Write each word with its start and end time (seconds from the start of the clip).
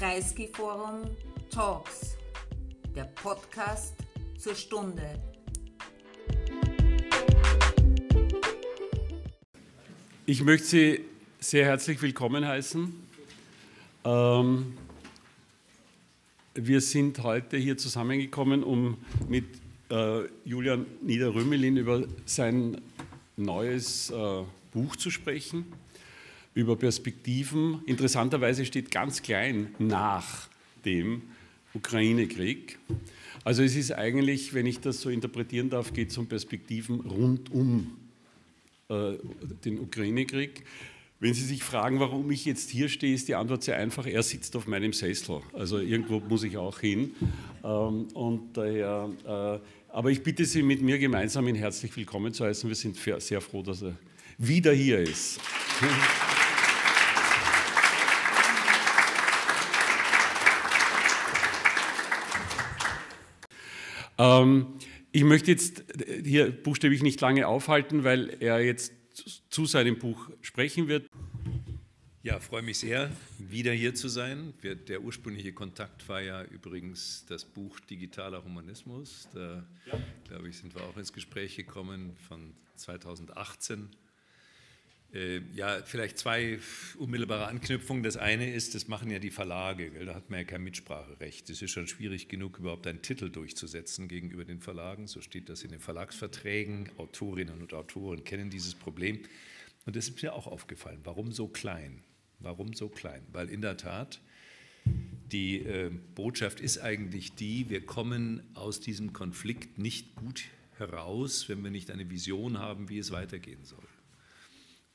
Kreisky 0.00 0.48
Forum 0.50 1.02
Talks, 1.50 2.16
der 2.96 3.04
Podcast 3.04 3.92
zur 4.38 4.54
Stunde. 4.54 5.02
Ich 10.24 10.42
möchte 10.42 10.66
Sie 10.66 11.04
sehr 11.38 11.66
herzlich 11.66 12.00
willkommen 12.00 12.46
heißen. 12.46 12.94
Ähm, 14.06 14.78
wir 16.54 16.80
sind 16.80 17.22
heute 17.22 17.58
hier 17.58 17.76
zusammengekommen, 17.76 18.64
um 18.64 18.96
mit 19.28 19.44
äh, 19.90 20.22
Julian 20.46 20.86
Niederrümelin 21.02 21.76
über 21.76 22.04
sein 22.24 22.80
neues 23.36 24.08
äh, 24.08 24.44
Buch 24.72 24.96
zu 24.96 25.10
sprechen 25.10 25.66
über 26.54 26.76
Perspektiven. 26.76 27.82
Interessanterweise 27.86 28.64
steht 28.64 28.90
ganz 28.90 29.22
klein 29.22 29.74
nach 29.78 30.48
dem 30.84 31.22
Ukraine-Krieg. 31.74 32.78
Also 33.44 33.62
es 33.62 33.76
ist 33.76 33.92
eigentlich, 33.92 34.52
wenn 34.54 34.66
ich 34.66 34.80
das 34.80 35.00
so 35.00 35.10
interpretieren 35.10 35.70
darf, 35.70 35.92
geht 35.92 36.10
es 36.10 36.18
um 36.18 36.26
Perspektiven 36.26 37.00
rund 37.00 37.50
um 37.50 37.96
äh, 38.88 39.14
den 39.64 39.78
Ukraine-Krieg. 39.80 40.64
Wenn 41.20 41.34
Sie 41.34 41.44
sich 41.44 41.62
fragen, 41.62 42.00
warum 42.00 42.30
ich 42.30 42.46
jetzt 42.46 42.70
hier 42.70 42.88
stehe, 42.88 43.14
ist 43.14 43.28
die 43.28 43.34
Antwort 43.34 43.62
sehr 43.62 43.76
einfach. 43.76 44.06
Er 44.06 44.22
sitzt 44.22 44.56
auf 44.56 44.66
meinem 44.66 44.94
Sessel. 44.94 45.42
Also 45.52 45.78
irgendwo 45.78 46.18
muss 46.20 46.42
ich 46.44 46.56
auch 46.56 46.80
hin. 46.80 47.12
Ähm, 47.62 48.08
und 48.14 48.56
daher, 48.56 49.10
äh, 49.26 49.94
aber 49.94 50.10
ich 50.10 50.22
bitte 50.22 50.46
Sie, 50.46 50.62
mit 50.62 50.80
mir 50.80 50.98
gemeinsam 50.98 51.46
ihn 51.46 51.56
herzlich 51.56 51.94
willkommen 51.96 52.32
zu 52.32 52.44
heißen. 52.44 52.68
Wir 52.68 52.74
sind 52.74 52.96
sehr 52.96 53.40
froh, 53.40 53.62
dass 53.62 53.82
er 53.82 53.96
wieder 54.38 54.72
hier 54.72 55.00
ist. 55.00 55.40
Ähm, 64.20 64.74
ich 65.12 65.24
möchte 65.24 65.50
jetzt 65.50 65.84
hier 66.24 66.50
buchstäblich 66.50 67.02
nicht 67.02 67.20
lange 67.20 67.48
aufhalten, 67.48 68.04
weil 68.04 68.36
er 68.40 68.60
jetzt 68.60 68.92
zu 69.48 69.64
seinem 69.64 69.98
Buch 69.98 70.28
sprechen 70.42 70.88
wird. 70.88 71.08
Ja, 72.22 72.38
freue 72.38 72.60
mich 72.60 72.78
sehr, 72.78 73.10
wieder 73.38 73.72
hier 73.72 73.94
zu 73.94 74.08
sein. 74.08 74.52
Der 74.62 75.02
ursprüngliche 75.02 75.54
Kontakt 75.54 76.06
war 76.06 76.20
ja 76.20 76.42
übrigens 76.44 77.24
das 77.26 77.46
Buch 77.46 77.80
Digitaler 77.80 78.44
Humanismus. 78.44 79.26
Da, 79.32 79.64
ja. 79.86 79.98
glaube 80.28 80.50
ich, 80.50 80.58
sind 80.58 80.74
wir 80.74 80.82
auch 80.82 80.98
ins 80.98 81.14
Gespräch 81.14 81.56
gekommen 81.56 82.14
von 82.28 82.52
2018. 82.76 83.88
Äh, 85.12 85.40
ja, 85.54 85.82
vielleicht 85.84 86.18
zwei 86.18 86.60
unmittelbare 86.98 87.48
Anknüpfungen. 87.48 88.02
Das 88.02 88.16
eine 88.16 88.52
ist, 88.52 88.74
das 88.74 88.86
machen 88.86 89.10
ja 89.10 89.18
die 89.18 89.30
Verlage, 89.30 89.90
da 90.04 90.14
hat 90.14 90.30
man 90.30 90.40
ja 90.40 90.44
kein 90.44 90.62
Mitspracherecht. 90.62 91.50
Es 91.50 91.62
ist 91.62 91.70
schon 91.72 91.88
schwierig 91.88 92.28
genug, 92.28 92.58
überhaupt 92.58 92.86
einen 92.86 93.02
Titel 93.02 93.28
durchzusetzen 93.28 94.06
gegenüber 94.06 94.44
den 94.44 94.60
Verlagen. 94.60 95.08
So 95.08 95.20
steht 95.20 95.48
das 95.48 95.62
in 95.62 95.70
den 95.70 95.80
Verlagsverträgen. 95.80 96.90
Autorinnen 96.96 97.60
und 97.60 97.74
Autoren 97.74 98.22
kennen 98.22 98.50
dieses 98.50 98.74
Problem. 98.74 99.20
Und 99.86 99.96
das 99.96 100.08
ist 100.08 100.22
mir 100.22 100.34
auch 100.34 100.46
aufgefallen. 100.46 101.00
Warum 101.02 101.32
so 101.32 101.48
klein? 101.48 102.02
Warum 102.38 102.74
so 102.74 102.88
klein? 102.88 103.22
Weil 103.32 103.48
in 103.48 103.62
der 103.62 103.76
Tat 103.76 104.20
die 105.32 105.58
äh, 105.60 105.90
Botschaft 106.14 106.60
ist 106.60 106.78
eigentlich 106.78 107.34
die, 107.34 107.68
wir 107.70 107.84
kommen 107.84 108.42
aus 108.54 108.80
diesem 108.80 109.12
Konflikt 109.12 109.78
nicht 109.78 110.14
gut 110.16 110.44
heraus, 110.76 111.48
wenn 111.48 111.62
wir 111.62 111.70
nicht 111.70 111.90
eine 111.90 112.10
Vision 112.10 112.58
haben, 112.58 112.88
wie 112.88 112.98
es 112.98 113.10
weitergehen 113.10 113.64
soll. 113.64 113.84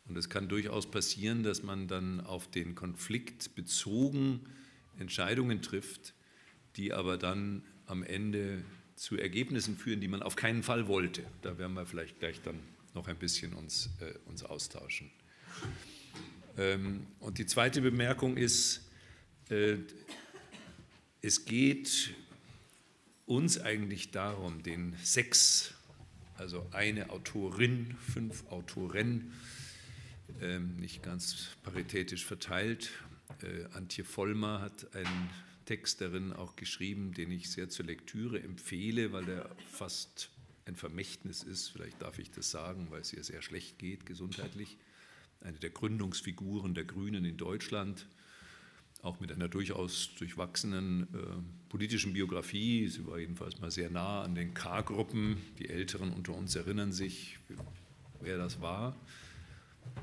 Und 0.08 0.18
es 0.18 0.30
kann 0.30 0.48
durchaus 0.48 0.90
passieren, 0.90 1.44
dass 1.44 1.64
man 1.64 1.88
dann 1.88 2.22
auf 2.22 2.50
den 2.50 2.76
Konflikt 2.76 3.56
bezogen 3.56 4.42
Entscheidungen 5.00 5.62
trifft, 5.62 6.14
die 6.76 6.94
aber 6.94 7.18
dann 7.18 7.64
am 7.88 8.04
Ende 8.04 8.64
zu 8.96 9.18
Ergebnissen 9.18 9.78
führen, 9.78 10.00
die 10.00 10.08
man 10.08 10.22
auf 10.22 10.36
keinen 10.36 10.64
Fall 10.64 10.88
wollte. 10.88 11.24
Da 11.42 11.58
werden 11.58 11.74
wir 11.74 11.86
vielleicht 11.86 12.20
gleich 12.20 12.42
dann 12.42 12.60
noch 12.94 13.08
ein 13.08 13.18
bisschen 13.18 13.54
uns, 13.54 13.90
äh, 14.00 14.14
uns 14.30 14.44
austauschen. 14.44 15.12
Ähm, 16.58 17.06
und 17.20 17.38
die 17.38 17.46
zweite 17.46 17.82
Bemerkung 17.82 18.38
ist, 18.38 18.82
äh, 19.50 19.78
es 21.22 21.46
geht 21.46 22.14
uns 23.26 23.60
eigentlich 23.60 24.12
darum, 24.12 24.64
den 24.64 24.96
sechs, 25.04 25.74
also 26.38 26.66
eine 26.72 27.10
Autorin, 27.10 27.96
fünf 28.14 28.48
Autoren, 28.50 29.34
nicht 30.78 31.04
ganz 31.04 31.50
paritätisch 31.64 32.26
verteilt. 32.26 32.92
Äh, 33.42 33.66
Antje 33.74 34.04
Vollmer 34.04 34.62
hat 34.62 34.94
einen 34.96 35.30
Text 35.66 36.02
darin 36.02 36.32
auch 36.34 36.56
geschrieben, 36.56 37.14
den 37.14 37.32
ich 37.32 37.50
sehr 37.50 37.70
zur 37.70 37.86
Lektüre 37.86 38.42
empfehle, 38.42 39.12
weil 39.12 39.28
er 39.28 39.50
fast 39.72 40.30
ein 40.66 40.76
Vermächtnis 40.76 41.44
ist, 41.44 41.70
vielleicht 41.70 42.02
darf 42.02 42.18
ich 42.18 42.32
das 42.32 42.50
sagen, 42.50 42.88
weil 42.90 43.02
es 43.02 43.14
ihr 43.14 43.24
sehr 43.24 43.42
schlecht 43.42 43.78
geht 43.78 44.06
gesundheitlich. 44.06 44.78
Eine 45.42 45.58
der 45.60 45.70
Gründungsfiguren 45.70 46.74
der 46.74 46.86
Grünen 46.86 47.24
in 47.24 47.38
Deutschland, 47.38 48.08
auch 49.04 49.20
mit 49.20 49.32
einer 49.32 49.48
durchaus 49.48 50.16
durchwachsenen 50.18 51.04
äh, 51.14 51.70
politischen 51.70 52.14
Biografie. 52.14 52.88
Sie 52.88 53.06
war 53.06 53.20
jedenfalls 53.20 53.60
mal 53.60 53.70
sehr 53.70 53.92
nah 53.92 54.24
an 54.24 54.34
den 54.34 54.56
K-Gruppen. 54.56 55.38
Die 55.60 55.70
Älteren 55.70 56.12
unter 56.12 56.34
uns 56.34 56.56
erinnern 56.56 56.92
sich, 56.92 57.38
wer 58.22 58.38
das 58.38 58.62
war 58.62 58.96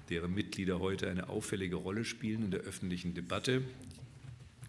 deren 0.08 0.34
Mitglieder 0.34 0.80
heute 0.80 1.08
eine 1.08 1.28
auffällige 1.28 1.76
Rolle 1.76 2.04
spielen 2.04 2.44
in 2.44 2.50
der 2.50 2.60
öffentlichen 2.60 3.14
Debatte, 3.14 3.62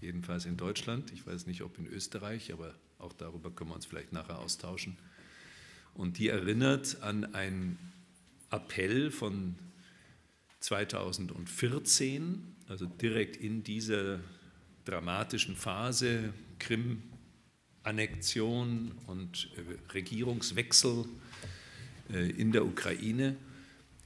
jedenfalls 0.01 0.45
in 0.45 0.57
Deutschland. 0.57 1.11
Ich 1.11 1.25
weiß 1.25 1.47
nicht, 1.47 1.63
ob 1.63 1.77
in 1.77 1.87
Österreich, 1.87 2.51
aber 2.53 2.75
auch 2.99 3.13
darüber 3.13 3.49
können 3.51 3.71
wir 3.71 3.75
uns 3.75 3.85
vielleicht 3.85 4.13
nachher 4.13 4.39
austauschen. 4.39 4.97
Und 5.93 6.17
die 6.17 6.29
erinnert 6.29 7.01
an 7.01 7.35
einen 7.35 7.77
Appell 8.49 9.11
von 9.11 9.55
2014, 10.61 12.55
also 12.67 12.85
direkt 12.85 13.35
in 13.35 13.63
dieser 13.63 14.21
dramatischen 14.85 15.55
Phase 15.55 16.33
Krim-Annexion 16.59 18.91
und 19.07 19.49
äh, 19.57 19.61
Regierungswechsel 19.93 21.05
äh, 22.11 22.29
in 22.29 22.51
der 22.51 22.65
Ukraine 22.65 23.37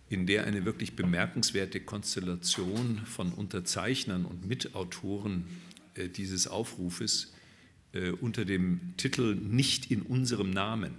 in 0.10 0.26
der 0.26 0.46
eine 0.46 0.66
wirklich 0.66 0.96
bemerkenswerte 0.96 1.82
Konstellation 1.82 3.02
von 3.06 3.34
Unterzeichnern 3.34 4.26
und 4.26 4.48
Mitautoren 4.48 5.46
äh, 5.96 6.08
dieses 6.08 6.48
Aufrufes 6.48 7.34
äh, 7.94 8.12
unter 8.12 8.46
dem 8.46 8.94
Titel 8.98 9.36
Nicht 9.36 9.92
in 9.92 10.02
unserem 10.02 10.52
Namen 10.52 10.96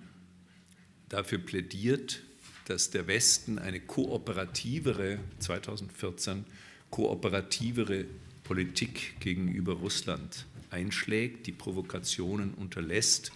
dafür 1.08 1.38
plädiert, 1.38 2.22
dass 2.66 2.91
der 2.91 3.06
Westen 3.06 3.58
eine 3.58 3.80
kooperativere, 3.80 5.18
2014, 5.38 6.44
kooperativere 6.91 8.04
Politik 8.44 9.18
gegenüber 9.20 9.74
Russland 9.74 10.44
einschlägt, 10.70 11.47
die 11.47 11.52
Provokationen 11.52 12.52
unterlässt 12.52 13.32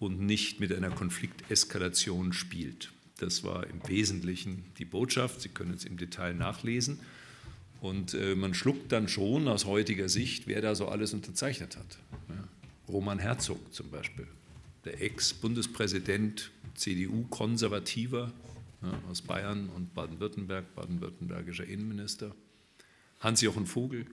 und 0.00 0.20
nicht 0.20 0.58
mit 0.58 0.72
einer 0.72 0.90
Konflikteskalation 0.90 2.32
spielt. 2.32 2.92
Das 3.18 3.44
war 3.44 3.66
im 3.66 3.86
Wesentlichen 3.88 4.64
die 4.78 4.84
Botschaft. 4.84 5.40
Sie 5.40 5.48
können 5.48 5.74
es 5.74 5.84
im 5.84 5.96
Detail 5.96 6.34
nachlesen. 6.34 6.98
Und 7.80 8.14
äh, 8.14 8.34
man 8.34 8.54
schluckt 8.54 8.92
dann 8.92 9.08
schon 9.08 9.48
aus 9.48 9.64
heutiger 9.64 10.08
Sicht, 10.08 10.46
wer 10.46 10.60
da 10.60 10.74
so 10.74 10.88
alles 10.88 11.14
unterzeichnet 11.14 11.76
hat. 11.76 11.98
Ja. 12.28 12.48
Roman 12.88 13.18
Herzog 13.18 13.72
zum 13.72 13.90
Beispiel, 13.90 14.26
der 14.84 15.02
Ex-Bundespräsident, 15.02 16.50
CDU-Konservativer 16.74 18.32
ja, 18.82 19.02
aus 19.10 19.22
Bayern 19.22 19.68
und 19.70 19.94
Baden-Württemberg, 19.94 20.74
baden-württembergischer 20.74 21.64
Innenminister. 21.64 22.34
Hans-Jochen 23.20 23.66
Vogel, 23.66 24.06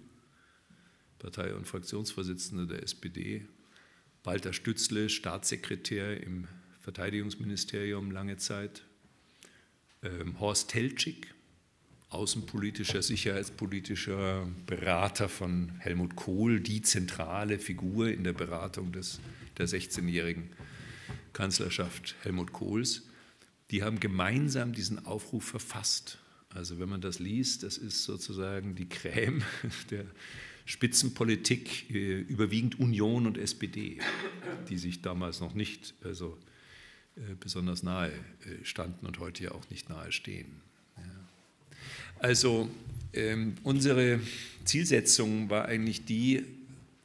Partei- 1.20 1.54
und 1.54 1.68
Fraktionsvorsitzender 1.68 2.66
der 2.66 2.84
SPD. 2.84 3.46
Walter 4.24 4.54
Stützle, 4.54 5.10
Staatssekretär 5.10 6.22
im 6.24 6.48
Verteidigungsministerium 6.82 8.12
lange 8.12 8.38
Zeit. 8.38 8.84
Ähm, 10.04 10.40
Horst 10.40 10.70
Teltschik, 10.70 11.34
außenpolitischer, 12.10 13.02
sicherheitspolitischer 13.02 14.48
Berater 14.66 15.30
von 15.30 15.72
Helmut 15.80 16.16
Kohl, 16.16 16.60
die 16.60 16.82
zentrale 16.82 17.58
Figur 17.58 18.10
in 18.10 18.24
der 18.24 18.34
Beratung 18.34 18.92
des, 18.92 19.20
der 19.58 19.68
16-jährigen 19.68 20.50
Kanzlerschaft 21.32 22.16
Helmut 22.24 22.52
Kohls, 22.52 23.04
die 23.72 23.82
haben 23.82 24.00
gemeinsam 24.00 24.74
diesen 24.74 25.06
Aufruf 25.06 25.46
verfasst. 25.46 26.20
Also 26.50 26.80
wenn 26.80 26.90
man 26.90 27.02
das 27.02 27.20
liest, 27.20 27.64
das 27.64 27.78
ist 27.78 28.04
sozusagen 28.04 28.76
die 28.76 28.88
Creme 28.90 29.42
der 29.90 30.06
Spitzenpolitik, 30.66 31.90
äh, 31.90 32.20
überwiegend 32.20 32.80
Union 32.80 33.26
und 33.26 33.38
SPD, 33.38 34.00
die 34.70 34.78
sich 34.78 35.02
damals 35.02 35.40
noch 35.40 35.56
nicht 35.56 35.96
also 36.04 36.38
besonders 37.40 37.84
nahe 37.84 38.12
äh, 38.12 38.64
standen 38.64 39.06
und 39.06 39.20
heute 39.20 39.44
ja 39.44 39.52
auch 39.52 39.70
nicht 39.70 39.90
nahe 39.90 40.12
stehen. 40.12 40.62
Also 42.20 42.70
ähm, 43.14 43.56
unsere 43.64 44.20
Zielsetzung 44.64 45.50
war 45.50 45.66
eigentlich 45.66 46.06
die, 46.06 46.46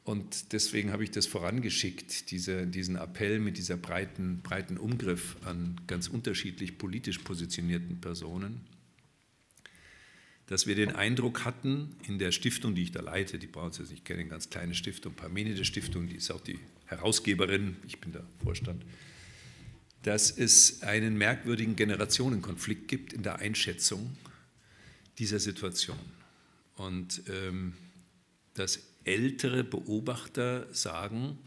und 0.05 0.53
deswegen 0.53 0.91
habe 0.91 1.03
ich 1.03 1.11
das 1.11 1.27
vorangeschickt, 1.27 2.31
diese, 2.31 2.65
diesen 2.65 2.95
Appell 2.95 3.39
mit 3.39 3.57
dieser 3.57 3.75
breiten, 3.75 4.39
breiten 4.41 4.77
Umgriff 4.77 5.35
an 5.43 5.79
ganz 5.87 6.07
unterschiedlich 6.07 6.77
politisch 6.77 7.17
positionierten 7.19 7.99
Personen, 7.99 8.61
dass 10.47 10.65
wir 10.65 10.75
den 10.75 10.95
Eindruck 10.95 11.43
hatten, 11.43 11.95
in 12.07 12.17
der 12.17 12.31
Stiftung, 12.31 12.73
die 12.73 12.83
ich 12.83 12.91
da 12.91 13.01
leite, 13.01 13.37
die 13.37 13.45
brauchen 13.45 13.73
Sie 13.73 13.83
nicht 13.91 14.05
kennen, 14.05 14.29
ganz 14.29 14.49
kleine 14.49 14.73
Stiftung, 14.73 15.13
Parmenide 15.13 15.65
Stiftung, 15.65 16.07
die 16.07 16.15
ist 16.15 16.31
auch 16.31 16.41
die 16.41 16.59
Herausgeberin, 16.85 17.75
ich 17.85 17.99
bin 17.99 18.13
der 18.13 18.23
Vorstand, 18.41 18.83
dass 20.03 20.31
es 20.31 20.81
einen 20.81 21.17
merkwürdigen 21.17 21.75
Generationenkonflikt 21.75 22.87
gibt 22.87 23.13
in 23.13 23.23
der 23.23 23.39
Einschätzung 23.39 24.15
dieser 25.17 25.39
Situation. 25.39 25.99
Und 26.75 27.23
ähm, 27.27 27.73
dass 28.53 28.79
ältere 29.03 29.63
Beobachter 29.63 30.73
sagen, 30.73 31.37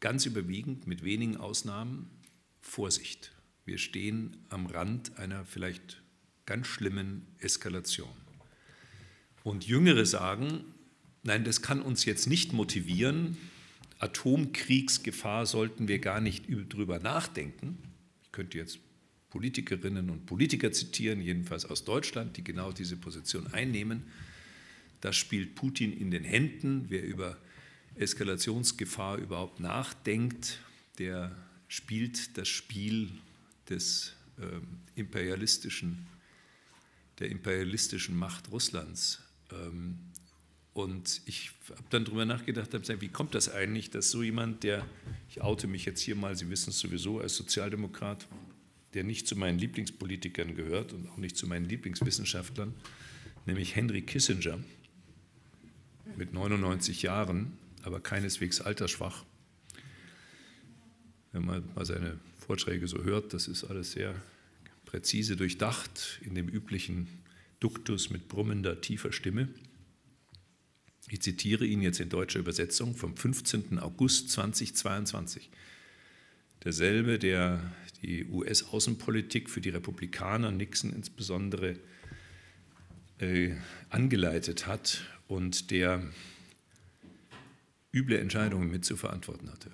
ganz 0.00 0.26
überwiegend, 0.26 0.86
mit 0.86 1.04
wenigen 1.04 1.36
Ausnahmen, 1.36 2.10
Vorsicht, 2.60 3.32
wir 3.64 3.78
stehen 3.78 4.36
am 4.48 4.66
Rand 4.66 5.18
einer 5.18 5.44
vielleicht 5.44 6.02
ganz 6.46 6.66
schlimmen 6.66 7.26
Eskalation. 7.38 8.08
Und 9.44 9.66
Jüngere 9.66 10.06
sagen, 10.06 10.64
nein, 11.22 11.44
das 11.44 11.62
kann 11.62 11.80
uns 11.80 12.04
jetzt 12.04 12.26
nicht 12.26 12.52
motivieren, 12.52 13.36
Atomkriegsgefahr 14.00 15.46
sollten 15.46 15.86
wir 15.86 15.98
gar 15.98 16.20
nicht 16.20 16.46
drüber 16.48 16.98
nachdenken. 16.98 17.78
Ich 18.24 18.32
könnte 18.32 18.58
jetzt 18.58 18.78
Politikerinnen 19.28 20.10
und 20.10 20.26
Politiker 20.26 20.72
zitieren, 20.72 21.20
jedenfalls 21.20 21.64
aus 21.64 21.84
Deutschland, 21.84 22.36
die 22.36 22.44
genau 22.44 22.72
diese 22.72 22.96
Position 22.96 23.46
einnehmen. 23.48 24.04
Das 25.00 25.16
spielt 25.16 25.54
Putin 25.54 25.92
in 25.92 26.10
den 26.10 26.24
Händen. 26.24 26.86
Wer 26.88 27.04
über 27.04 27.38
Eskalationsgefahr 27.94 29.18
überhaupt 29.18 29.60
nachdenkt, 29.60 30.60
der 30.98 31.36
spielt 31.68 32.36
das 32.36 32.48
Spiel 32.48 33.10
des 33.68 34.14
äh, 34.38 34.44
imperialistischen, 34.96 36.06
der 37.18 37.30
imperialistischen 37.30 38.16
Macht 38.16 38.50
Russlands. 38.50 39.22
Ähm, 39.52 39.98
und 40.72 41.22
ich 41.26 41.50
habe 41.70 41.82
dann 41.90 42.04
darüber 42.04 42.24
nachgedacht, 42.24 42.68
habe 42.68 42.80
gesagt, 42.80 43.00
wie 43.00 43.08
kommt 43.08 43.34
das 43.34 43.52
eigentlich, 43.52 43.90
dass 43.90 44.10
so 44.10 44.22
jemand, 44.22 44.62
der, 44.62 44.86
ich 45.28 45.42
oute 45.42 45.66
mich 45.66 45.84
jetzt 45.84 46.00
hier 46.00 46.14
mal, 46.14 46.36
Sie 46.36 46.48
wissen 46.48 46.70
es 46.70 46.78
sowieso, 46.78 47.20
als 47.20 47.34
Sozialdemokrat, 47.36 48.28
der 48.94 49.04
nicht 49.04 49.26
zu 49.26 49.36
meinen 49.36 49.58
Lieblingspolitikern 49.58 50.54
gehört 50.54 50.92
und 50.92 51.08
auch 51.08 51.16
nicht 51.16 51.36
zu 51.36 51.46
meinen 51.46 51.68
Lieblingswissenschaftlern, 51.68 52.74
nämlich 53.46 53.74
Henry 53.74 54.02
Kissinger, 54.02 54.58
mit 56.16 56.32
99 56.32 57.02
Jahren, 57.02 57.52
aber 57.82 58.00
keineswegs 58.00 58.60
altersschwach. 58.60 59.24
Wenn 61.32 61.44
man 61.44 61.68
mal 61.74 61.84
seine 61.84 62.18
Vorträge 62.38 62.88
so 62.88 63.04
hört, 63.04 63.32
das 63.32 63.46
ist 63.48 63.64
alles 63.64 63.92
sehr 63.92 64.14
präzise 64.84 65.36
durchdacht 65.36 66.20
in 66.22 66.34
dem 66.34 66.48
üblichen 66.48 67.06
Duktus 67.60 68.10
mit 68.10 68.28
brummender, 68.28 68.80
tiefer 68.80 69.12
Stimme. 69.12 69.48
Ich 71.08 71.20
zitiere 71.22 71.64
ihn 71.64 71.82
jetzt 71.82 72.00
in 72.00 72.08
deutscher 72.08 72.38
Übersetzung 72.38 72.94
vom 72.94 73.16
15. 73.16 73.78
August 73.78 74.30
2022. 74.30 75.50
Derselbe, 76.64 77.18
der 77.18 77.60
die 78.02 78.26
US-Außenpolitik 78.26 79.48
für 79.48 79.60
die 79.60 79.70
Republikaner, 79.70 80.50
Nixon 80.50 80.92
insbesondere, 80.92 81.76
äh, 83.18 83.54
angeleitet 83.88 84.66
hat 84.66 85.02
und 85.26 85.70
der 85.70 86.02
üble 87.92 88.18
Entscheidungen 88.18 88.70
mit 88.70 88.84
zu 88.84 88.96
verantworten 88.96 89.50
hatte. 89.50 89.70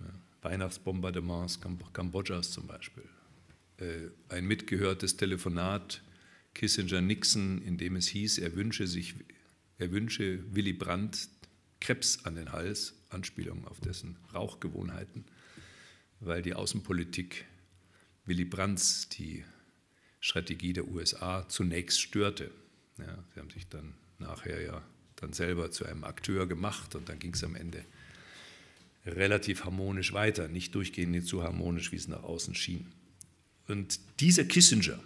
Ja, 0.00 0.06
Weihnachtsbombardements 0.42 1.60
Kambodschas 1.92 2.52
zum 2.52 2.66
Beispiel. 2.66 3.04
Äh, 3.78 4.08
ein 4.28 4.46
mitgehörtes 4.46 5.16
Telefonat 5.16 6.02
Kissinger-Nixon, 6.54 7.60
in 7.62 7.76
dem 7.76 7.96
es 7.96 8.08
hieß, 8.08 8.38
er 8.38 8.54
wünsche 8.54 8.86
sich 8.86 9.14
er 9.78 9.90
wünsche 9.90 10.42
Willy 10.54 10.72
Brandt 10.72 11.28
Krebs 11.80 12.24
an 12.24 12.34
den 12.34 12.52
Hals, 12.52 12.94
Anspielung 13.10 13.66
auf 13.66 13.80
dessen 13.80 14.16
Rauchgewohnheiten, 14.34 15.24
weil 16.20 16.42
die 16.42 16.54
Außenpolitik 16.54 17.44
Willy 18.24 18.44
Brandts 18.44 19.08
die 19.10 19.44
Strategie 20.20 20.72
der 20.72 20.88
USA 20.88 21.48
zunächst 21.48 22.00
störte. 22.00 22.50
Ja, 22.98 23.24
sie 23.32 23.40
haben 23.40 23.50
sich 23.50 23.68
dann 23.68 23.94
nachher 24.18 24.60
ja 24.62 24.82
dann 25.16 25.32
selber 25.32 25.70
zu 25.70 25.84
einem 25.84 26.04
Akteur 26.04 26.46
gemacht 26.46 26.94
und 26.94 27.08
dann 27.08 27.18
ging 27.18 27.34
es 27.34 27.44
am 27.44 27.54
Ende 27.54 27.84
relativ 29.04 29.64
harmonisch 29.64 30.12
weiter, 30.12 30.48
nicht 30.48 30.74
durchgehend 30.74 31.26
so 31.26 31.42
harmonisch, 31.42 31.92
wie 31.92 31.96
es 31.96 32.08
nach 32.08 32.24
außen 32.24 32.54
schien. 32.54 32.86
Und 33.68 34.00
dieser 34.20 34.44
Kissinger 34.44 34.98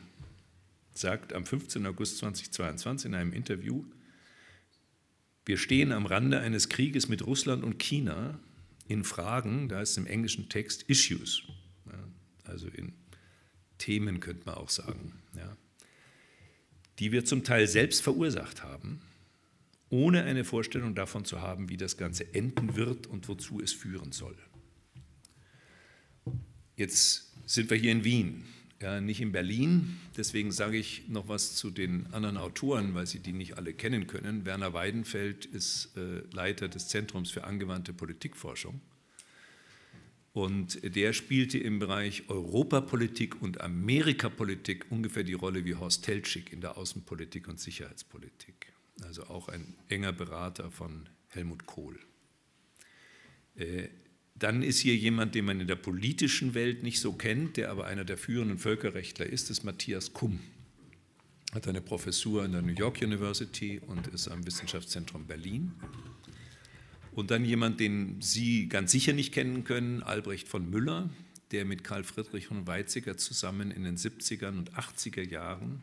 sagt 0.95 1.33
am 1.33 1.45
15. 1.45 1.87
August 1.87 2.19
2022 2.19 3.07
in 3.07 3.15
einem 3.15 3.33
Interview, 3.33 3.85
wir 5.47 5.57
stehen 5.57 5.93
am 5.93 6.07
Rande 6.07 6.41
eines 6.41 6.69
Krieges 6.69 7.09
mit 7.09 7.27
Russland 7.27 7.65
und 7.65 7.79
China 7.79 8.39
in 8.89 9.05
Fragen, 9.05 9.69
da 9.69 9.81
ist 9.81 9.97
im 9.97 10.07
englischen 10.07 10.49
Text 10.49 10.83
Issues, 10.85 11.43
also 12.45 12.69
in 12.69 12.93
Themen 13.79 14.21
könnte 14.21 14.45
man 14.47 14.57
auch 14.57 14.71
sagen, 14.71 15.13
ja, 15.37 15.57
die 16.99 17.13
wir 17.13 17.25
zum 17.25 17.45
Teil 17.45 17.67
selbst 17.67 18.03
verursacht 18.03 18.63
haben, 18.63 19.01
ohne 19.89 20.23
eine 20.25 20.45
Vorstellung 20.45 20.95
davon 20.95 21.25
zu 21.25 21.41
haben, 21.41 21.69
wie 21.69 21.77
das 21.77 21.97
Ganze 21.97 22.35
enden 22.35 22.77
wird 22.77 23.07
und 23.07 23.27
wozu 23.29 23.61
es 23.61 23.73
führen 23.73 24.13
soll. 24.13 24.37
Jetzt 26.77 27.33
sind 27.47 27.71
wir 27.71 27.77
hier 27.77 27.93
in 27.93 28.05
Wien 28.05 28.45
ja, 28.83 29.01
nicht 29.01 29.21
in 29.21 29.33
Berlin. 29.33 29.99
Deswegen 30.17 30.53
sage 30.53 30.79
ich 30.79 31.09
noch 31.09 31.29
was 31.29 31.55
zu 31.55 31.71
den 31.71 32.07
anderen 32.13 32.37
Autoren, 32.37 32.95
weil 32.95 33.07
Sie 33.07 33.21
die 33.21 33.33
nicht 33.33 33.59
alle 33.59 33.75
kennen 33.75 34.07
können. 34.07 34.47
Werner 34.47 34.73
Weidenfeld 34.73 35.45
ist 35.45 35.97
äh, 35.97 36.23
Leiter 36.33 36.69
des 36.69 36.89
Zentrums 36.89 37.31
für 37.31 37.45
angewandte 37.45 37.93
Politikforschung. 37.93 38.81
Und 40.33 40.95
der 40.95 41.13
spielte 41.13 41.59
im 41.59 41.79
Bereich 41.81 42.29
Europapolitik 42.29 43.43
und 43.43 43.61
Amerikapolitik 43.61 44.87
ungefähr 44.91 45.25
die 45.25 45.35
Rolle 45.35 45.65
wie 45.65 45.75
Horst 45.75 46.05
Teltschik 46.05 46.53
in 46.53 46.61
der 46.61 46.79
Außenpolitik 46.79 47.49
und 47.49 47.59
Sicherheitspolitik. 47.59 48.73
Also 49.03 49.25
auch 49.25 49.49
ein 49.49 49.75
enger 49.89 50.13
Berater 50.13 50.71
von 50.71 51.09
Helmut 51.29 51.67
Kohl. 51.67 51.99
Äh, 53.57 53.89
dann 54.41 54.63
ist 54.63 54.81
hier 54.81 54.97
jemand, 54.97 55.35
den 55.35 55.45
man 55.45 55.61
in 55.61 55.69
der 55.69 55.77
politischen 55.77 56.55
Welt 56.55 56.83
nicht 56.83 56.99
so 57.01 57.13
kennt, 57.13 57.57
der 57.57 57.71
aber 57.71 57.87
einer 57.87 58.05
der 58.05 58.17
führenden 58.17 58.59
Völkerrechtler 58.59 59.27
ist, 59.27 59.51
das 59.51 59.59
ist 59.59 59.65
Matthias 59.65 60.13
Kumm. 60.15 60.41
Hat 61.53 61.69
eine 61.69 61.81
Professur 61.81 62.43
an 62.43 62.53
der 62.53 62.63
New 62.63 62.73
York 62.73 63.03
University 63.03 63.81
und 63.87 64.07
ist 64.09 64.29
am 64.29 64.47
Wissenschaftszentrum 64.47 65.27
Berlin. 65.27 65.73
Und 67.13 67.31
dann 67.31 67.45
jemand, 67.45 67.81
den 67.81 68.21
Sie 68.21 68.69
ganz 68.69 68.93
sicher 68.93 69.13
nicht 69.13 69.35
kennen 69.35 69.65
können, 69.65 70.03
Albrecht 70.03 70.49
von 70.49 70.71
Müller, 70.71 71.11
der 71.51 71.67
mit 71.67 71.85
Karl 71.85 72.05
Friedrich 72.05 72.51
und 72.51 72.67
Weizsäcker 72.67 73.19
zusammen 73.19 73.71
in 73.71 73.85
den 73.85 73.97
70er 73.97 74.49
und 74.49 74.73
80er 74.73 75.29
Jahren 75.29 75.83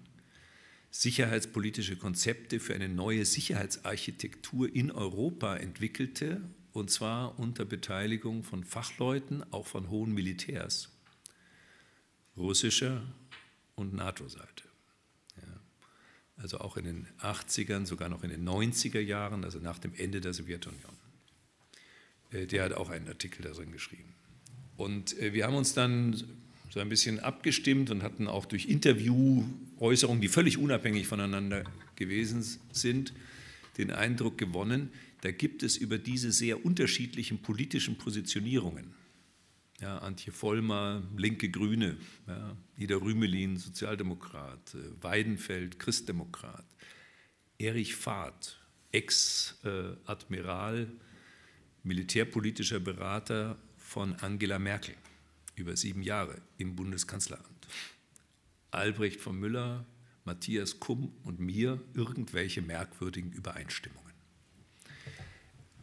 sicherheitspolitische 0.89 1.95
Konzepte 1.95 2.59
für 2.59 2.73
eine 2.73 2.89
neue 2.89 3.25
Sicherheitsarchitektur 3.25 4.73
in 4.73 4.89
Europa 4.89 5.57
entwickelte 5.57 6.41
und 6.77 6.91
zwar 6.91 7.39
unter 7.39 7.65
Beteiligung 7.65 8.43
von 8.43 8.63
Fachleuten, 8.63 9.43
auch 9.51 9.65
von 9.65 9.89
hohen 9.89 10.13
Militärs, 10.13 10.89
russischer 12.37 13.01
und 13.75 13.93
NATO-Seite. 13.93 14.63
Also 16.39 16.59
auch 16.59 16.77
in 16.77 16.85
den 16.85 17.07
80ern, 17.19 17.87
sogar 17.87 18.09
noch 18.09 18.23
in 18.23 18.29
den 18.29 18.47
90er 18.47 18.99
Jahren, 18.99 19.43
also 19.43 19.57
nach 19.57 19.79
dem 19.79 19.95
Ende 19.95 20.21
der 20.21 20.33
Sowjetunion. 20.33 20.93
Äh, 22.29 22.45
der 22.45 22.63
hat 22.65 22.73
auch 22.73 22.91
einen 22.91 23.07
Artikel 23.07 23.41
darin 23.41 23.71
geschrieben. 23.71 24.13
Und 24.75 25.17
äh, 25.19 25.33
wir 25.33 25.47
haben 25.47 25.55
uns 25.55 25.73
dann 25.73 26.23
so 26.69 26.79
ein 26.79 26.89
bisschen 26.89 27.19
abgestimmt 27.19 27.89
und 27.89 28.03
hatten 28.03 28.27
auch 28.27 28.45
durch 28.45 28.67
Interviewäußerungen, 28.67 30.21
die 30.21 30.27
völlig 30.27 30.59
unabhängig 30.59 31.07
voneinander 31.07 31.63
gewesen 31.95 32.45
sind, 32.71 33.13
den 33.79 33.89
Eindruck 33.89 34.37
gewonnen, 34.37 34.91
da 35.21 35.31
gibt 35.31 35.63
es 35.63 35.77
über 35.77 35.97
diese 35.97 36.31
sehr 36.31 36.65
unterschiedlichen 36.65 37.41
politischen 37.41 37.97
Positionierungen, 37.97 38.93
ja, 39.79 39.99
Antje 39.99 40.31
Vollmer, 40.31 41.03
linke 41.15 41.49
Grüne, 41.49 41.97
ja, 42.27 42.55
Ida 42.77 42.95
Rümelin, 42.95 43.57
Sozialdemokrat, 43.57 44.75
äh, 44.75 45.03
Weidenfeld, 45.03 45.79
Christdemokrat, 45.79 46.65
Erich 47.59 47.95
Fahrt, 47.95 48.59
Ex-Admiral, 48.91 50.87
militärpolitischer 51.83 52.79
Berater 52.79 53.57
von 53.77 54.15
Angela 54.15 54.59
Merkel 54.59 54.95
über 55.55 55.75
sieben 55.75 56.01
Jahre 56.01 56.41
im 56.57 56.75
Bundeskanzleramt. 56.75 57.67
Albrecht 58.71 59.21
von 59.21 59.39
Müller, 59.39 59.85
Matthias 60.23 60.79
Kumm 60.79 61.13
und 61.23 61.39
mir 61.39 61.81
irgendwelche 61.93 62.61
merkwürdigen 62.61 63.31
Übereinstimmungen. 63.31 64.06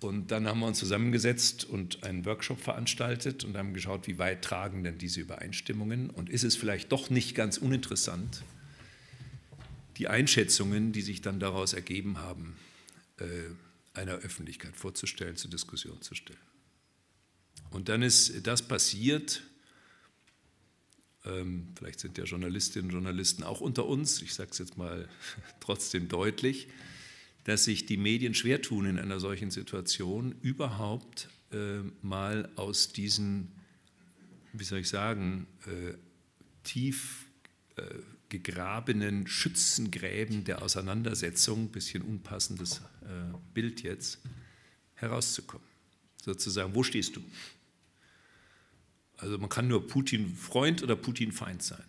Und 0.05 0.31
dann 0.31 0.47
haben 0.47 0.61
wir 0.61 0.67
uns 0.67 0.79
zusammengesetzt 0.79 1.65
und 1.65 2.05
einen 2.05 2.27
Workshop 2.27 2.61
veranstaltet 2.61 3.43
und 3.43 3.57
haben 3.57 3.73
geschaut, 3.73 4.07
wie 4.07 4.19
weit 4.19 4.43
tragen 4.43 4.85
denn 4.85 4.99
diese 4.99 5.21
Übereinstimmungen 5.21 6.11
und 6.11 6.29
ist 6.29 6.45
es 6.45 6.57
vielleicht 6.57 6.93
doch 6.93 7.09
nicht 7.09 7.35
ganz 7.35 7.57
uninteressant, 7.57 8.45
die 9.97 10.09
Einschätzungen, 10.09 10.93
die 10.93 11.01
sich 11.01 11.23
dann 11.23 11.41
daraus 11.41 11.73
ergeben 11.73 12.19
haben, 12.19 12.57
äh, 13.17 13.25
einer 13.95 14.17
Öffentlichkeit 14.17 14.77
vorzustellen, 14.77 15.37
zur 15.37 15.51
Diskussion 15.51 16.03
zu 16.03 16.15
stellen. 16.15 16.39
Und 17.71 17.89
dann 17.89 18.03
ist 18.03 18.47
das 18.47 18.61
passiert, 18.61 19.43
ähm, 21.25 21.69
vielleicht 21.79 22.01
sind 22.01 22.19
ja 22.19 22.25
Journalistinnen 22.25 22.91
und 22.91 22.93
Journalisten 22.93 23.43
auch 23.43 23.63
unter 23.63 23.87
uns, 23.87 24.21
ich 24.21 24.35
sage 24.35 24.51
es 24.51 24.59
jetzt 24.59 24.77
mal 24.77 25.09
trotzdem 25.61 26.09
deutlich, 26.09 26.69
dass 27.45 27.65
sich 27.65 27.87
die 27.87 27.97
Medien 27.97 28.35
schwer 28.35 28.63
tun 28.63 28.87
in 28.87 28.99
einer 28.99 29.21
solchen 29.21 29.51
Situation, 29.51 30.35
überhaupt 30.41 31.29
äh, 31.53 31.81
mal 32.03 32.51
aus 32.57 32.93
diesen, 32.93 33.53
wie 34.53 34.65
soll 34.65 34.81
ich 34.81 34.89
sagen, 34.89 35.47
äh, 35.67 35.95
tief 36.63 37.27
äh, 37.77 37.83
gegrabenen 38.31 39.27
Schützengräben 39.27 40.45
der 40.45 40.63
Auseinandersetzung, 40.63 41.69
bisschen 41.69 42.03
unpassendes 42.03 42.79
äh, 43.03 43.37
Bild 43.53 43.83
jetzt, 43.83 44.19
herauszukommen. 44.95 45.67
Sozusagen, 46.23 46.75
wo 46.75 46.83
stehst 46.83 47.17
du? 47.17 47.23
Also 49.19 49.39
man 49.39 49.51
kann 49.51 49.69
nur 49.69 49.87
Putin-Freund 49.87 50.83
oder 50.83 50.97
Putin-Feind 50.97 51.63
sein. 51.63 51.85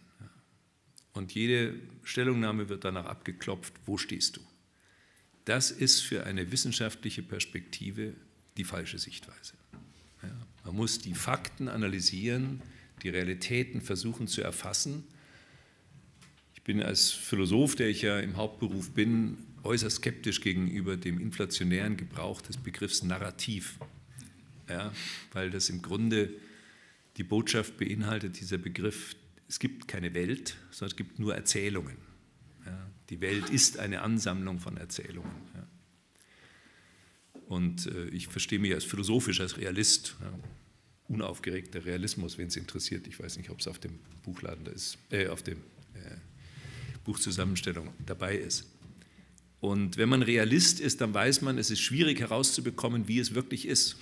Und 1.13 1.33
jede 1.33 1.79
Stellungnahme 2.03 2.67
wird 2.67 2.83
danach 2.83 3.05
abgeklopft, 3.05 3.73
wo 3.85 3.97
stehst 3.97 4.35
du? 4.35 4.41
Das 5.45 5.71
ist 5.71 6.01
für 6.01 6.25
eine 6.25 6.51
wissenschaftliche 6.51 7.21
Perspektive 7.21 8.13
die 8.57 8.63
falsche 8.63 8.97
Sichtweise. 8.97 9.53
Ja, 10.23 10.35
man 10.65 10.75
muss 10.75 10.99
die 10.99 11.13
Fakten 11.13 11.67
analysieren, 11.67 12.61
die 13.03 13.09
Realitäten 13.09 13.81
versuchen 13.81 14.27
zu 14.27 14.41
erfassen. 14.41 15.03
Ich 16.55 16.63
bin 16.63 16.81
als 16.81 17.11
Philosoph, 17.11 17.75
der 17.75 17.89
ich 17.89 18.01
ja 18.01 18.19
im 18.19 18.37
Hauptberuf 18.37 18.91
bin, 18.91 19.37
äußerst 19.63 19.97
skeptisch 19.97 20.41
gegenüber 20.41 20.97
dem 20.97 21.19
inflationären 21.19 21.97
Gebrauch 21.97 22.41
des 22.41 22.57
Begriffs 22.57 23.03
Narrativ, 23.03 23.77
ja, 24.67 24.91
weil 25.33 25.51
das 25.51 25.69
im 25.69 25.81
Grunde 25.81 26.29
die 27.17 27.23
Botschaft 27.23 27.77
beinhaltet, 27.77 28.39
dieser 28.39 28.57
Begriff, 28.57 29.15
es 29.47 29.59
gibt 29.59 29.87
keine 29.87 30.13
Welt, 30.13 30.55
sondern 30.71 30.91
es 30.91 30.95
gibt 30.95 31.19
nur 31.19 31.35
Erzählungen. 31.35 31.97
Die 33.09 33.21
Welt 33.21 33.49
ist 33.49 33.77
eine 33.77 34.01
Ansammlung 34.01 34.59
von 34.59 34.77
Erzählungen. 34.77 35.31
Und 37.47 37.87
äh, 37.87 38.07
ich 38.09 38.27
verstehe 38.27 38.59
mich 38.59 38.73
als 38.73 38.83
philosophisch, 38.83 39.39
als 39.39 39.57
Realist. 39.57 40.15
Unaufgeregter 41.07 41.85
Realismus, 41.85 42.37
wenn 42.37 42.47
es 42.47 42.55
interessiert. 42.55 43.05
Ich 43.07 43.19
weiß 43.19 43.37
nicht, 43.37 43.51
ob 43.51 43.59
es 43.59 43.67
auf 43.67 43.77
dem 43.77 43.99
Buchladen 44.23 44.65
da 44.65 44.71
ist, 44.71 44.97
äh, 45.11 45.27
auf 45.27 45.43
dem 45.43 45.57
äh, 45.93 46.15
Buchzusammenstellung 47.03 47.93
dabei 48.05 48.35
ist. 48.37 48.65
Und 49.59 49.97
wenn 49.97 50.09
man 50.09 50.21
Realist 50.21 50.79
ist, 50.79 51.01
dann 51.01 51.13
weiß 51.13 51.41
man, 51.41 51.57
es 51.57 51.69
ist 51.69 51.79
schwierig 51.79 52.19
herauszubekommen, 52.19 53.07
wie 53.07 53.19
es 53.19 53.35
wirklich 53.35 53.67
ist, 53.67 53.97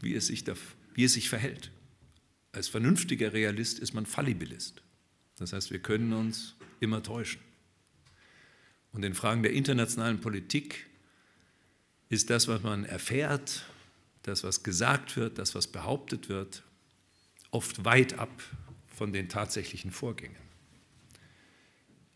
wie 0.00 0.14
es 0.14 0.26
sich, 0.28 0.44
da, 0.44 0.54
wie 0.94 1.04
es 1.04 1.12
sich 1.12 1.28
verhält. 1.28 1.70
Als 2.52 2.68
vernünftiger 2.68 3.32
Realist 3.34 3.78
ist 3.78 3.92
man 3.92 4.06
Fallibilist. 4.06 4.82
Das 5.38 5.52
heißt, 5.52 5.70
wir 5.70 5.78
können 5.78 6.14
uns 6.14 6.54
immer 6.80 7.02
täuschen. 7.02 7.40
Und 8.96 9.02
in 9.02 9.12
Fragen 9.12 9.42
der 9.42 9.52
internationalen 9.52 10.22
Politik 10.22 10.86
ist 12.08 12.30
das, 12.30 12.48
was 12.48 12.62
man 12.62 12.86
erfährt, 12.86 13.66
das, 14.22 14.42
was 14.42 14.62
gesagt 14.62 15.18
wird, 15.18 15.36
das, 15.36 15.54
was 15.54 15.66
behauptet 15.66 16.30
wird, 16.30 16.62
oft 17.50 17.84
weit 17.84 18.18
ab 18.18 18.42
von 18.86 19.12
den 19.12 19.28
tatsächlichen 19.28 19.90
Vorgängen. 19.90 20.38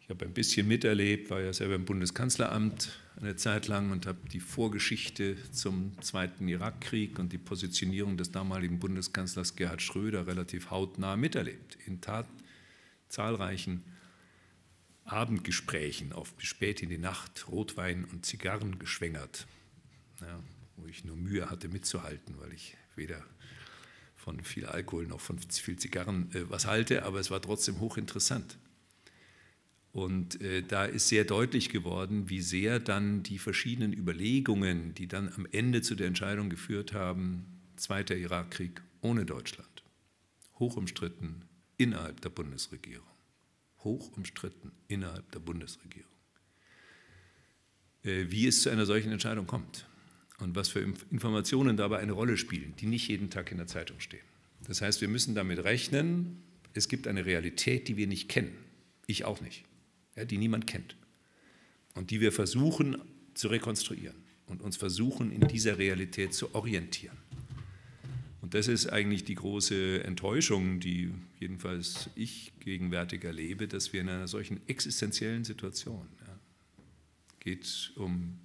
Ich 0.01 0.09
habe 0.09 0.25
ein 0.25 0.33
bisschen 0.33 0.67
miterlebt, 0.69 1.29
war 1.29 1.43
ja 1.43 1.53
selber 1.53 1.75
im 1.75 1.85
Bundeskanzleramt 1.85 2.99
eine 3.21 3.37
Zeit 3.37 3.69
lang 3.69 3.91
und 3.91 4.07
habe 4.07 4.27
die 4.33 4.41
Vorgeschichte 4.41 5.37
zum 5.53 5.93
Zweiten 6.01 6.49
Irakkrieg 6.49 7.19
und 7.19 7.31
die 7.31 7.39
Positionierung 7.39 8.17
des 8.17 8.33
damaligen 8.33 8.79
Bundeskanzlers 8.79 9.55
Gerhard 9.55 9.83
Schröder 9.83 10.27
relativ 10.27 10.71
hautnah 10.71 11.19
miterlebt. 11.19 11.77
In 11.85 12.01
Tat 12.01 12.27
zahlreichen 13.11 13.85
Abendgesprächen 15.13 16.13
auf 16.13 16.35
bis 16.35 16.47
spät 16.47 16.83
in 16.83 16.89
die 16.89 16.99
Nacht 16.99 17.49
Rotwein 17.49 18.05
und 18.05 18.27
Zigarren 18.27 18.79
geschwängert, 18.79 19.47
ja, 20.21 20.41
wo 20.77 20.87
ich 20.87 21.05
nur 21.05 21.17
Mühe 21.17 21.51
hatte 21.51 21.69
mitzuhalten, 21.69 22.37
weil 22.39 22.53
ich 22.53 22.77
weder 22.97 23.25
von 24.17 24.43
viel 24.45 24.67
Alkohol 24.67 25.07
noch 25.07 25.21
von 25.21 25.39
viel 25.39 25.79
Zigarren 25.79 26.31
äh, 26.35 26.49
was 26.49 26.67
halte, 26.67 27.05
aber 27.05 27.21
es 27.21 27.31
war 27.31 27.41
trotzdem 27.41 27.81
hochinteressant. 27.81 28.59
Und 29.93 30.41
äh, 30.41 30.63
da 30.63 30.85
ist 30.85 31.09
sehr 31.09 31.25
deutlich 31.25 31.69
geworden, 31.71 32.31
wie 32.31 32.41
sehr 32.41 32.79
dann 32.79 33.23
die 33.23 33.39
verschiedenen 33.39 33.93
Überlegungen, 33.93 34.95
die 34.95 35.09
dann 35.09 35.33
am 35.35 35.47
Ende 35.51 35.83
zu 35.83 35.97
der 35.97 36.07
Entscheidung 36.07 36.49
geführt 36.49 36.93
haben, 36.93 37.47
Zweiter 37.77 38.15
Irakkrieg 38.15 38.83
ohne 39.01 39.25
Deutschland, 39.25 39.83
hoch 40.59 40.77
umstritten 40.77 41.49
innerhalb 41.79 42.21
der 42.21 42.29
Bundesregierung, 42.29 43.10
hoch 43.85 44.17
umstritten 44.17 44.73
innerhalb 44.89 45.31
der 45.33 45.41
Bundesregierung, 45.41 46.11
äh, 48.05 48.27
wie 48.29 48.47
es 48.47 48.63
zu 48.63 48.71
einer 48.71 48.87
solchen 48.87 49.13
Entscheidung 49.13 49.47
kommt 49.47 49.87
und 50.39 50.55
was 50.55 50.69
für 50.69 50.81
Informationen 51.11 51.77
dabei 51.77 51.99
eine 51.99 52.13
Rolle 52.13 52.37
spielen, 52.37 52.75
die 52.77 52.87
nicht 52.87 53.09
jeden 53.09 53.31
Tag 53.31 53.51
in 53.51 53.59
der 53.59 53.67
Zeitung 53.67 54.01
stehen. 54.01 54.25
Das 54.67 54.83
heißt, 54.83 55.01
wir 55.01 55.09
müssen 55.09 55.35
damit 55.35 55.65
rechnen, 55.65 56.43
es 56.75 56.89
gibt 56.89 57.07
eine 57.07 57.27
Realität, 57.27 57.89
die 57.89 57.97
wir 57.97 58.07
nicht 58.07 58.29
kennen. 58.29 58.57
Ich 59.07 59.25
auch 59.25 59.41
nicht 59.41 59.65
ja, 60.17 60.25
die 60.25 60.39
niemand 60.39 60.67
kennt 60.67 60.97
und 61.95 62.11
die 62.11 62.21
wir 62.21 62.33
versuchen 62.33 63.01
zu 63.35 63.49
rekonstruieren 63.49 64.17
und 64.47 64.61
uns 64.63 64.77
versuchen 64.77 65.33
in 65.33 65.47
dieser 65.49 65.79
Realität 65.79 66.35
zu 66.35 66.55
orientieren. 66.55 67.17
Und 68.41 68.55
das 68.55 68.69
ist 68.69 68.87
eigentlich 68.87 69.25
die 69.25 69.35
große 69.35 70.03
Enttäuschung, 70.05 70.81
die 70.81 71.13
jedenfalls 71.39 72.09
ich 72.15 72.53
gegenwärtig 72.61 73.23
erlebe, 73.25 73.69
dass 73.69 73.93
wir 73.93 74.01
in 74.01 74.09
einer 74.09 74.29
solchen 74.29 74.67
existenziellen 74.67 75.45
Situation, 75.45 76.09
ja, 76.27 76.39
geht 77.41 77.93
um 77.97 78.39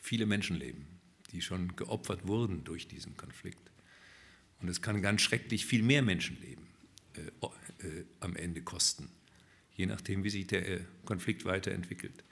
viele 0.00 0.26
Menschenleben, 0.26 0.84
die 1.32 1.40
schon 1.40 1.74
geopfert 1.76 2.26
wurden 2.26 2.64
durch 2.64 2.86
diesen 2.86 3.16
Konflikt. 3.16 3.70
Und 4.60 4.68
es 4.68 4.82
kann 4.82 5.00
ganz 5.00 5.22
schrecklich 5.22 5.64
viel 5.64 5.82
mehr 5.82 6.02
Menschenleben 6.02 6.66
äh, 7.14 7.86
äh, 7.86 8.04
am 8.20 8.36
Ende 8.36 8.62
kosten 8.62 9.08
je 9.74 9.86
nachdem, 9.86 10.24
wie 10.24 10.30
sich 10.30 10.46
der 10.46 10.68
äh, 10.68 10.80
Konflikt 11.04 11.44
weiterentwickelt, 11.44 12.24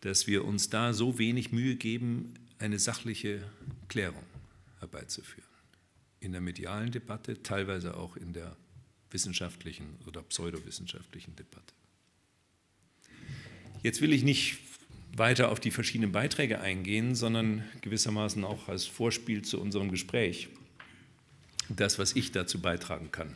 dass 0.00 0.26
wir 0.26 0.44
uns 0.44 0.70
da 0.70 0.92
so 0.92 1.18
wenig 1.18 1.52
Mühe 1.52 1.76
geben, 1.76 2.34
eine 2.58 2.78
sachliche 2.78 3.42
Klärung 3.88 4.24
herbeizuführen. 4.80 5.53
In 6.24 6.32
der 6.32 6.40
medialen 6.40 6.90
Debatte, 6.90 7.42
teilweise 7.42 7.98
auch 7.98 8.16
in 8.16 8.32
der 8.32 8.56
wissenschaftlichen 9.10 9.98
oder 10.06 10.22
pseudowissenschaftlichen 10.22 11.36
Debatte. 11.36 11.74
Jetzt 13.82 14.00
will 14.00 14.10
ich 14.14 14.22
nicht 14.22 14.56
weiter 15.14 15.52
auf 15.52 15.60
die 15.60 15.70
verschiedenen 15.70 16.12
Beiträge 16.12 16.62
eingehen, 16.62 17.14
sondern 17.14 17.62
gewissermaßen 17.82 18.42
auch 18.42 18.68
als 18.68 18.86
Vorspiel 18.86 19.42
zu 19.42 19.60
unserem 19.60 19.90
Gespräch 19.90 20.48
das, 21.68 21.98
was 21.98 22.16
ich 22.16 22.32
dazu 22.32 22.58
beitragen 22.58 23.12
kann. 23.12 23.34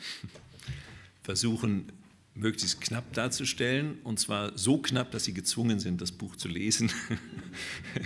Versuchen, 1.22 1.92
möglichst 2.34 2.80
knapp 2.80 3.12
darzustellen, 3.12 3.98
und 4.04 4.20
zwar 4.20 4.56
so 4.56 4.78
knapp, 4.78 5.10
dass 5.10 5.24
Sie 5.24 5.34
gezwungen 5.34 5.80
sind, 5.80 6.00
das 6.00 6.12
Buch 6.12 6.36
zu 6.36 6.48
lesen. 6.48 6.90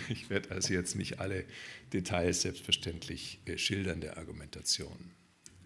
Ich 0.09 0.31
werde 0.31 0.53
also 0.53 0.73
jetzt 0.73 0.97
nicht 0.97 1.21
alle 1.21 1.45
Details 1.93 2.43
selbstverständlich 2.43 3.41
äh, 3.45 3.59
schildern 3.59 4.01
der 4.01 4.17
Argumentation. 4.17 5.11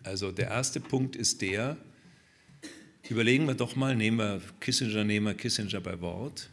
Also 0.02 0.32
der 0.32 0.48
erste 0.48 0.80
Punkt 0.80 1.14
ist 1.14 1.42
der, 1.42 1.76
überlegen 3.08 3.46
wir 3.46 3.54
doch 3.54 3.76
mal, 3.76 3.94
nehmen 3.94 4.18
wir 4.18 4.42
Kissinger, 4.60 5.04
nehmen 5.04 5.26
wir 5.26 5.34
Kissinger 5.34 5.80
bei 5.80 6.00
Wort, 6.00 6.50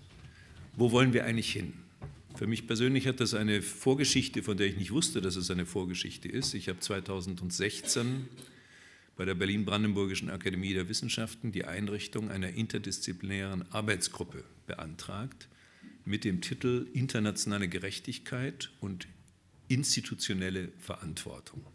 wo 0.76 0.92
wollen 0.92 1.14
wir 1.14 1.26
eigentlich 1.26 1.52
hin? 1.52 1.74
Für 2.36 2.48
mich 2.48 2.66
persönlich 2.66 3.08
hat 3.08 3.20
das 3.20 3.34
eine 3.36 3.62
Vorgeschichte, 3.62 4.42
von 4.42 4.58
der 4.58 4.68
ich 4.68 4.78
nicht 4.78 4.92
wusste, 4.92 5.22
dass 5.22 5.36
es 5.36 5.52
eine 5.52 5.66
Vorgeschichte 5.66 6.28
ist. 6.28 6.56
Ich 6.56 6.68
habe 6.68 6.80
2016 6.80 8.28
bei 9.16 9.26
der 9.26 9.36
Berlin-Brandenburgischen 9.36 10.30
Akademie 10.30 10.74
der 10.74 10.90
Wissenschaften 10.90 11.52
die 11.52 11.66
Einrichtung 11.66 12.32
einer 12.32 12.50
interdisziplinären 12.50 13.72
Arbeitsgruppe 13.72 14.44
beantragt 14.66 15.48
mit 16.06 16.24
dem 16.24 16.42
Titel 16.42 16.88
Internationale 16.94 17.68
Gerechtigkeit 17.68 18.72
und 18.80 19.08
institutionelle 19.68 20.70
Verantwortung. 20.80 21.66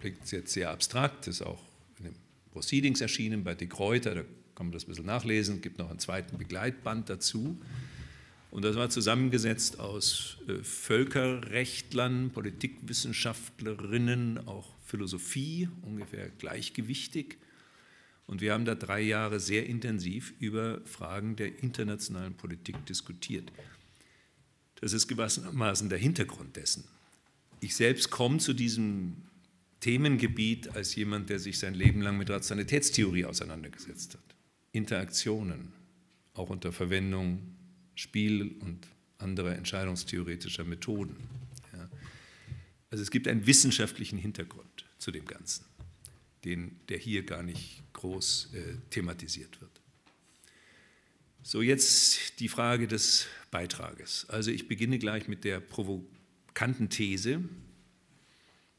Klingt 0.00 0.30
jetzt 0.30 0.52
sehr 0.52 0.70
abstrakt, 0.70 1.26
ist 1.26 1.42
auch 1.42 1.62
in 1.98 2.04
den 2.04 2.14
Proceedings 2.52 3.00
erschienen 3.00 3.44
bei 3.44 3.54
De 3.54 3.68
Kräuter, 3.68 4.14
da 4.14 4.22
kann 4.54 4.66
man 4.66 4.72
das 4.72 4.84
ein 4.84 4.88
bisschen 4.88 5.06
nachlesen, 5.06 5.56
es 5.56 5.62
gibt 5.62 5.78
noch 5.78 5.90
einen 5.90 5.98
zweiten 5.98 6.38
Begleitband 6.38 7.08
dazu. 7.08 7.58
Und 8.50 8.64
das 8.64 8.76
war 8.76 8.88
zusammengesetzt 8.88 9.80
aus 9.80 10.38
äh, 10.48 10.62
Völkerrechtlern, 10.62 12.30
Politikwissenschaftlerinnen, 12.30 14.48
auch 14.48 14.75
Philosophie, 14.86 15.68
ungefähr 15.82 16.30
gleichgewichtig. 16.30 17.38
Und 18.26 18.40
wir 18.40 18.52
haben 18.52 18.64
da 18.64 18.74
drei 18.74 19.00
Jahre 19.02 19.38
sehr 19.38 19.66
intensiv 19.66 20.32
über 20.40 20.80
Fragen 20.84 21.36
der 21.36 21.62
internationalen 21.62 22.34
Politik 22.34 22.86
diskutiert. 22.86 23.52
Das 24.76 24.92
ist 24.92 25.08
gewissermaßen 25.08 25.88
der 25.88 25.98
Hintergrund 25.98 26.56
dessen. 26.56 26.84
Ich 27.60 27.74
selbst 27.76 28.10
komme 28.10 28.38
zu 28.38 28.52
diesem 28.52 29.16
Themengebiet 29.80 30.74
als 30.74 30.94
jemand, 30.94 31.30
der 31.30 31.38
sich 31.38 31.58
sein 31.58 31.74
Leben 31.74 32.02
lang 32.02 32.16
mit 32.18 32.30
Rationalitätstheorie 32.30 33.24
auseinandergesetzt 33.24 34.14
hat. 34.14 34.34
Interaktionen, 34.72 35.72
auch 36.34 36.50
unter 36.50 36.72
Verwendung 36.72 37.56
Spiel 37.94 38.54
und 38.60 38.86
anderer 39.18 39.56
entscheidungstheoretischer 39.56 40.64
Methoden. 40.64 41.16
Also 42.96 43.02
es 43.02 43.10
gibt 43.10 43.28
einen 43.28 43.46
wissenschaftlichen 43.46 44.16
Hintergrund 44.16 44.86
zu 44.96 45.10
dem 45.10 45.26
Ganzen, 45.26 45.66
den, 46.46 46.80
der 46.88 46.96
hier 46.96 47.24
gar 47.24 47.42
nicht 47.42 47.82
groß 47.92 48.54
äh, 48.54 48.76
thematisiert 48.88 49.60
wird. 49.60 49.82
So, 51.42 51.60
jetzt 51.60 52.40
die 52.40 52.48
Frage 52.48 52.88
des 52.88 53.26
Beitrages. 53.50 54.24
Also 54.30 54.50
ich 54.50 54.66
beginne 54.66 54.98
gleich 54.98 55.28
mit 55.28 55.44
der 55.44 55.60
provokanten 55.60 56.88
These, 56.88 57.44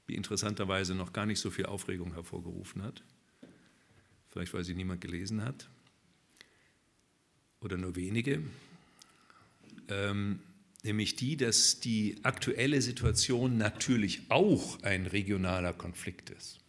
die 0.08 0.16
interessanterweise 0.16 0.96
noch 0.96 1.14
gar 1.14 1.28
nicht 1.28 1.40
so 1.40 1.52
viel 1.52 1.68
Aufregung 1.68 2.16
hervorgerufen 2.16 2.82
hat. 2.82 3.04
Vielleicht, 4.30 4.52
weil 4.52 4.64
sie 4.64 4.74
niemand 4.74 5.00
gelesen 5.00 5.44
hat. 5.44 5.70
Oder 7.60 7.78
nur 7.78 7.96
wenige. 7.96 8.42
Ähm, 9.90 10.40
nämlich 10.88 11.16
die, 11.16 11.38
dass 11.38 11.80
die 11.80 12.16
aktuelle 12.24 12.82
Situation 12.82 13.58
natürlich 13.58 14.22
auch 14.30 14.82
ein 14.82 15.06
regionaler 15.06 15.74
Konflikt 15.74 16.32
ist. 16.32 16.60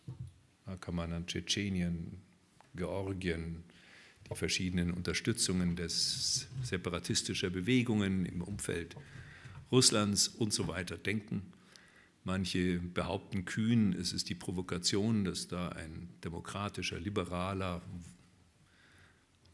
Da 0.66 0.76
kann 0.76 0.94
man 0.94 1.12
an 1.12 1.26
Tschetschenien, 1.26 2.18
Georgien, 2.74 3.64
die 4.28 4.34
verschiedenen 4.34 4.92
Unterstützungen 4.92 5.76
des 5.76 6.48
separatistischer 6.62 7.48
Bewegungen 7.48 8.26
im 8.26 8.42
Umfeld 8.42 8.96
Russlands 9.72 10.28
und 10.28 10.52
so 10.52 10.68
weiter 10.68 10.98
denken. 10.98 11.42
Manche 12.24 12.80
behaupten 12.80 13.46
kühn, 13.46 13.94
es 13.94 14.12
ist 14.12 14.28
die 14.28 14.34
Provokation, 14.34 15.24
dass 15.24 15.48
da 15.48 15.70
ein 15.70 16.10
demokratischer, 16.24 17.00
liberaler, 17.00 17.80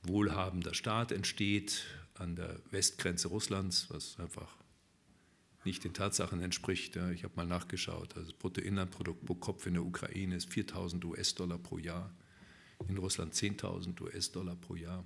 wohlhabender 0.02 0.74
Staat 0.74 1.12
entsteht 1.12 1.84
an 2.14 2.36
der 2.36 2.60
Westgrenze 2.70 3.28
Russlands, 3.28 3.86
was 3.90 4.18
einfach 4.18 4.56
nicht 5.64 5.84
den 5.84 5.94
Tatsachen 5.94 6.40
entspricht. 6.40 6.96
Ich 7.14 7.24
habe 7.24 7.34
mal 7.36 7.46
nachgeschaut. 7.46 8.16
Also 8.16 8.30
das 8.30 8.38
Bruttoinlandprodukt 8.38 9.24
pro 9.24 9.34
Kopf 9.34 9.66
in 9.66 9.74
der 9.74 9.84
Ukraine 9.84 10.36
ist 10.36 10.52
4000 10.52 11.04
US-Dollar 11.04 11.58
pro 11.58 11.78
Jahr, 11.78 12.12
in 12.88 12.98
Russland 12.98 13.34
10.000 13.34 14.00
US-Dollar 14.00 14.56
pro 14.56 14.76
Jahr. 14.76 15.04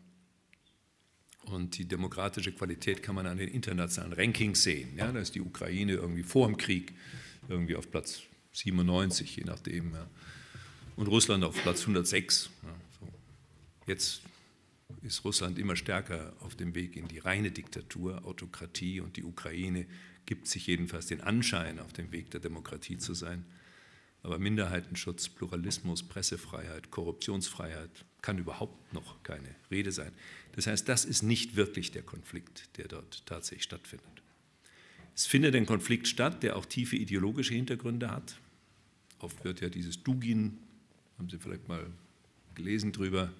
Und 1.44 1.78
die 1.78 1.86
demokratische 1.86 2.52
Qualität 2.52 3.02
kann 3.02 3.14
man 3.14 3.26
an 3.26 3.38
den 3.38 3.48
internationalen 3.48 4.12
Rankings 4.12 4.62
sehen. 4.62 4.96
Ja, 4.96 5.10
da 5.12 5.20
ist 5.20 5.34
die 5.34 5.40
Ukraine 5.40 5.92
irgendwie 5.92 6.24
vor 6.24 6.46
dem 6.46 6.56
Krieg 6.56 6.92
irgendwie 7.48 7.76
auf 7.76 7.90
Platz 7.90 8.22
97, 8.52 9.36
je 9.36 9.44
nachdem. 9.44 9.94
Ja. 9.94 10.10
Und 10.96 11.06
Russland 11.06 11.44
auf 11.44 11.54
Platz 11.62 11.82
106. 11.82 12.50
Ja, 12.62 12.74
so. 12.98 13.08
Jetzt 13.86 14.22
ist 15.02 15.24
Russland 15.24 15.58
immer 15.58 15.76
stärker 15.76 16.34
auf 16.40 16.54
dem 16.56 16.74
Weg 16.74 16.96
in 16.96 17.08
die 17.08 17.18
reine 17.18 17.50
Diktatur, 17.50 18.24
Autokratie 18.24 19.00
und 19.00 19.16
die 19.16 19.24
Ukraine 19.24 19.86
gibt 20.26 20.46
sich 20.46 20.66
jedenfalls 20.66 21.06
den 21.06 21.20
Anschein, 21.20 21.78
auf 21.78 21.92
dem 21.92 22.12
Weg 22.12 22.30
der 22.30 22.40
Demokratie 22.40 22.98
zu 22.98 23.14
sein. 23.14 23.44
Aber 24.22 24.38
Minderheitenschutz, 24.38 25.28
Pluralismus, 25.28 26.02
Pressefreiheit, 26.02 26.90
Korruptionsfreiheit 26.90 28.04
kann 28.20 28.38
überhaupt 28.38 28.92
noch 28.92 29.22
keine 29.22 29.54
Rede 29.70 29.92
sein. 29.92 30.12
Das 30.52 30.66
heißt, 30.66 30.88
das 30.88 31.04
ist 31.04 31.22
nicht 31.22 31.56
wirklich 31.56 31.92
der 31.92 32.02
Konflikt, 32.02 32.76
der 32.76 32.88
dort 32.88 33.24
tatsächlich 33.26 33.64
stattfindet. 33.64 34.22
Es 35.14 35.26
findet 35.26 35.54
ein 35.54 35.66
Konflikt 35.66 36.08
statt, 36.08 36.42
der 36.42 36.56
auch 36.56 36.66
tiefe 36.66 36.96
ideologische 36.96 37.54
Hintergründe 37.54 38.10
hat. 38.10 38.38
Oft 39.20 39.44
wird 39.44 39.60
ja 39.60 39.68
dieses 39.68 40.02
Dugin, 40.02 40.58
haben 41.16 41.30
Sie 41.30 41.38
vielleicht 41.38 41.68
mal 41.68 41.86
gelesen 42.54 42.92
drüber, 42.92 43.32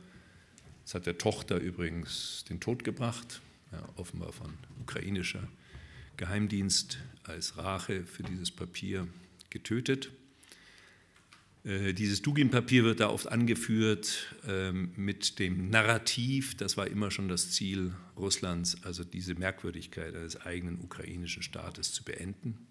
es 0.89 0.95
hat 0.95 1.05
der 1.05 1.19
Tochter 1.19 1.59
übrigens 1.59 2.47
den 2.49 2.61
Tod 2.61 2.83
gebracht, 2.83 3.43
ja, 3.73 3.87
offenbar 3.97 4.33
von 4.33 4.55
ukrainischer 4.81 5.47
Geheimdienst 6.17 6.97
als 7.25 7.59
Rache 7.59 8.07
für 8.07 8.23
dieses 8.23 8.51
Papier 8.51 9.07
getötet. 9.51 10.09
Äh, 11.65 11.93
dieses 11.93 12.23
Dugin-Papier 12.23 12.85
wird 12.85 13.01
da 13.01 13.11
oft 13.11 13.31
angeführt 13.31 14.35
äh, 14.47 14.73
mit 14.73 15.39
dem 15.39 15.69
Narrativ, 15.69 16.57
das 16.57 16.79
war 16.79 16.87
immer 16.87 17.11
schon 17.11 17.29
das 17.29 17.51
Ziel 17.51 17.93
Russlands, 18.17 18.83
also 18.83 19.05
diese 19.05 19.35
Merkwürdigkeit 19.35 20.15
eines 20.17 20.41
eigenen 20.41 20.81
ukrainischen 20.81 21.43
Staates 21.43 21.93
zu 21.93 22.03
beenden. 22.03 22.67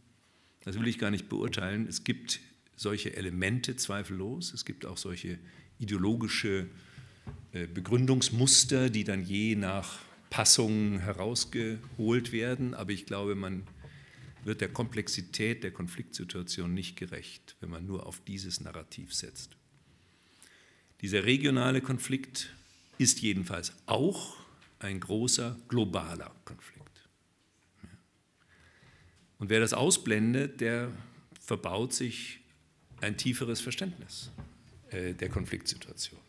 Das 0.63 0.79
will 0.79 0.87
ich 0.87 0.97
gar 0.97 1.11
nicht 1.11 1.29
beurteilen. 1.29 1.85
Es 1.87 2.03
gibt 2.03 2.39
solche 2.75 3.15
Elemente 3.15 3.75
zweifellos, 3.75 4.55
es 4.55 4.65
gibt 4.65 4.87
auch 4.87 4.97
solche 4.97 5.37
ideologische 5.77 6.61
äh, 6.61 6.65
Begründungsmuster, 7.51 8.89
die 8.89 9.03
dann 9.03 9.23
je 9.23 9.55
nach 9.55 9.99
Passung 10.29 10.99
herausgeholt 10.99 12.31
werden. 12.31 12.73
Aber 12.73 12.91
ich 12.91 13.05
glaube, 13.05 13.35
man 13.35 13.63
wird 14.43 14.61
der 14.61 14.69
Komplexität 14.69 15.63
der 15.63 15.71
Konfliktsituation 15.71 16.73
nicht 16.73 16.95
gerecht, 16.95 17.55
wenn 17.59 17.69
man 17.69 17.85
nur 17.85 18.05
auf 18.05 18.21
dieses 18.25 18.61
Narrativ 18.61 19.13
setzt. 19.13 19.57
Dieser 21.01 21.25
regionale 21.25 21.81
Konflikt 21.81 22.53
ist 22.97 23.21
jedenfalls 23.21 23.73
auch 23.85 24.37
ein 24.79 24.99
großer 24.99 25.57
globaler 25.67 26.33
Konflikt. 26.45 26.77
Und 29.39 29.49
wer 29.49 29.59
das 29.59 29.73
ausblendet, 29.73 30.61
der 30.61 30.91
verbaut 31.39 31.93
sich 31.93 32.39
ein 33.01 33.17
tieferes 33.17 33.61
Verständnis 33.61 34.31
äh, 34.89 35.13
der 35.13 35.29
Konfliktsituation. 35.29 36.19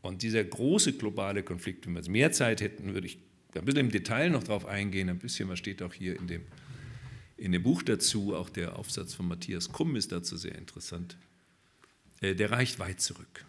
Und 0.00 0.22
dieser 0.22 0.44
große 0.44 0.94
globale 0.94 1.42
Konflikt, 1.42 1.86
wenn 1.86 1.94
wir 1.94 2.00
jetzt 2.00 2.08
mehr 2.08 2.32
Zeit 2.32 2.60
hätten, 2.60 2.94
würde 2.94 3.06
ich 3.06 3.18
ein 3.54 3.64
bisschen 3.64 3.80
im 3.80 3.90
Detail 3.90 4.30
noch 4.30 4.44
darauf 4.44 4.66
eingehen. 4.66 5.08
Ein 5.08 5.18
bisschen, 5.18 5.48
was 5.48 5.58
steht 5.58 5.82
auch 5.82 5.92
hier 5.92 6.16
in 6.16 6.26
dem, 6.28 6.42
in 7.36 7.52
dem 7.52 7.62
Buch 7.62 7.82
dazu. 7.82 8.34
Auch 8.36 8.48
der 8.48 8.78
Aufsatz 8.78 9.14
von 9.14 9.26
Matthias 9.26 9.70
Kumm 9.70 9.96
ist 9.96 10.12
dazu 10.12 10.36
sehr 10.36 10.54
interessant. 10.54 11.16
Äh, 12.20 12.34
der 12.34 12.50
reicht 12.50 12.78
weit 12.78 13.00
zurück. 13.00 13.44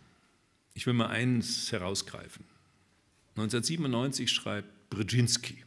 Ich 0.74 0.86
will 0.86 0.94
mal 0.94 1.08
eins 1.08 1.72
herausgreifen. 1.72 2.46
1997 3.36 4.30
schreibt 4.32 4.90
Brzezinski. 4.90 5.64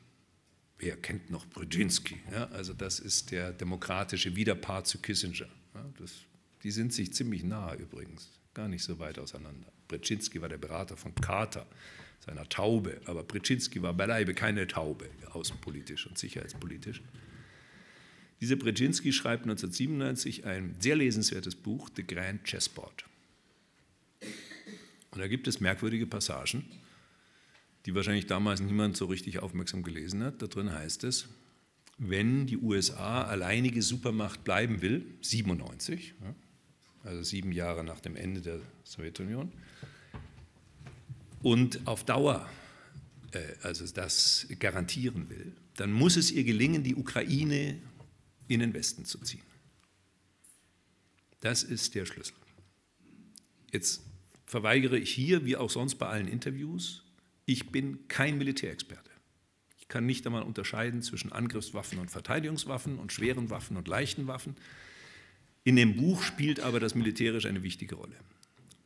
Wer 0.78 0.96
kennt 0.96 1.30
noch 1.30 1.46
Brzezinski? 1.46 2.18
Ja, 2.32 2.46
also 2.46 2.72
das 2.72 2.98
ist 2.98 3.30
der 3.30 3.52
demokratische 3.52 4.34
Widerpart 4.34 4.86
zu 4.86 4.98
Kissinger. 4.98 5.48
Ja, 5.74 5.92
das, 5.98 6.12
die 6.62 6.70
sind 6.70 6.92
sich 6.92 7.12
ziemlich 7.12 7.44
nah 7.44 7.74
übrigens, 7.74 8.30
gar 8.52 8.68
nicht 8.68 8.82
so 8.82 8.98
weit 8.98 9.18
auseinander. 9.18 9.71
Brzezinski 9.92 10.40
war 10.40 10.48
der 10.48 10.58
Berater 10.58 10.96
von 10.96 11.14
Carter, 11.14 11.66
seiner 12.24 12.48
Taube, 12.48 13.00
aber 13.06 13.24
Brzezinski 13.24 13.82
war 13.82 13.94
beileibe 13.94 14.34
keine 14.34 14.66
Taube, 14.66 15.10
außenpolitisch 15.32 16.06
und 16.06 16.18
sicherheitspolitisch. 16.18 17.02
Dieser 18.40 18.56
Brzezinski 18.56 19.12
schreibt 19.12 19.42
1997 19.42 20.44
ein 20.46 20.76
sehr 20.80 20.96
lesenswertes 20.96 21.54
Buch, 21.54 21.90
The 21.94 22.06
Grand 22.06 22.44
Chessboard. 22.44 23.04
Und 25.10 25.20
da 25.20 25.28
gibt 25.28 25.46
es 25.46 25.60
merkwürdige 25.60 26.06
Passagen, 26.06 26.64
die 27.86 27.94
wahrscheinlich 27.94 28.26
damals 28.26 28.60
niemand 28.60 28.96
so 28.96 29.06
richtig 29.06 29.40
aufmerksam 29.40 29.82
gelesen 29.82 30.22
hat. 30.22 30.40
Da 30.40 30.46
drin 30.46 30.72
heißt 30.72 31.04
es, 31.04 31.28
wenn 31.98 32.46
die 32.46 32.56
USA 32.56 33.22
alleinige 33.22 33.82
Supermacht 33.82 34.42
bleiben 34.44 34.80
will, 34.80 35.04
97, 35.20 36.14
also 37.04 37.22
sieben 37.22 37.52
Jahre 37.52 37.84
nach 37.84 38.00
dem 38.00 38.16
Ende 38.16 38.40
der 38.40 38.60
Sowjetunion, 38.84 39.52
und 41.42 41.86
auf 41.86 42.04
Dauer 42.04 42.48
äh, 43.32 43.38
also 43.62 43.86
das 43.86 44.46
garantieren 44.58 45.28
will, 45.28 45.52
dann 45.76 45.92
muss 45.92 46.16
es 46.16 46.30
ihr 46.30 46.44
gelingen, 46.44 46.82
die 46.82 46.94
Ukraine 46.94 47.80
in 48.48 48.60
den 48.60 48.74
Westen 48.74 49.04
zu 49.04 49.18
ziehen. 49.18 49.42
Das 51.40 51.62
ist 51.62 51.94
der 51.94 52.06
Schlüssel. 52.06 52.34
Jetzt 53.72 54.02
verweigere 54.46 54.98
ich 54.98 55.10
hier, 55.10 55.44
wie 55.44 55.56
auch 55.56 55.70
sonst 55.70 55.96
bei 55.96 56.06
allen 56.06 56.28
Interviews, 56.28 57.04
ich 57.46 57.70
bin 57.70 58.06
kein 58.06 58.38
Militärexperte. 58.38 59.10
Ich 59.78 59.88
kann 59.88 60.06
nicht 60.06 60.26
einmal 60.26 60.42
unterscheiden 60.42 61.02
zwischen 61.02 61.32
Angriffswaffen 61.32 61.98
und 61.98 62.10
Verteidigungswaffen 62.10 62.98
und 62.98 63.12
schweren 63.12 63.50
Waffen 63.50 63.76
und 63.76 63.88
leichten 63.88 64.26
Waffen. 64.26 64.56
In 65.64 65.76
dem 65.76 65.96
Buch 65.96 66.22
spielt 66.22 66.60
aber 66.60 66.80
das 66.80 66.94
Militärische 66.94 67.48
eine 67.48 67.62
wichtige 67.62 67.94
Rolle. 67.94 68.16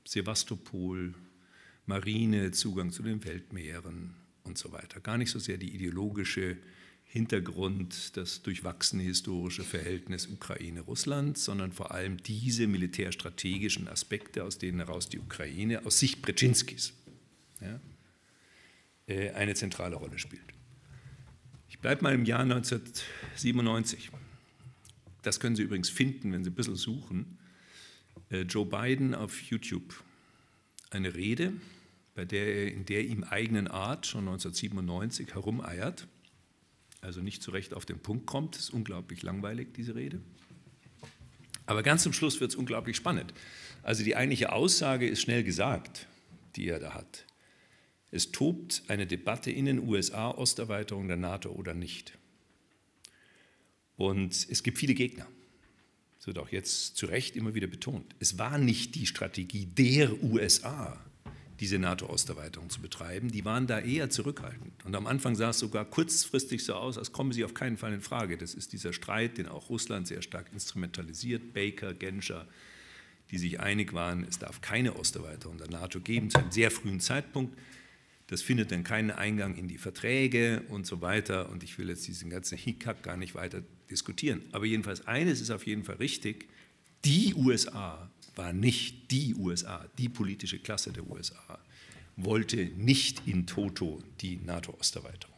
Sevastopol, 0.05 1.15
Marine, 1.87 2.51
Zugang 2.51 2.91
zu 2.91 3.03
den 3.03 3.25
Weltmeeren 3.25 4.15
und 4.45 4.59
so 4.59 4.73
weiter. 4.73 5.01
Gar 5.01 5.19
nicht 5.19 5.31
so 5.31 5.39
sehr 5.39 5.57
die 5.57 5.75
ideologische 5.75 6.57
Hintergrund 7.05 8.17
das 8.17 8.43
durchwachsene 8.43 9.03
historische 9.03 9.63
Verhältnis 9.63 10.27
Ukraine-Russland, 10.27 11.39
sondern 11.39 11.73
vor 11.73 11.93
allem 11.93 12.23
diese 12.23 12.67
militärstrategischen 12.67 13.89
Aspekte, 13.89 14.45
aus 14.45 14.59
denen 14.59 14.81
heraus 14.81 15.09
die 15.09 15.19
Ukraine 15.19 15.87
aus 15.87 15.99
Sicht 15.99 16.21
Brzezinskis 16.21 16.93
ja, 17.61 17.81
äh, 19.07 19.31
eine 19.31 19.55
zentrale 19.55 19.97
Rolle 19.97 20.19
spielt. 20.19 20.43
Ich 21.69 21.79
bleibe 21.79 22.03
mal 22.03 22.15
im 22.15 22.25
Jahr 22.25 22.41
1997. 22.41 24.11
Das 25.27 25.41
können 25.41 25.57
Sie 25.57 25.65
übrigens 25.65 25.91
finden, 25.91 26.33
wenn 26.33 26.45
Sie 26.45 26.51
ein 26.51 26.55
bisschen 26.55 26.77
suchen. 26.77 27.37
Äh, 28.31 28.43
Joe 28.43 28.65
Biden 28.65 29.13
auf 29.13 29.43
YouTube. 29.43 30.05
Eine 30.91 31.17
Rede, 31.17 31.53
bei 32.15 32.25
der 32.25 32.47
er 32.47 32.73
in 32.73 32.85
der 32.85 33.05
ihm 33.05 33.25
eigenen 33.25 33.67
Art 33.67 34.07
schon 34.07 34.21
1997 34.21 35.35
herumeiert, 35.35 36.07
also 37.01 37.23
nicht 37.23 37.43
zu 37.43 37.51
Recht 37.51 37.75
auf 37.75 37.85
den 37.85 37.99
Punkt 37.99 38.27
kommt. 38.27 38.55
Das 38.55 38.63
ist 38.63 38.71
unglaublich 38.71 39.25
langweilig, 39.25 39.75
diese 39.75 39.97
Rede. 39.97 40.21
Aber 41.67 41.83
ganz 41.83 42.05
zum 42.05 42.13
Schluss 42.13 42.39
wird 42.39 42.53
es 42.53 42.57
unglaublich 42.57 42.97
spannend. 42.97 43.35
Also 43.83 44.05
die 44.05 44.15
eigentliche 44.15 44.53
Aussage 44.53 45.09
ist 45.09 45.23
schnell 45.23 45.43
gesagt, 45.43 46.07
die 46.55 46.69
er 46.69 46.79
da 46.79 46.95
hat. 46.95 47.27
Es 48.13 48.31
tobt 48.31 48.85
eine 48.87 49.09
Debatte 49.09 49.51
in 49.51 49.65
den 49.65 49.89
USA, 49.89 50.31
Osterweiterung 50.31 51.09
der 51.09 51.17
NATO 51.17 51.51
oder 51.51 51.75
nicht. 51.75 52.17
Und 53.97 54.47
es 54.51 54.63
gibt 54.63 54.79
viele 54.79 54.95
Gegner. 54.95 55.27
Das 56.19 56.27
wird 56.27 56.39
auch 56.39 56.51
jetzt 56.51 56.97
zu 56.97 57.07
Recht 57.07 57.37
immer 57.37 57.55
wieder 57.55 57.67
betont. 57.67 58.15
Es 58.19 58.39
war 58.39 58.59
nicht 58.59 58.95
die 58.95 59.07
Strategie 59.07 59.67
der 59.67 60.23
USA, 60.23 60.99
diese 61.61 61.79
NATO-Osterweiterung 61.79 62.69
zu 62.69 62.81
betreiben. 62.81 63.31
Die 63.31 63.45
waren 63.45 63.67
da 63.67 63.81
eher 63.81 64.11
zurückhaltend. 64.11 64.85
Und 64.85 64.95
am 64.95 65.07
Anfang 65.07 65.37
sah 65.37 65.51
es 65.51 65.59
sogar 65.59 65.85
kurzfristig 65.85 66.65
so 66.65 66.75
aus, 66.75 66.99
als 66.99 67.13
kommen 67.13 67.33
sie 67.33 67.45
auf 67.45 67.55
keinen 67.55 67.77
Fall 67.77 67.93
in 67.93 68.01
Frage. 68.01 68.37
Das 68.37 68.55
ist 68.55 68.73
dieser 68.73 68.93
Streit, 68.93 69.39
den 69.39 69.49
auch 69.49 69.71
Russland 69.71 70.07
sehr 70.07 70.21
stark 70.23 70.53
instrumentalisiert. 70.53 71.55
Baker, 71.55 71.95
Genscher, 71.95 72.47
die 73.31 73.39
sich 73.39 73.61
einig 73.61 73.93
waren, 73.93 74.25
es 74.25 74.39
darf 74.39 74.61
keine 74.61 74.95
Osterweiterung 74.95 75.59
der 75.59 75.71
NATO 75.71 76.01
geben, 76.01 76.31
zu 76.31 76.39
einem 76.39 76.53
sehr 76.53 76.71
frühen 76.71 77.01
Zeitpunkt. 77.01 77.57
Das 78.29 78.43
findet 78.43 78.73
dann 78.73 78.83
keinen 78.83 79.13
Eingang 79.13 79.55
in 79.57 79.69
die 79.69 79.79
Verträge 79.79 80.63
und 80.69 80.87
so 80.87 81.01
weiter. 81.01 81.49
Und 81.51 81.63
ich 81.63 81.79
will 81.79 81.89
jetzt 81.89 82.07
diesen 82.09 82.29
ganzen 82.31 82.59
Hickhack 82.59 83.03
gar 83.03 83.17
nicht 83.17 83.35
weiter 83.35 83.63
diskutieren. 83.89 84.43
Aber 84.53 84.65
jedenfalls 84.65 85.07
eines 85.07 85.41
ist 85.41 85.51
auf 85.51 85.67
jeden 85.67 85.85
Fall 85.85 85.97
richtig. 85.97 86.49
Die 87.05 87.35
USA 87.35 88.11
war 88.35 88.53
nicht 88.53 89.11
die 89.11 89.35
USA, 89.35 89.87
die 89.99 90.09
politische 90.09 90.59
Klasse 90.59 90.93
der 90.93 91.09
USA, 91.09 91.59
wollte 92.17 92.67
nicht 92.77 93.27
in 93.27 93.47
Toto 93.47 94.03
die 94.21 94.37
NATO-Osterweiterung. 94.37 95.37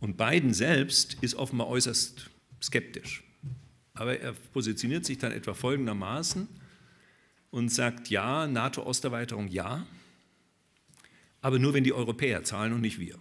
Und 0.00 0.16
Biden 0.16 0.54
selbst 0.54 1.18
ist 1.20 1.34
offenbar 1.34 1.68
äußerst 1.68 2.30
skeptisch. 2.62 3.22
Aber 3.94 4.18
er 4.18 4.32
positioniert 4.32 5.04
sich 5.04 5.18
dann 5.18 5.32
etwa 5.32 5.54
folgendermaßen 5.54 6.48
und 7.50 7.68
sagt, 7.70 8.10
ja, 8.10 8.46
NATO-Osterweiterung 8.46 9.48
ja, 9.48 9.86
aber 11.46 11.60
nur 11.60 11.74
wenn 11.74 11.84
die 11.84 11.92
Europäer 11.92 12.42
zahlen 12.42 12.72
und 12.72 12.80
nicht 12.80 12.98
wir. 12.98 13.14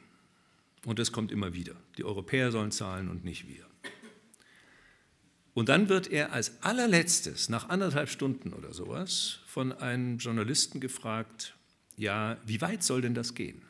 Und 0.83 0.97
das 0.97 1.11
kommt 1.11 1.31
immer 1.31 1.53
wieder. 1.53 1.75
Die 1.99 2.03
Europäer 2.03 2.51
sollen 2.51 2.71
zahlen 2.71 3.07
und 3.07 3.23
nicht 3.23 3.47
wir. 3.47 3.67
Und 5.53 5.69
dann 5.69 5.89
wird 5.89 6.07
er 6.07 6.33
als 6.33 6.63
allerletztes, 6.63 7.49
nach 7.49 7.69
anderthalb 7.69 8.09
Stunden 8.09 8.51
oder 8.53 8.73
sowas, 8.73 9.41
von 9.45 9.71
einem 9.73 10.17
Journalisten 10.17 10.79
gefragt, 10.79 11.55
ja, 11.97 12.37
wie 12.47 12.61
weit 12.61 12.81
soll 12.81 13.01
denn 13.01 13.13
das 13.13 13.35
gehen, 13.35 13.61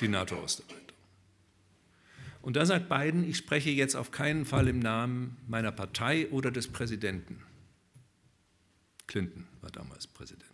die 0.00 0.06
NATO-Osterweiterung? 0.06 0.78
Und 2.42 2.54
da 2.54 2.64
sagt 2.64 2.88
Biden, 2.88 3.28
ich 3.28 3.38
spreche 3.38 3.70
jetzt 3.70 3.96
auf 3.96 4.12
keinen 4.12 4.44
Fall 4.44 4.68
im 4.68 4.78
Namen 4.78 5.36
meiner 5.48 5.72
Partei 5.72 6.28
oder 6.28 6.52
des 6.52 6.68
Präsidenten. 6.68 7.42
Clinton 9.08 9.48
war 9.62 9.72
damals 9.72 10.06
Präsident. 10.06 10.48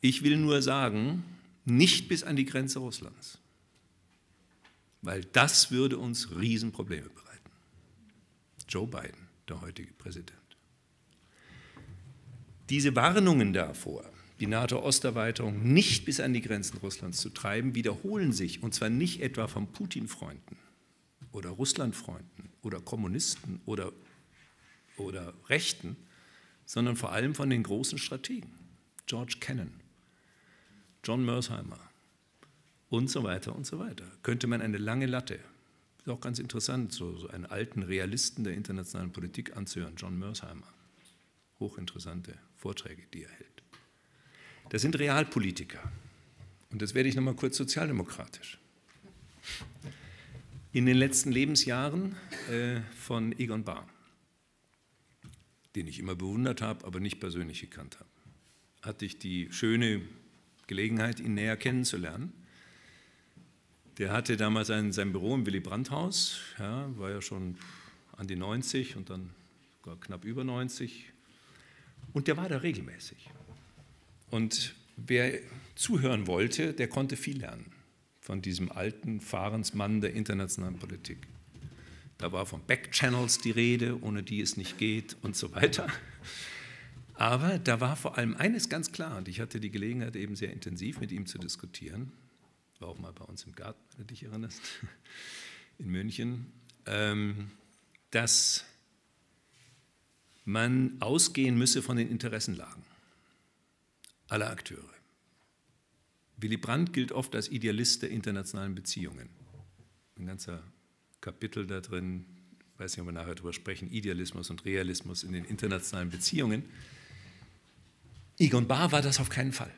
Ich 0.00 0.24
will 0.24 0.38
nur 0.38 0.60
sagen, 0.60 1.35
nicht 1.66 2.08
bis 2.08 2.22
an 2.22 2.36
die 2.36 2.46
Grenze 2.46 2.78
Russlands, 2.78 3.38
weil 5.02 5.24
das 5.24 5.70
würde 5.70 5.98
uns 5.98 6.30
Riesenprobleme 6.36 7.08
bereiten. 7.08 7.50
Joe 8.68 8.86
Biden, 8.86 9.28
der 9.48 9.60
heutige 9.60 9.92
Präsident. 9.92 10.32
Diese 12.70 12.96
Warnungen 12.96 13.52
davor, 13.52 14.04
die 14.40 14.46
NATO-Osterweiterung 14.46 15.72
nicht 15.72 16.04
bis 16.04 16.20
an 16.20 16.32
die 16.32 16.40
Grenzen 16.40 16.78
Russlands 16.78 17.18
zu 17.18 17.30
treiben, 17.30 17.74
wiederholen 17.74 18.32
sich, 18.32 18.62
und 18.62 18.74
zwar 18.74 18.90
nicht 18.90 19.20
etwa 19.20 19.46
von 19.48 19.72
Putin-Freunden 19.72 20.56
oder 21.32 21.50
Russland-Freunden 21.50 22.50
oder 22.62 22.80
Kommunisten 22.80 23.60
oder, 23.66 23.92
oder 24.96 25.34
Rechten, 25.48 25.96
sondern 26.64 26.96
vor 26.96 27.12
allem 27.12 27.34
von 27.34 27.50
den 27.50 27.62
großen 27.62 27.98
Strategen, 27.98 28.50
George 29.06 29.36
Kennan, 29.40 29.72
John 31.06 31.24
Mersheimer 31.24 31.78
und 32.88 33.10
so 33.10 33.22
weiter 33.22 33.54
und 33.54 33.66
so 33.66 33.78
weiter. 33.78 34.04
Könnte 34.22 34.46
man 34.46 34.60
eine 34.60 34.78
lange 34.78 35.06
Latte 35.06 35.38
ist 36.06 36.12
auch 36.12 36.20
ganz 36.20 36.38
interessant, 36.38 36.92
so, 36.92 37.16
so 37.16 37.28
einen 37.30 37.46
alten 37.46 37.82
Realisten 37.82 38.44
der 38.44 38.54
internationalen 38.54 39.10
Politik 39.10 39.56
anzuhören, 39.56 39.94
John 39.96 40.16
Mersheimer. 40.16 40.72
Hochinteressante 41.58 42.38
Vorträge, 42.54 43.02
die 43.12 43.24
er 43.24 43.30
hält. 43.30 43.62
Das 44.68 44.82
sind 44.82 44.96
Realpolitiker. 44.96 45.80
Und 46.70 46.80
das 46.80 46.94
werde 46.94 47.08
ich 47.08 47.16
nochmal 47.16 47.34
kurz 47.34 47.56
sozialdemokratisch. 47.56 48.58
In 50.72 50.86
den 50.86 50.96
letzten 50.96 51.32
Lebensjahren 51.32 52.14
äh, 52.52 52.82
von 52.96 53.36
Egon 53.36 53.64
Bahr, 53.64 53.88
den 55.74 55.88
ich 55.88 55.98
immer 55.98 56.14
bewundert 56.14 56.62
habe, 56.62 56.86
aber 56.86 57.00
nicht 57.00 57.18
persönlich 57.18 57.62
gekannt 57.62 57.98
habe, 57.98 58.10
hatte 58.82 59.04
ich 59.04 59.18
die 59.18 59.50
schöne 59.50 60.02
Gelegenheit, 60.66 61.20
ihn 61.20 61.34
näher 61.34 61.56
kennenzulernen. 61.56 62.32
Der 63.98 64.12
hatte 64.12 64.36
damals 64.36 64.70
ein, 64.70 64.92
sein 64.92 65.12
Büro 65.12 65.34
im 65.34 65.46
Willy 65.46 65.60
Brandt-Haus, 65.60 66.40
ja, 66.58 66.86
war 66.98 67.10
ja 67.10 67.22
schon 67.22 67.56
an 68.16 68.26
die 68.26 68.36
90 68.36 68.96
und 68.96 69.10
dann 69.10 69.30
sogar 69.78 69.98
knapp 70.00 70.24
über 70.24 70.44
90. 70.44 71.12
Und 72.12 72.28
der 72.28 72.36
war 72.36 72.48
da 72.48 72.58
regelmäßig. 72.58 73.30
Und 74.30 74.74
wer 74.96 75.38
zuhören 75.74 76.26
wollte, 76.26 76.72
der 76.72 76.88
konnte 76.88 77.16
viel 77.16 77.38
lernen 77.38 77.72
von 78.20 78.42
diesem 78.42 78.72
alten 78.72 79.20
Fahrensmann 79.20 80.00
der 80.00 80.14
internationalen 80.14 80.78
Politik. 80.78 81.18
Da 82.18 82.32
war 82.32 82.46
von 82.46 82.60
Backchannels 82.66 83.38
die 83.38 83.50
Rede, 83.50 84.02
ohne 84.02 84.22
die 84.22 84.40
es 84.40 84.56
nicht 84.56 84.78
geht 84.78 85.16
und 85.22 85.36
so 85.36 85.54
weiter. 85.54 85.86
Aber 87.16 87.58
da 87.58 87.80
war 87.80 87.96
vor 87.96 88.18
allem 88.18 88.34
eines 88.36 88.68
ganz 88.68 88.92
klar, 88.92 89.16
und 89.16 89.28
ich 89.28 89.40
hatte 89.40 89.60
die 89.60 89.70
Gelegenheit, 89.70 90.16
eben 90.16 90.36
sehr 90.36 90.52
intensiv 90.52 91.00
mit 91.00 91.12
ihm 91.12 91.26
zu 91.26 91.38
diskutieren 91.38 92.12
war 92.80 92.88
auch 92.88 92.98
mal 92.98 93.12
bei 93.12 93.24
uns 93.24 93.44
im 93.44 93.54
Garten, 93.54 93.80
wenn 93.96 94.06
du 94.06 94.14
dich 94.14 94.24
erinnerst, 94.24 94.60
in 95.78 95.88
München, 95.88 96.52
ähm, 96.86 97.50
dass 98.10 98.64
man 100.44 100.96
ausgehen 101.00 101.58
müsse 101.58 101.82
von 101.82 101.96
den 101.96 102.08
Interessenlagen 102.08 102.82
aller 104.28 104.50
Akteure. 104.50 104.92
Willy 106.36 106.56
Brandt 106.56 106.92
gilt 106.92 107.12
oft 107.12 107.34
als 107.34 107.50
Idealist 107.50 108.02
der 108.02 108.10
internationalen 108.10 108.74
Beziehungen. 108.74 109.28
Ein 110.18 110.26
ganzer 110.26 110.62
Kapitel 111.20 111.66
da 111.66 111.80
drin, 111.80 112.26
ich 112.74 112.80
weiß 112.80 112.92
nicht, 112.92 113.00
ob 113.00 113.06
wir 113.06 113.12
nachher 113.12 113.34
darüber 113.34 113.52
sprechen, 113.52 113.90
Idealismus 113.90 114.50
und 114.50 114.64
Realismus 114.64 115.22
in 115.22 115.32
den 115.32 115.44
internationalen 115.44 116.10
Beziehungen. 116.10 116.64
Egon 118.38 118.68
Bahr 118.68 118.92
war 118.92 119.00
das 119.00 119.18
auf 119.18 119.30
keinen 119.30 119.52
Fall. 119.52 119.72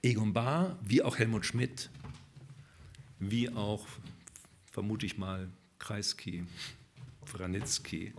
Egon 0.00 0.32
Bahr, 0.32 0.78
wie 0.80 1.02
auch 1.02 1.18
Helmut 1.18 1.44
Schmidt, 1.44 1.90
wie 3.18 3.48
auch, 3.50 3.84
vermute 4.70 5.06
ich 5.06 5.18
mal, 5.18 5.48
Kreisky, 5.80 6.44
Wranitzky, 7.32 8.12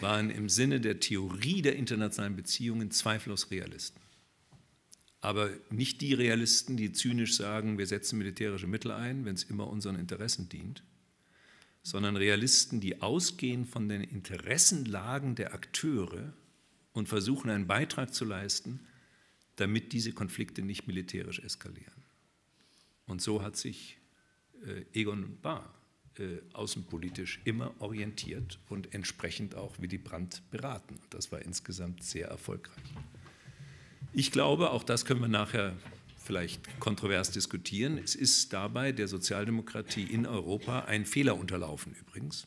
waren 0.00 0.30
im 0.30 0.48
Sinne 0.48 0.80
der 0.80 1.00
Theorie 1.00 1.62
der 1.62 1.74
internationalen 1.74 2.36
Beziehungen 2.36 2.92
zweifellos 2.92 3.50
Realisten. 3.50 4.00
Aber 5.20 5.50
nicht 5.70 6.00
die 6.00 6.14
Realisten, 6.14 6.76
die 6.76 6.92
zynisch 6.92 7.34
sagen, 7.36 7.76
wir 7.76 7.88
setzen 7.88 8.18
militärische 8.18 8.68
Mittel 8.68 8.92
ein, 8.92 9.24
wenn 9.24 9.34
es 9.34 9.42
immer 9.42 9.66
unseren 9.66 9.96
Interessen 9.96 10.48
dient, 10.48 10.84
sondern 11.82 12.16
Realisten, 12.16 12.80
die 12.80 13.02
ausgehen 13.02 13.66
von 13.66 13.88
den 13.88 14.02
Interessenlagen 14.02 15.34
der 15.34 15.54
Akteure 15.54 16.32
und 16.92 17.08
versuchen 17.08 17.50
einen 17.50 17.66
Beitrag 17.66 18.14
zu 18.14 18.24
leisten, 18.24 18.78
damit 19.60 19.92
diese 19.92 20.12
Konflikte 20.12 20.62
nicht 20.62 20.86
militärisch 20.86 21.40
eskalieren. 21.40 22.04
Und 23.06 23.22
so 23.22 23.42
hat 23.42 23.56
sich 23.56 23.98
äh, 24.66 24.84
Egon 24.92 25.38
Bahr 25.40 25.74
äh, 26.18 26.38
außenpolitisch 26.52 27.40
immer 27.44 27.74
orientiert 27.80 28.58
und 28.68 28.94
entsprechend 28.94 29.54
auch 29.54 29.78
Willy 29.78 29.98
Brandt 29.98 30.42
beraten. 30.50 31.00
Das 31.10 31.32
war 31.32 31.42
insgesamt 31.42 32.02
sehr 32.02 32.28
erfolgreich. 32.28 32.84
Ich 34.12 34.32
glaube, 34.32 34.70
auch 34.70 34.84
das 34.84 35.04
können 35.04 35.20
wir 35.20 35.28
nachher 35.28 35.76
vielleicht 36.16 36.80
kontrovers 36.80 37.30
diskutieren. 37.30 37.98
Es 37.98 38.14
ist 38.14 38.52
dabei 38.52 38.92
der 38.92 39.08
Sozialdemokratie 39.08 40.02
in 40.02 40.26
Europa 40.26 40.80
ein 40.80 41.06
Fehler 41.06 41.38
unterlaufen 41.38 41.94
übrigens, 41.94 42.46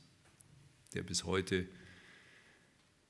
der 0.93 1.03
bis 1.03 1.23
heute 1.23 1.67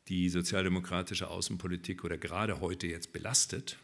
die 0.08 0.30
sozialdemokratische 0.30 1.30
Außenpolitik 1.30 2.04
oder 2.04 2.18
gerade 2.18 2.62
heute 2.62 2.88
jetzt 2.88 3.14
belastet. 3.14 3.78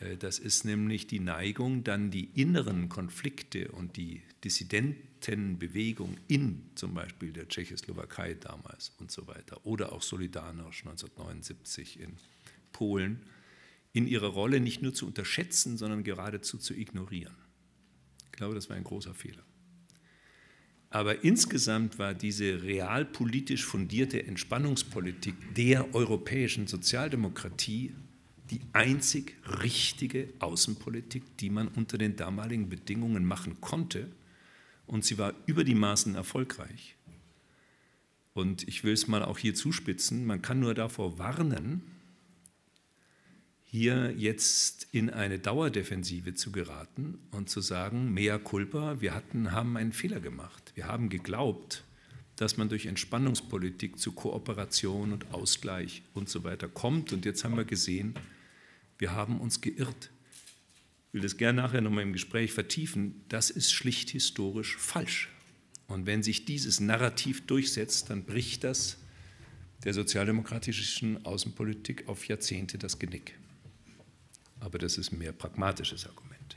Äh, 0.00 0.16
das 0.16 0.38
ist 0.38 0.64
nämlich 0.64 1.06
die 1.06 1.20
Neigung, 1.20 1.84
dann 1.84 2.10
die 2.10 2.24
inneren 2.34 2.88
Konflikte 2.88 3.70
und 3.72 3.96
die 3.96 4.22
Dissidentenbewegung 4.44 6.16
in 6.28 6.62
zum 6.74 6.94
Beispiel 6.94 7.32
der 7.32 7.48
Tschechoslowakei 7.48 8.34
damals 8.34 8.92
und 8.98 9.10
so 9.10 9.26
weiter 9.26 9.64
oder 9.64 9.92
auch 9.92 10.02
Solidarność 10.02 10.86
1979 10.86 12.00
in 12.00 12.16
Polen 12.72 13.20
in 13.92 14.06
ihrer 14.06 14.28
Rolle 14.28 14.60
nicht 14.60 14.82
nur 14.82 14.94
zu 14.94 15.06
unterschätzen, 15.06 15.76
sondern 15.76 16.04
geradezu 16.04 16.58
zu 16.58 16.74
ignorieren. 16.74 17.34
Ich 18.26 18.32
glaube, 18.32 18.54
das 18.54 18.68
war 18.70 18.76
ein 18.76 18.84
großer 18.84 19.14
Fehler. 19.14 19.42
Aber 20.90 21.22
insgesamt 21.22 21.98
war 21.98 22.14
diese 22.14 22.62
realpolitisch 22.62 23.64
fundierte 23.64 24.24
Entspannungspolitik 24.26 25.54
der 25.54 25.94
europäischen 25.94 26.66
Sozialdemokratie 26.66 27.94
die 28.50 28.60
einzig 28.72 29.36
richtige 29.62 30.28
Außenpolitik, 30.40 31.36
die 31.38 31.50
man 31.50 31.68
unter 31.68 31.98
den 31.98 32.16
damaligen 32.16 32.68
Bedingungen 32.68 33.24
machen 33.24 33.60
konnte. 33.60 34.08
Und 34.86 35.04
sie 35.04 35.18
war 35.18 35.34
über 35.46 35.64
die 35.64 35.74
Maßen 35.74 36.14
erfolgreich. 36.14 36.96
Und 38.32 38.66
ich 38.66 38.84
will 38.84 38.92
es 38.92 39.08
mal 39.08 39.22
auch 39.22 39.38
hier 39.38 39.54
zuspitzen, 39.54 40.24
man 40.26 40.42
kann 40.42 40.60
nur 40.60 40.74
davor 40.74 41.18
warnen, 41.18 41.82
hier 43.64 44.12
jetzt 44.16 44.88
in 44.90 45.10
eine 45.10 45.38
Dauerdefensive 45.38 46.34
zu 46.34 46.50
geraten 46.50 47.20
und 47.30 47.48
zu 47.48 47.60
sagen, 47.60 48.12
mea 48.12 48.38
culpa, 48.38 49.00
wir 49.00 49.14
hatten, 49.14 49.52
haben 49.52 49.76
einen 49.76 49.92
Fehler 49.92 50.18
gemacht. 50.18 50.72
Wir 50.74 50.88
haben 50.88 51.08
geglaubt, 51.08 51.84
dass 52.34 52.56
man 52.56 52.68
durch 52.68 52.86
Entspannungspolitik 52.86 53.98
zu 53.98 54.10
Kooperation 54.10 55.12
und 55.12 55.32
Ausgleich 55.32 56.02
und 56.14 56.28
so 56.28 56.42
weiter 56.42 56.66
kommt. 56.66 57.12
Und 57.12 57.24
jetzt 57.24 57.44
haben 57.44 57.56
wir 57.56 57.64
gesehen, 57.64 58.14
wir 59.00 59.12
haben 59.12 59.40
uns 59.40 59.60
geirrt. 59.60 60.10
Ich 61.08 61.14
will 61.14 61.22
das 61.22 61.36
gerne 61.36 61.62
nachher 61.62 61.80
nochmal 61.80 62.04
im 62.04 62.12
Gespräch 62.12 62.52
vertiefen. 62.52 63.24
Das 63.28 63.50
ist 63.50 63.72
schlicht 63.72 64.10
historisch 64.10 64.76
falsch. 64.76 65.28
Und 65.88 66.06
wenn 66.06 66.22
sich 66.22 66.44
dieses 66.44 66.78
Narrativ 66.78 67.46
durchsetzt, 67.46 68.10
dann 68.10 68.24
bricht 68.24 68.62
das 68.62 68.98
der 69.84 69.94
sozialdemokratischen 69.94 71.24
Außenpolitik 71.24 72.06
auf 72.06 72.28
Jahrzehnte 72.28 72.76
das 72.76 72.98
Genick. 72.98 73.34
Aber 74.60 74.78
das 74.78 74.98
ist 74.98 75.12
ein 75.12 75.18
mehr 75.18 75.32
pragmatisches 75.32 76.06
Argument. 76.06 76.56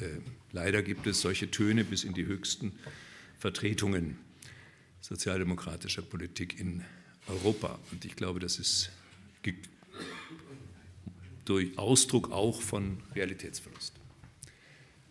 Äh, 0.00 0.20
leider 0.52 0.82
gibt 0.82 1.06
es 1.08 1.20
solche 1.20 1.50
Töne 1.50 1.84
bis 1.84 2.04
in 2.04 2.14
die 2.14 2.24
höchsten 2.24 2.72
Vertretungen 3.38 4.16
sozialdemokratischer 5.00 6.02
Politik 6.02 6.60
in 6.60 6.84
Europa. 7.26 7.80
Und 7.90 8.04
ich 8.04 8.14
glaube, 8.14 8.38
das 8.38 8.60
ist 8.60 8.90
durch 11.50 11.76
Ausdruck 11.76 12.30
auch 12.30 12.62
von 12.62 13.02
Realitätsverlust. 13.14 13.94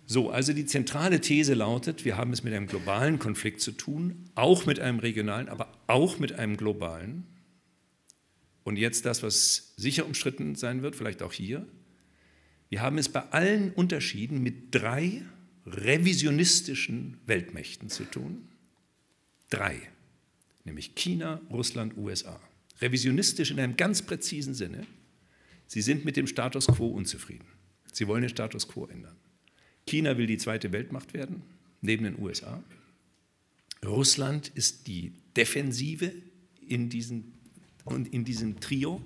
So, 0.06 0.32
also 0.32 0.54
die 0.54 0.65
zentrale 0.65 1.21
These 1.21 1.54
lautet, 1.54 2.06
wir 2.06 2.17
haben 2.17 2.34
es 2.34 2.43
mit 2.43 2.54
einem 2.54 2.65
globalen 2.65 3.19
Konflikt 3.19 3.62
zu 3.62 3.73
tun, 3.73 4.25
auch 4.34 4.65
mit 4.65 4.80
einem 4.80 4.99
regionalen, 4.99 5.49
aber 5.49 5.71
auch 5.86 6.17
mit 6.17 6.32
einem 6.32 6.58
globalen. 6.58 7.25
Und 8.63 8.78
jetzt 8.78 9.06
das, 9.06 9.21
was 9.21 9.73
sicher 9.75 10.06
umstritten 10.06 10.56
sein 10.56 10.82
wird, 10.82 10.95
vielleicht 10.95 11.21
auch 11.21 11.34
hier, 11.34 11.67
wir 12.69 12.82
haben 12.82 12.97
es 12.97 13.10
bei 13.10 13.21
allen 13.32 13.71
Unterschieden 13.73 14.41
mit 14.41 14.73
drei 14.73 15.23
revisionistischen 15.67 17.17
Weltmächten 17.25 17.89
zu 17.89 18.06
tun. 18.06 18.47
Drei, 19.49 19.80
nämlich 20.63 20.95
China, 20.95 21.41
Russland, 21.52 21.97
USA. 21.97 22.39
Revisionistisch 22.82 23.52
in 23.52 23.60
einem 23.60 23.75
ganz 23.75 24.02
präzisen 24.02 24.54
Sinne. 24.54 24.88
Sie 25.69 25.82
sind 25.82 26.03
mit 26.03 26.17
dem 26.17 26.27
Status 26.27 26.67
quo 26.67 26.88
unzufrieden. 26.88 27.47
Sie 27.93 28.08
wollen 28.08 28.23
den 28.23 28.29
Status 28.29 28.67
quo 28.67 28.88
ändern. 28.88 29.15
China 29.88 30.17
will 30.17 30.27
die 30.27 30.38
zweite 30.38 30.73
Weltmacht 30.73 31.13
werden, 31.13 31.43
neben 31.79 32.03
den 32.03 32.19
USA. 32.19 32.62
Russland 33.86 34.49
ist 34.49 34.88
die 34.88 35.13
Defensive 35.38 36.12
in 36.67 36.89
diesem, 36.89 37.32
in 38.12 38.25
diesem 38.25 38.60
Trio 38.60 39.01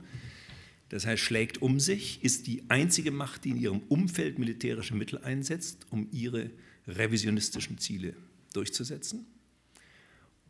das 0.94 1.08
heißt 1.08 1.24
schlägt 1.24 1.60
um 1.64 1.80
sich, 1.80 2.24
ist 2.24 2.46
die 2.46 2.66
einzige 2.68 3.10
Macht, 3.10 3.46
die 3.46 3.50
in 3.50 3.58
ihrem 3.58 3.80
Umfeld 3.90 4.38
militärische 4.38 4.94
Mittel 4.94 5.18
einsetzt, 5.18 5.88
um 5.90 6.08
ihre 6.12 6.52
revisionistischen 6.88 7.80
Ziele 7.80 8.14
durchzusetzen. 8.54 9.26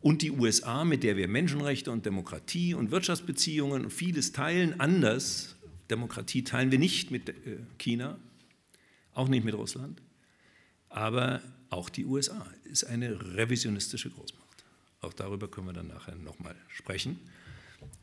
Und 0.02 0.20
die 0.20 0.30
USA, 0.30 0.84
mit 0.84 1.02
der 1.02 1.16
wir 1.16 1.28
Menschenrechte 1.28 1.90
und 1.90 2.04
Demokratie 2.04 2.74
und 2.74 2.90
Wirtschaftsbeziehungen 2.90 3.84
und 3.84 3.90
vieles 3.90 4.32
teilen, 4.32 4.78
anders, 4.80 5.53
Demokratie 5.90 6.44
teilen 6.44 6.70
wir 6.70 6.78
nicht 6.78 7.10
mit 7.10 7.28
äh, 7.28 7.58
China, 7.78 8.18
auch 9.12 9.28
nicht 9.28 9.44
mit 9.44 9.54
Russland, 9.54 10.02
aber 10.88 11.42
auch 11.70 11.88
die 11.88 12.04
USA 12.04 12.46
ist 12.64 12.84
eine 12.84 13.36
revisionistische 13.36 14.10
Großmacht. 14.10 14.64
Auch 15.00 15.12
darüber 15.12 15.48
können 15.48 15.66
wir 15.66 15.72
dann 15.72 15.88
nachher 15.88 16.14
nochmal 16.14 16.56
sprechen. 16.68 17.18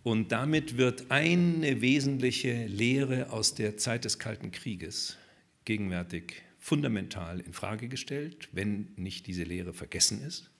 Und 0.03 0.31
damit 0.31 0.77
wird 0.77 1.09
eine 1.09 1.81
wesentliche 1.81 2.65
Lehre 2.67 3.31
aus 3.31 3.55
der 3.55 3.77
Zeit 3.77 4.05
des 4.05 4.19
Kalten 4.19 4.51
Krieges 4.51 5.17
gegenwärtig 5.65 6.43
fundamental 6.59 7.39
in 7.39 7.53
Frage 7.53 7.87
gestellt, 7.87 8.49
wenn 8.51 8.89
nicht 8.95 9.25
diese 9.27 9.43
Lehre 9.43 9.73
vergessen 9.73 10.21
ist. 10.21 10.51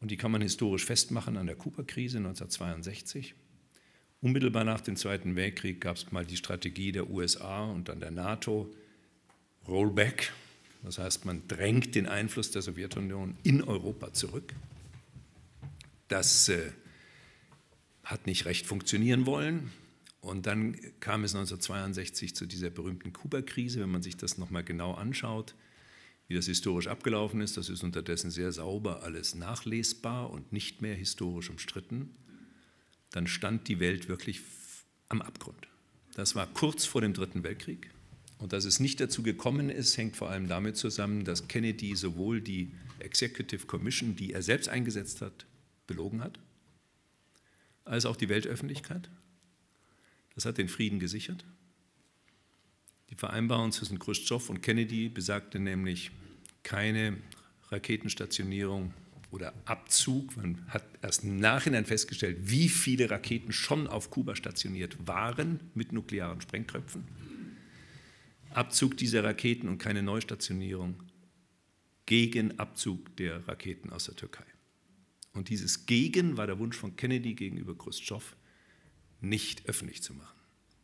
Und 0.00 0.10
die 0.10 0.16
kann 0.16 0.30
man 0.32 0.42
historisch 0.42 0.84
festmachen 0.84 1.36
an 1.36 1.46
der 1.46 1.56
Kuba-Krise 1.56 2.18
1962. 2.18 3.34
Unmittelbar 4.22 4.62
nach 4.62 4.80
dem 4.80 4.94
Zweiten 4.94 5.34
Weltkrieg 5.34 5.80
gab 5.80 5.96
es 5.96 6.12
mal 6.12 6.24
die 6.24 6.36
Strategie 6.36 6.92
der 6.92 7.10
USA 7.10 7.64
und 7.64 7.88
dann 7.88 7.98
der 7.98 8.12
NATO, 8.12 8.72
Rollback. 9.66 10.32
Das 10.84 10.98
heißt, 10.98 11.24
man 11.24 11.46
drängt 11.48 11.96
den 11.96 12.06
Einfluss 12.06 12.52
der 12.52 12.62
Sowjetunion 12.62 13.36
in 13.42 13.64
Europa 13.64 14.12
zurück. 14.12 14.54
Das 16.06 16.48
äh, 16.48 16.70
hat 18.04 18.26
nicht 18.26 18.44
recht 18.44 18.64
funktionieren 18.64 19.26
wollen. 19.26 19.72
Und 20.20 20.46
dann 20.46 20.76
kam 21.00 21.24
es 21.24 21.34
1962 21.34 22.36
zu 22.36 22.46
dieser 22.46 22.70
berühmten 22.70 23.12
Kuba-Krise. 23.12 23.80
Wenn 23.80 23.90
man 23.90 24.02
sich 24.02 24.16
das 24.16 24.38
nochmal 24.38 24.62
genau 24.62 24.94
anschaut, 24.94 25.56
wie 26.28 26.34
das 26.34 26.46
historisch 26.46 26.86
abgelaufen 26.86 27.40
ist, 27.40 27.56
das 27.56 27.68
ist 27.68 27.82
unterdessen 27.82 28.30
sehr 28.30 28.52
sauber 28.52 29.02
alles 29.02 29.34
nachlesbar 29.34 30.30
und 30.30 30.52
nicht 30.52 30.80
mehr 30.80 30.94
historisch 30.94 31.50
umstritten, 31.50 32.14
dann 33.12 33.26
stand 33.26 33.68
die 33.68 33.78
Welt 33.78 34.08
wirklich 34.08 34.40
am 35.08 35.22
Abgrund. 35.22 35.68
Das 36.14 36.34
war 36.34 36.46
kurz 36.46 36.84
vor 36.84 37.00
dem 37.00 37.14
Dritten 37.14 37.44
Weltkrieg. 37.44 37.90
Und 38.38 38.52
dass 38.52 38.64
es 38.64 38.80
nicht 38.80 39.00
dazu 39.00 39.22
gekommen 39.22 39.70
ist, 39.70 39.96
hängt 39.96 40.16
vor 40.16 40.30
allem 40.30 40.48
damit 40.48 40.76
zusammen, 40.76 41.24
dass 41.24 41.46
Kennedy 41.46 41.94
sowohl 41.94 42.40
die 42.40 42.72
Executive 42.98 43.66
Commission, 43.66 44.16
die 44.16 44.32
er 44.32 44.42
selbst 44.42 44.68
eingesetzt 44.68 45.20
hat, 45.20 45.46
belogen 45.86 46.22
hat 46.22 46.38
als 47.84 48.06
auch 48.06 48.16
die 48.16 48.28
Weltöffentlichkeit. 48.28 49.08
Das 50.34 50.44
hat 50.44 50.58
den 50.58 50.68
Frieden 50.68 50.98
gesichert. 50.98 51.44
Die 53.10 53.14
Vereinbarung 53.14 53.72
zwischen 53.72 53.98
Khrushchev 53.98 54.48
und 54.50 54.62
Kennedy 54.62 55.08
besagte 55.08 55.58
nämlich 55.58 56.10
keine 56.62 57.16
Raketenstationierung 57.70 58.94
oder 59.32 59.54
Abzug. 59.64 60.36
Man 60.36 60.64
hat 60.68 60.84
erst 61.02 61.24
im 61.24 61.38
Nachhinein 61.38 61.84
festgestellt, 61.84 62.38
wie 62.42 62.68
viele 62.68 63.10
Raketen 63.10 63.52
schon 63.52 63.88
auf 63.88 64.10
Kuba 64.10 64.36
stationiert 64.36 65.08
waren 65.08 65.58
mit 65.74 65.92
nuklearen 65.92 66.40
Sprengköpfen. 66.40 67.04
Abzug 68.50 68.96
dieser 68.96 69.24
Raketen 69.24 69.68
und 69.68 69.78
keine 69.78 70.02
Neustationierung 70.02 71.02
gegen 72.06 72.58
Abzug 72.58 73.16
der 73.16 73.46
Raketen 73.48 73.90
aus 73.90 74.04
der 74.04 74.14
Türkei. 74.14 74.44
Und 75.32 75.48
dieses 75.48 75.86
Gegen 75.86 76.36
war 76.36 76.46
der 76.46 76.58
Wunsch 76.58 76.76
von 76.76 76.94
Kennedy 76.94 77.34
gegenüber 77.34 77.76
Khrushchev 77.76 78.36
nicht 79.22 79.66
öffentlich 79.66 80.02
zu 80.02 80.12
machen, 80.12 80.38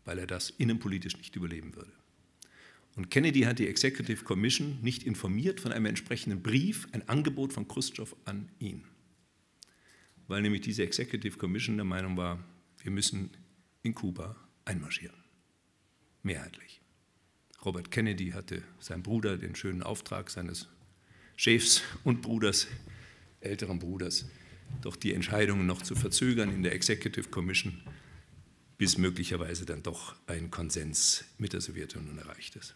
weil 0.05 0.19
er 0.19 0.27
das 0.27 0.49
innenpolitisch 0.49 1.19
nicht 1.19 1.37
überleben 1.37 1.75
würde. 1.75 1.93
Und 2.99 3.13
Kennedy 3.13 3.43
hat 3.43 3.61
die 3.61 3.69
Executive 3.69 4.25
Commission 4.25 4.81
nicht 4.83 5.05
informiert 5.05 5.61
von 5.61 5.71
einem 5.71 5.87
entsprechenden 5.87 6.43
Brief, 6.43 6.89
ein 6.91 7.09
Angebot 7.09 7.53
von 7.53 7.69
Khrushchev 7.69 8.17
an 8.25 8.51
ihn. 8.59 8.83
Weil 10.27 10.43
nämlich 10.43 10.63
diese 10.63 10.83
Executive 10.83 11.39
Commission 11.39 11.77
der 11.77 11.85
Meinung 11.85 12.17
war, 12.17 12.43
wir 12.83 12.91
müssen 12.91 13.31
in 13.85 13.95
Kuba 13.95 14.35
einmarschieren. 14.65 15.15
Mehrheitlich. 16.25 16.81
Robert 17.65 17.93
Kennedy 17.93 18.31
hatte 18.31 18.65
seinem 18.81 19.05
Bruder 19.05 19.37
den 19.37 19.55
schönen 19.55 19.85
Auftrag 19.85 20.29
seines 20.29 20.67
Chefs 21.37 21.85
und 22.03 22.21
Bruders, 22.21 22.67
älteren 23.39 23.79
Bruders, 23.79 24.29
doch 24.83 24.97
die 24.97 25.15
Entscheidungen 25.15 25.67
noch 25.67 25.83
zu 25.83 25.95
verzögern 25.95 26.53
in 26.53 26.65
der 26.65 26.73
Executive 26.73 27.29
Commission, 27.29 27.81
bis 28.77 28.99
möglicherweise 28.99 29.67
dann 29.67 29.85
doch 29.85 30.17
ein 30.27 30.51
Konsens 30.51 31.25
mit 31.39 31.53
der 31.53 31.61
Sowjetunion 31.61 32.19
erreicht 32.19 32.57
ist. 32.57 32.75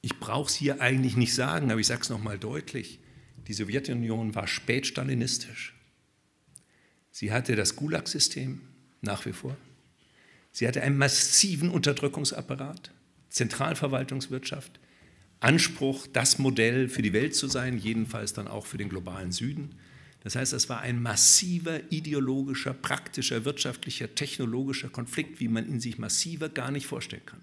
Ich 0.00 0.18
brauche 0.20 0.48
es 0.48 0.54
hier 0.54 0.80
eigentlich 0.80 1.16
nicht 1.16 1.34
sagen, 1.34 1.70
aber 1.70 1.80
ich 1.80 1.86
sage 1.86 2.02
es 2.02 2.10
nochmal 2.10 2.38
deutlich. 2.38 3.00
Die 3.46 3.52
Sowjetunion 3.52 4.34
war 4.34 4.46
spätstalinistisch. 4.46 5.74
Sie 7.10 7.32
hatte 7.32 7.56
das 7.56 7.76
Gulag-System 7.76 8.60
nach 9.00 9.26
wie 9.26 9.32
vor. 9.32 9.56
Sie 10.52 10.68
hatte 10.68 10.82
einen 10.82 10.98
massiven 10.98 11.70
Unterdrückungsapparat, 11.70 12.92
Zentralverwaltungswirtschaft, 13.28 14.78
Anspruch, 15.40 16.06
das 16.06 16.38
Modell 16.38 16.88
für 16.88 17.02
die 17.02 17.12
Welt 17.12 17.34
zu 17.34 17.48
sein, 17.48 17.78
jedenfalls 17.78 18.32
dann 18.32 18.48
auch 18.48 18.66
für 18.66 18.78
den 18.78 18.88
globalen 18.88 19.32
Süden. 19.32 19.76
Das 20.20 20.34
heißt, 20.34 20.52
es 20.52 20.68
war 20.68 20.80
ein 20.80 21.00
massiver 21.00 21.92
ideologischer, 21.92 22.74
praktischer, 22.74 23.44
wirtschaftlicher, 23.44 24.14
technologischer 24.14 24.88
Konflikt, 24.88 25.40
wie 25.40 25.48
man 25.48 25.68
ihn 25.68 25.80
sich 25.80 25.98
massiver 25.98 26.48
gar 26.48 26.70
nicht 26.70 26.86
vorstellen 26.86 27.24
kann. 27.24 27.40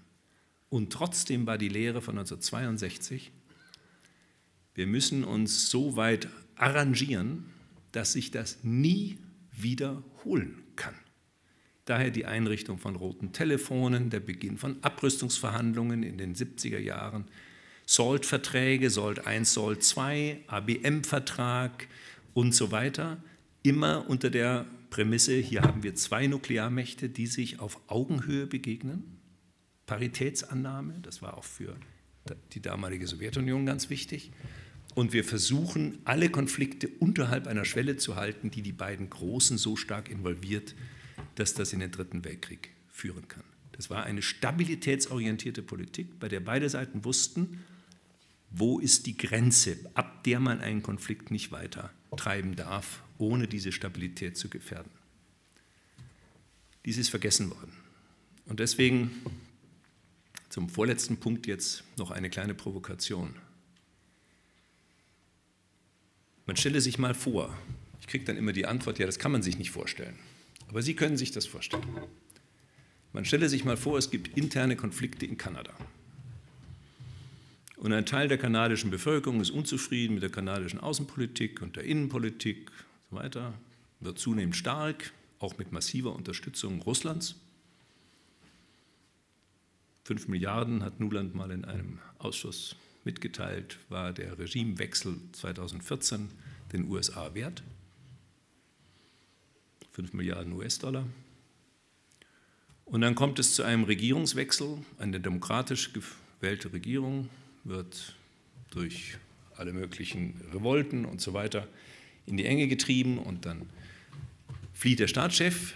Und 0.68 0.92
trotzdem 0.92 1.46
war 1.46 1.58
die 1.58 1.68
Lehre 1.68 2.02
von 2.02 2.18
1962, 2.18 3.32
wir 4.74 4.86
müssen 4.86 5.24
uns 5.24 5.70
so 5.70 5.96
weit 5.96 6.28
arrangieren, 6.54 7.46
dass 7.92 8.12
sich 8.12 8.30
das 8.30 8.58
nie 8.62 9.18
wiederholen 9.52 10.62
kann. 10.76 10.94
Daher 11.86 12.10
die 12.10 12.26
Einrichtung 12.26 12.78
von 12.78 12.96
roten 12.96 13.32
Telefonen, 13.32 14.10
der 14.10 14.20
Beginn 14.20 14.58
von 14.58 14.76
Abrüstungsverhandlungen 14.82 16.02
in 16.02 16.18
den 16.18 16.34
70er 16.34 16.78
Jahren, 16.78 17.24
SALT-Verträge, 17.86 18.90
SALT 18.90 19.26
1, 19.26 19.54
SALT 19.54 19.82
2, 19.82 20.42
ABM-Vertrag 20.48 21.86
und 22.34 22.54
so 22.54 22.72
weiter, 22.72 23.22
immer 23.62 24.10
unter 24.10 24.28
der 24.28 24.66
Prämisse, 24.90 25.36
hier 25.36 25.62
haben 25.62 25.84
wir 25.84 25.94
zwei 25.94 26.26
Nuklearmächte, 26.26 27.08
die 27.08 27.26
sich 27.26 27.60
auf 27.60 27.80
Augenhöhe 27.86 28.46
begegnen. 28.46 29.15
Paritätsannahme, 29.86 30.98
das 31.02 31.22
war 31.22 31.36
auch 31.36 31.44
für 31.44 31.76
die 32.52 32.60
damalige 32.60 33.06
Sowjetunion 33.06 33.66
ganz 33.66 33.88
wichtig. 33.88 34.32
Und 34.94 35.12
wir 35.12 35.24
versuchen, 35.24 35.98
alle 36.04 36.30
Konflikte 36.30 36.88
unterhalb 36.88 37.46
einer 37.46 37.64
Schwelle 37.64 37.96
zu 37.96 38.16
halten, 38.16 38.50
die 38.50 38.62
die 38.62 38.72
beiden 38.72 39.10
Großen 39.10 39.58
so 39.58 39.76
stark 39.76 40.10
involviert, 40.10 40.74
dass 41.34 41.54
das 41.54 41.72
in 41.72 41.80
den 41.80 41.90
Dritten 41.90 42.24
Weltkrieg 42.24 42.70
führen 42.88 43.28
kann. 43.28 43.44
Das 43.72 43.90
war 43.90 44.04
eine 44.04 44.22
stabilitätsorientierte 44.22 45.62
Politik, 45.62 46.18
bei 46.18 46.28
der 46.28 46.40
beide 46.40 46.68
Seiten 46.70 47.04
wussten, 47.04 47.62
wo 48.50 48.78
ist 48.78 49.06
die 49.06 49.16
Grenze, 49.16 49.76
ab 49.94 50.24
der 50.24 50.40
man 50.40 50.60
einen 50.60 50.82
Konflikt 50.82 51.30
nicht 51.30 51.52
weiter 51.52 51.90
treiben 52.16 52.56
darf, 52.56 53.02
ohne 53.18 53.46
diese 53.48 53.72
Stabilität 53.72 54.38
zu 54.38 54.48
gefährden. 54.48 54.90
Dies 56.86 56.96
ist 56.96 57.10
vergessen 57.10 57.50
worden. 57.50 57.72
Und 58.46 58.60
deswegen 58.60 59.10
zum 60.48 60.68
vorletzten 60.68 61.16
Punkt 61.18 61.46
jetzt 61.46 61.84
noch 61.96 62.10
eine 62.10 62.30
kleine 62.30 62.54
Provokation. 62.54 63.34
Man 66.46 66.56
stelle 66.56 66.80
sich 66.80 66.98
mal 66.98 67.14
vor, 67.14 67.56
ich 68.00 68.06
kriege 68.06 68.24
dann 68.24 68.36
immer 68.36 68.52
die 68.52 68.66
Antwort, 68.66 68.98
ja, 68.98 69.06
das 69.06 69.18
kann 69.18 69.32
man 69.32 69.42
sich 69.42 69.58
nicht 69.58 69.72
vorstellen. 69.72 70.16
Aber 70.68 70.82
Sie 70.82 70.94
können 70.94 71.16
sich 71.16 71.32
das 71.32 71.46
vorstellen. 71.46 71.86
Man 73.12 73.24
stelle 73.24 73.48
sich 73.48 73.64
mal 73.64 73.76
vor, 73.76 73.98
es 73.98 74.10
gibt 74.10 74.36
interne 74.36 74.76
Konflikte 74.76 75.26
in 75.26 75.36
Kanada. 75.36 75.72
Und 77.76 77.92
ein 77.92 78.06
Teil 78.06 78.28
der 78.28 78.38
kanadischen 78.38 78.90
Bevölkerung 78.90 79.40
ist 79.40 79.50
unzufrieden 79.50 80.14
mit 80.14 80.22
der 80.22 80.30
kanadischen 80.30 80.80
Außenpolitik 80.80 81.62
und 81.62 81.76
der 81.76 81.84
Innenpolitik 81.84 82.70
und 83.10 83.18
so 83.18 83.22
weiter, 83.22 83.54
wird 84.00 84.18
zunehmend 84.18 84.56
stark, 84.56 85.12
auch 85.38 85.58
mit 85.58 85.72
massiver 85.72 86.14
Unterstützung 86.14 86.80
Russlands. 86.82 87.36
Fünf 90.06 90.28
Milliarden 90.28 90.84
hat 90.84 91.00
Nuland 91.00 91.34
mal 91.34 91.50
in 91.50 91.64
einem 91.64 91.98
Ausschuss 92.18 92.76
mitgeteilt, 93.02 93.80
war 93.88 94.12
der 94.12 94.38
Regimewechsel 94.38 95.16
2014 95.32 96.28
den 96.72 96.88
USA 96.88 97.34
wert. 97.34 97.64
5 99.90 100.12
Milliarden 100.12 100.52
US-Dollar. 100.52 101.08
Und 102.84 103.00
dann 103.00 103.16
kommt 103.16 103.40
es 103.40 103.56
zu 103.56 103.64
einem 103.64 103.82
Regierungswechsel. 103.82 104.78
Eine 104.98 105.18
demokratisch 105.18 105.90
gewählte 105.92 106.72
Regierung 106.72 107.28
wird 107.64 108.14
durch 108.70 109.18
alle 109.56 109.72
möglichen 109.72 110.40
Revolten 110.52 111.04
und 111.04 111.20
so 111.20 111.32
weiter 111.34 111.66
in 112.26 112.36
die 112.36 112.46
Enge 112.46 112.68
getrieben 112.68 113.18
und 113.18 113.44
dann 113.44 113.62
flieht 114.72 115.00
der 115.00 115.08
Staatschef. 115.08 115.74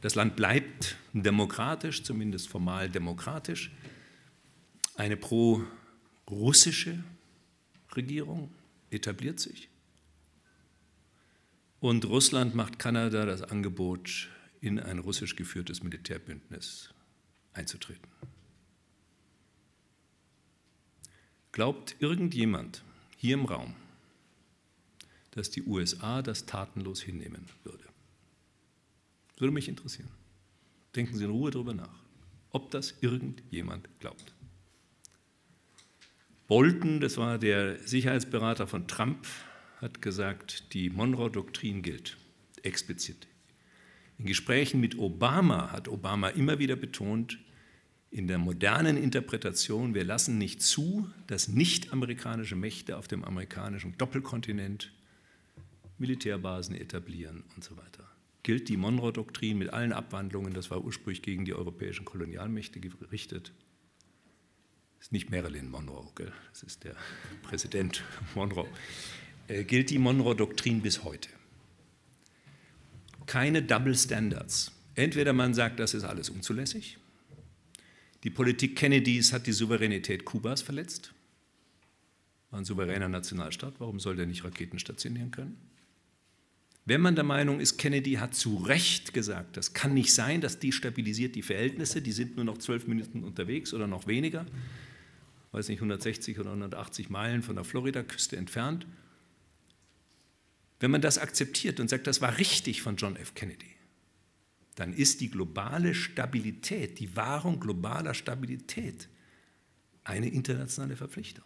Das 0.00 0.14
Land 0.14 0.36
bleibt 0.36 0.96
demokratisch, 1.12 2.02
zumindest 2.02 2.48
formal 2.48 2.88
demokratisch. 2.88 3.72
Eine 4.94 5.16
pro-russische 5.16 7.02
Regierung 7.96 8.50
etabliert 8.90 9.40
sich. 9.40 9.68
Und 11.80 12.04
Russland 12.04 12.54
macht 12.54 12.78
Kanada 12.78 13.24
das 13.24 13.42
Angebot, 13.42 14.28
in 14.60 14.80
ein 14.80 14.98
russisch 14.98 15.36
geführtes 15.36 15.82
Militärbündnis 15.82 16.92
einzutreten. 17.52 18.08
Glaubt 21.52 21.96
irgendjemand 22.00 22.82
hier 23.16 23.34
im 23.34 23.44
Raum, 23.44 23.74
dass 25.30 25.50
die 25.50 25.62
USA 25.62 26.22
das 26.22 26.46
tatenlos 26.46 27.00
hinnehmen 27.00 27.46
würde? 27.64 27.84
Würde 29.38 29.52
mich 29.52 29.68
interessieren. 29.68 30.10
Denken 30.94 31.16
Sie 31.16 31.24
in 31.24 31.30
Ruhe 31.30 31.50
darüber 31.50 31.74
nach, 31.74 32.02
ob 32.50 32.70
das 32.70 32.94
irgendjemand 33.00 33.88
glaubt. 34.00 34.34
Bolton, 36.48 37.00
das 37.00 37.18
war 37.18 37.38
der 37.38 37.78
Sicherheitsberater 37.86 38.66
von 38.66 38.88
Trump, 38.88 39.26
hat 39.80 40.00
gesagt, 40.00 40.72
die 40.72 40.90
Monroe-Doktrin 40.90 41.82
gilt 41.82 42.16
explizit. 42.62 43.28
In 44.18 44.26
Gesprächen 44.26 44.80
mit 44.80 44.98
Obama 44.98 45.70
hat 45.70 45.88
Obama 45.88 46.30
immer 46.30 46.58
wieder 46.58 46.74
betont, 46.74 47.38
in 48.10 48.26
der 48.26 48.38
modernen 48.38 48.96
Interpretation, 48.96 49.94
wir 49.94 50.04
lassen 50.04 50.38
nicht 50.38 50.62
zu, 50.62 51.10
dass 51.26 51.48
nicht-amerikanische 51.48 52.56
Mächte 52.56 52.96
auf 52.96 53.06
dem 53.06 53.22
amerikanischen 53.22 53.96
Doppelkontinent 53.98 54.90
Militärbasen 55.98 56.74
etablieren 56.74 57.44
und 57.54 57.62
so 57.62 57.76
weiter. 57.76 58.07
Gilt 58.48 58.70
die 58.70 58.78
Monroe-Doktrin 58.78 59.58
mit 59.58 59.74
allen 59.74 59.92
Abwandlungen, 59.92 60.54
das 60.54 60.70
war 60.70 60.82
ursprünglich 60.82 61.20
gegen 61.20 61.44
die 61.44 61.52
europäischen 61.52 62.06
Kolonialmächte 62.06 62.80
gerichtet. 62.80 63.52
Das 64.96 65.08
ist 65.08 65.12
nicht 65.12 65.30
Marilyn 65.30 65.68
Monroe, 65.68 66.10
gell? 66.14 66.32
das 66.48 66.62
ist 66.62 66.82
der 66.84 66.96
Präsident 67.42 68.02
Monroe. 68.34 68.66
Äh, 69.48 69.64
gilt 69.64 69.90
die 69.90 69.98
Monroe-Doktrin 69.98 70.80
bis 70.80 71.04
heute. 71.04 71.28
Keine 73.26 73.62
Double 73.62 73.94
Standards. 73.94 74.72
Entweder 74.94 75.34
man 75.34 75.52
sagt, 75.52 75.78
das 75.78 75.92
ist 75.92 76.04
alles 76.04 76.30
unzulässig. 76.30 76.96
Die 78.24 78.30
Politik 78.30 78.76
Kennedys 78.76 79.34
hat 79.34 79.46
die 79.46 79.52
Souveränität 79.52 80.24
Kubas 80.24 80.62
verletzt. 80.62 81.12
War 82.50 82.60
ein 82.60 82.64
souveräner 82.64 83.10
Nationalstaat, 83.10 83.74
warum 83.78 84.00
soll 84.00 84.16
der 84.16 84.24
nicht 84.24 84.42
Raketen 84.42 84.78
stationieren 84.78 85.32
können? 85.32 85.58
Wenn 86.88 87.02
man 87.02 87.16
der 87.16 87.24
Meinung 87.24 87.60
ist, 87.60 87.76
Kennedy 87.76 88.14
hat 88.14 88.34
zu 88.34 88.56
Recht 88.56 89.12
gesagt, 89.12 89.58
das 89.58 89.74
kann 89.74 89.92
nicht 89.92 90.14
sein, 90.14 90.40
das 90.40 90.58
destabilisiert 90.58 91.34
die 91.34 91.42
Verhältnisse, 91.42 92.00
die 92.00 92.12
sind 92.12 92.36
nur 92.36 92.46
noch 92.46 92.56
zwölf 92.56 92.86
Minuten 92.86 93.24
unterwegs 93.24 93.74
oder 93.74 93.86
noch 93.86 94.06
weniger, 94.06 94.46
weiß 95.52 95.68
nicht, 95.68 95.80
160 95.80 96.40
oder 96.40 96.48
180 96.48 97.10
Meilen 97.10 97.42
von 97.42 97.56
der 97.56 97.64
Floridaküste 97.66 98.38
entfernt, 98.38 98.86
wenn 100.80 100.90
man 100.90 101.02
das 101.02 101.18
akzeptiert 101.18 101.78
und 101.78 101.90
sagt, 101.90 102.06
das 102.06 102.22
war 102.22 102.38
richtig 102.38 102.80
von 102.80 102.96
John 102.96 103.16
F. 103.16 103.34
Kennedy, 103.34 103.74
dann 104.74 104.94
ist 104.94 105.20
die 105.20 105.30
globale 105.30 105.94
Stabilität, 105.94 107.00
die 107.00 107.14
Wahrung 107.14 107.60
globaler 107.60 108.14
Stabilität 108.14 109.10
eine 110.04 110.30
internationale 110.30 110.96
Verpflichtung. 110.96 111.44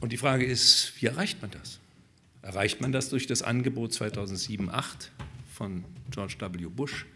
Und 0.00 0.12
die 0.12 0.16
Frage 0.16 0.44
ist, 0.44 0.92
wie 1.00 1.06
erreicht 1.06 1.40
man 1.40 1.50
das? 1.50 1.80
Erreicht 2.42 2.80
man 2.80 2.92
das 2.92 3.08
durch 3.08 3.26
das 3.26 3.42
Angebot 3.42 3.92
2007-2008 3.92 5.08
von 5.52 5.84
George 6.10 6.36
W. 6.38 6.66
Bush 6.66 7.06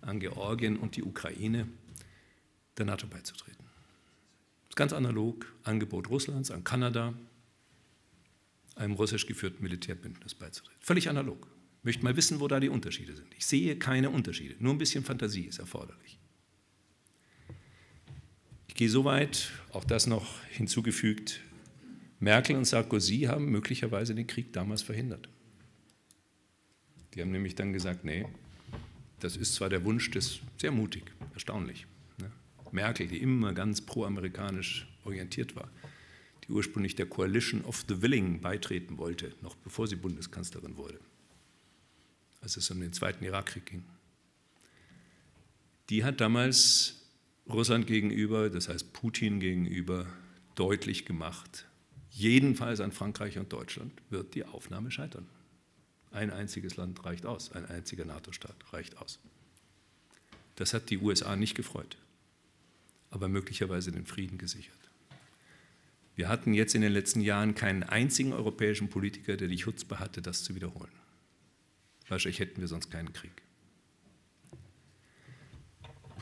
an 0.00 0.20
Georgien 0.20 0.76
und 0.76 0.96
die 0.96 1.02
Ukraine, 1.02 1.68
der 2.78 2.86
NATO 2.86 3.06
beizutreten? 3.06 3.64
Das 3.64 4.70
ist 4.70 4.76
ganz 4.76 4.92
analog, 4.92 5.52
Angebot 5.64 6.08
Russlands 6.08 6.50
an 6.50 6.64
Kanada, 6.64 7.14
einem 8.76 8.94
russisch 8.94 9.26
geführten 9.26 9.62
Militärbündnis 9.62 10.34
beizutreten. 10.34 10.80
Völlig 10.80 11.08
analog. 11.08 11.46
Ich 11.80 11.84
möchte 11.84 12.04
mal 12.04 12.16
wissen, 12.16 12.40
wo 12.40 12.48
da 12.48 12.60
die 12.60 12.68
Unterschiede 12.68 13.14
sind. 13.16 13.34
Ich 13.36 13.46
sehe 13.46 13.76
keine 13.76 14.10
Unterschiede. 14.10 14.54
Nur 14.58 14.72
ein 14.72 14.78
bisschen 14.78 15.04
Fantasie 15.04 15.44
ist 15.44 15.58
erforderlich. 15.58 16.18
Ich 18.68 18.74
gehe 18.74 18.88
so 18.88 19.04
weit, 19.04 19.50
auch 19.72 19.84
das 19.84 20.06
noch 20.06 20.42
hinzugefügt, 20.44 21.40
Merkel 22.20 22.54
und 22.56 22.66
Sarkozy 22.66 23.22
haben 23.22 23.46
möglicherweise 23.50 24.14
den 24.14 24.26
Krieg 24.26 24.52
damals 24.52 24.82
verhindert. 24.82 25.28
Die 27.14 27.22
haben 27.22 27.30
nämlich 27.30 27.54
dann 27.54 27.72
gesagt, 27.72 28.04
nee, 28.04 28.26
das 29.18 29.36
ist 29.36 29.54
zwar 29.54 29.70
der 29.70 29.84
Wunsch 29.84 30.10
des, 30.10 30.40
sehr 30.58 30.70
mutig, 30.70 31.04
erstaunlich, 31.32 31.86
ne? 32.18 32.30
Merkel, 32.72 33.08
die 33.08 33.18
immer 33.18 33.52
ganz 33.52 33.80
pro-amerikanisch 33.80 34.86
orientiert 35.04 35.56
war, 35.56 35.70
die 36.44 36.52
ursprünglich 36.52 36.94
der 36.94 37.06
Coalition 37.06 37.64
of 37.64 37.84
the 37.88 38.02
Willing 38.02 38.40
beitreten 38.40 38.98
wollte, 38.98 39.34
noch 39.40 39.56
bevor 39.56 39.86
sie 39.88 39.96
Bundeskanzlerin 39.96 40.76
wurde, 40.76 41.00
als 42.42 42.56
es 42.56 42.70
um 42.70 42.80
den 42.80 42.92
Zweiten 42.92 43.24
Irakkrieg 43.24 43.66
ging. 43.66 43.82
Die 45.88 46.04
hat 46.04 46.20
damals 46.20 47.08
Russland 47.48 47.86
gegenüber, 47.86 48.50
das 48.50 48.68
heißt 48.68 48.92
Putin 48.92 49.40
gegenüber, 49.40 50.06
deutlich 50.54 51.06
gemacht, 51.06 51.66
jedenfalls 52.10 52.80
an 52.80 52.92
Frankreich 52.92 53.38
und 53.38 53.52
Deutschland 53.52 53.92
wird 54.10 54.34
die 54.34 54.44
Aufnahme 54.44 54.90
scheitern. 54.90 55.26
Ein 56.12 56.30
einziges 56.30 56.76
Land 56.76 57.04
reicht 57.04 57.24
aus, 57.24 57.52
ein 57.52 57.66
einziger 57.66 58.04
NATO-Staat 58.04 58.72
reicht 58.72 58.98
aus. 58.98 59.20
Das 60.56 60.74
hat 60.74 60.90
die 60.90 60.98
USA 60.98 61.36
nicht 61.36 61.54
gefreut, 61.54 61.96
aber 63.10 63.28
möglicherweise 63.28 63.92
den 63.92 64.06
Frieden 64.06 64.38
gesichert. 64.38 64.74
Wir 66.16 66.28
hatten 66.28 66.52
jetzt 66.52 66.74
in 66.74 66.82
den 66.82 66.92
letzten 66.92 67.20
Jahren 67.20 67.54
keinen 67.54 67.82
einzigen 67.82 68.32
europäischen 68.32 68.88
Politiker, 68.88 69.36
der 69.36 69.48
die 69.48 69.56
Chutzpe 69.56 70.00
hatte, 70.00 70.20
das 70.20 70.42
zu 70.42 70.54
wiederholen. 70.54 70.92
Wahrscheinlich 72.08 72.40
hätten 72.40 72.60
wir 72.60 72.68
sonst 72.68 72.90
keinen 72.90 73.12
Krieg. 73.12 73.30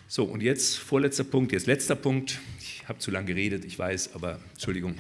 So, 0.07 0.25
und 0.25 0.41
jetzt 0.43 0.79
vorletzter 0.79 1.25
Punkt, 1.25 1.53
jetzt 1.53 1.67
letzter 1.67 1.97
Punkt. 1.97 2.39
Ich 2.61 2.89
habe 2.89 2.99
zu 2.99 3.11
lange 3.11 3.27
geredet, 3.27 3.65
ich 3.65 3.79
weiß, 3.79 4.15
aber 4.15 4.41
Entschuldigung. 4.53 4.95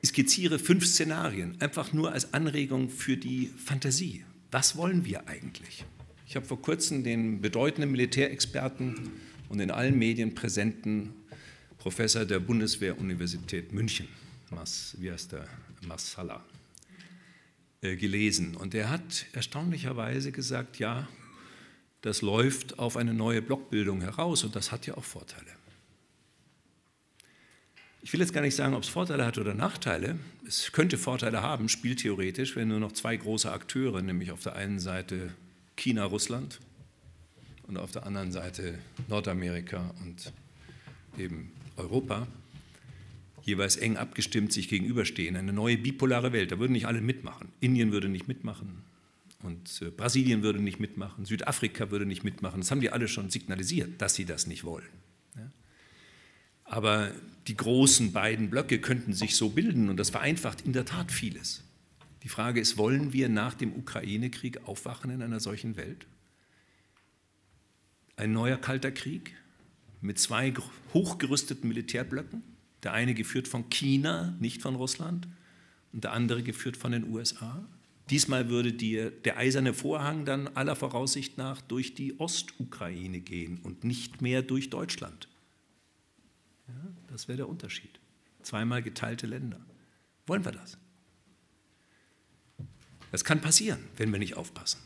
Ich 0.00 0.10
skizziere 0.10 0.60
fünf 0.60 0.86
Szenarien, 0.86 1.60
einfach 1.60 1.92
nur 1.92 2.12
als 2.12 2.32
Anregung 2.32 2.88
für 2.88 3.16
die 3.16 3.50
Fantasie. 3.56 4.24
Was 4.52 4.76
wollen 4.76 5.04
wir 5.04 5.26
eigentlich? 5.26 5.84
Ich 6.24 6.36
habe 6.36 6.46
vor 6.46 6.62
kurzem 6.62 7.02
den 7.02 7.40
bedeutenden 7.40 7.90
Militärexperten 7.90 9.10
und 9.48 9.58
in 9.58 9.72
allen 9.72 9.98
Medien 9.98 10.36
präsenten 10.36 11.14
Professor 11.78 12.24
der 12.24 12.38
Bundeswehr-Universität 12.38 13.72
München, 13.72 14.06
Mas, 14.50 14.96
wie 15.00 15.10
heißt 15.10 15.32
der, 15.32 15.48
Massala, 15.86 16.44
äh, 17.80 17.96
gelesen. 17.96 18.54
Und 18.54 18.74
er 18.74 18.90
hat 18.90 19.26
erstaunlicherweise 19.32 20.30
gesagt, 20.30 20.78
ja, 20.78 21.08
das 22.02 22.22
läuft 22.22 22.78
auf 22.78 22.96
eine 22.96 23.14
neue 23.14 23.42
Blockbildung 23.42 24.00
heraus 24.00 24.44
und 24.44 24.54
das 24.54 24.70
hat 24.70 24.86
ja 24.86 24.96
auch 24.96 25.04
Vorteile. 25.04 25.57
Ich 28.00 28.12
will 28.12 28.20
jetzt 28.20 28.32
gar 28.32 28.42
nicht 28.42 28.54
sagen, 28.54 28.74
ob 28.74 28.84
es 28.84 28.88
Vorteile 28.88 29.26
hat 29.26 29.38
oder 29.38 29.54
Nachteile. 29.54 30.18
Es 30.46 30.72
könnte 30.72 30.98
Vorteile 30.98 31.42
haben, 31.42 31.68
spieltheoretisch, 31.68 32.54
wenn 32.54 32.68
nur 32.68 32.80
noch 32.80 32.92
zwei 32.92 33.16
große 33.16 33.50
Akteure, 33.50 34.02
nämlich 34.02 34.30
auf 34.30 34.42
der 34.42 34.54
einen 34.54 34.78
Seite 34.78 35.34
China, 35.76 36.04
Russland 36.04 36.60
und 37.66 37.76
auf 37.76 37.90
der 37.90 38.06
anderen 38.06 38.30
Seite 38.30 38.78
Nordamerika 39.08 39.94
und 40.04 40.32
eben 41.18 41.52
Europa, 41.76 42.28
jeweils 43.42 43.76
eng 43.76 43.96
abgestimmt 43.96 44.52
sich 44.52 44.68
gegenüberstehen. 44.68 45.36
Eine 45.36 45.52
neue 45.52 45.76
bipolare 45.76 46.32
Welt, 46.32 46.52
da 46.52 46.58
würden 46.58 46.72
nicht 46.72 46.86
alle 46.86 47.00
mitmachen. 47.00 47.48
Indien 47.60 47.92
würde 47.92 48.08
nicht 48.08 48.28
mitmachen 48.28 48.84
und 49.42 49.82
äh, 49.82 49.90
Brasilien 49.90 50.42
würde 50.42 50.60
nicht 50.60 50.80
mitmachen, 50.80 51.24
Südafrika 51.24 51.90
würde 51.90 52.06
nicht 52.06 52.24
mitmachen. 52.24 52.60
Das 52.60 52.70
haben 52.70 52.80
die 52.80 52.90
alle 52.90 53.08
schon 53.08 53.30
signalisiert, 53.30 54.00
dass 54.00 54.14
sie 54.14 54.24
das 54.24 54.46
nicht 54.46 54.64
wollen. 54.64 54.88
Aber 56.68 57.12
die 57.46 57.56
großen 57.56 58.12
beiden 58.12 58.50
Blöcke 58.50 58.78
könnten 58.78 59.14
sich 59.14 59.36
so 59.36 59.48
bilden 59.48 59.88
und 59.88 59.96
das 59.96 60.10
vereinfacht 60.10 60.60
in 60.60 60.74
der 60.74 60.84
Tat 60.84 61.10
vieles. 61.10 61.64
Die 62.22 62.28
Frage 62.28 62.60
ist, 62.60 62.76
wollen 62.76 63.12
wir 63.12 63.28
nach 63.28 63.54
dem 63.54 63.74
Ukraine-Krieg 63.74 64.66
aufwachen 64.66 65.10
in 65.10 65.22
einer 65.22 65.40
solchen 65.40 65.76
Welt? 65.76 66.06
Ein 68.16 68.32
neuer 68.32 68.58
kalter 68.58 68.90
Krieg 68.90 69.34
mit 70.00 70.18
zwei 70.18 70.52
hochgerüsteten 70.92 71.68
Militärblöcken? 71.68 72.42
Der 72.82 72.92
eine 72.92 73.14
geführt 73.14 73.48
von 73.48 73.70
China, 73.70 74.36
nicht 74.40 74.60
von 74.60 74.74
Russland, 74.74 75.26
und 75.92 76.04
der 76.04 76.12
andere 76.12 76.42
geführt 76.42 76.76
von 76.76 76.92
den 76.92 77.04
USA. 77.10 77.66
Diesmal 78.10 78.48
würde 78.48 78.72
die, 78.72 79.10
der 79.24 79.38
eiserne 79.38 79.72
Vorhang 79.72 80.24
dann 80.24 80.48
aller 80.48 80.76
Voraussicht 80.76 81.38
nach 81.38 81.60
durch 81.62 81.94
die 81.94 82.20
Ostukraine 82.20 83.20
gehen 83.20 83.58
und 83.62 83.84
nicht 83.84 84.20
mehr 84.20 84.42
durch 84.42 84.70
Deutschland. 84.70 85.28
Ja, 86.68 86.74
das 87.08 87.28
wäre 87.28 87.38
der 87.38 87.48
Unterschied. 87.48 87.98
Zweimal 88.42 88.82
geteilte 88.82 89.26
Länder. 89.26 89.60
Wollen 90.26 90.44
wir 90.44 90.52
das? 90.52 90.78
Das 93.10 93.24
kann 93.24 93.40
passieren, 93.40 93.78
wenn 93.96 94.12
wir 94.12 94.18
nicht 94.18 94.36
aufpassen. 94.36 94.80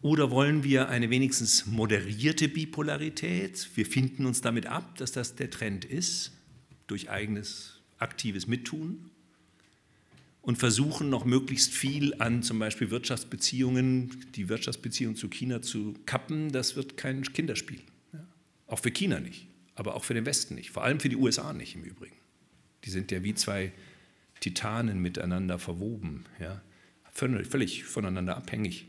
Oder 0.00 0.30
wollen 0.30 0.64
wir 0.64 0.88
eine 0.88 1.10
wenigstens 1.10 1.66
moderierte 1.66 2.48
Bipolarität? 2.48 3.70
Wir 3.76 3.86
finden 3.86 4.26
uns 4.26 4.40
damit 4.40 4.66
ab, 4.66 4.96
dass 4.96 5.12
das 5.12 5.36
der 5.36 5.50
Trend 5.50 5.84
ist 5.84 6.32
durch 6.88 7.08
eigenes 7.10 7.80
aktives 7.98 8.48
Mittun 8.48 9.10
und 10.40 10.58
versuchen 10.58 11.08
noch 11.08 11.24
möglichst 11.24 11.72
viel 11.72 12.20
an 12.20 12.42
zum 12.42 12.58
Beispiel 12.58 12.90
Wirtschaftsbeziehungen, 12.90 14.26
die 14.34 14.48
Wirtschaftsbeziehungen 14.48 15.16
zu 15.16 15.28
China 15.28 15.62
zu 15.62 15.94
kappen, 16.04 16.50
das 16.50 16.74
wird 16.74 16.96
kein 16.96 17.22
Kinderspiel. 17.22 17.80
Auch 18.66 18.80
für 18.80 18.90
China 18.90 19.20
nicht, 19.20 19.46
aber 19.82 19.96
auch 19.96 20.04
für 20.04 20.14
den 20.14 20.26
Westen 20.26 20.54
nicht, 20.54 20.70
vor 20.70 20.84
allem 20.84 21.00
für 21.00 21.08
die 21.08 21.16
USA 21.16 21.52
nicht 21.52 21.74
im 21.74 21.82
Übrigen. 21.82 22.14
Die 22.84 22.90
sind 22.90 23.10
ja 23.10 23.24
wie 23.24 23.34
zwei 23.34 23.72
Titanen 24.38 25.02
miteinander 25.02 25.58
verwoben, 25.58 26.24
ja. 26.38 26.62
völlig 27.12 27.82
voneinander 27.82 28.36
abhängig 28.36 28.86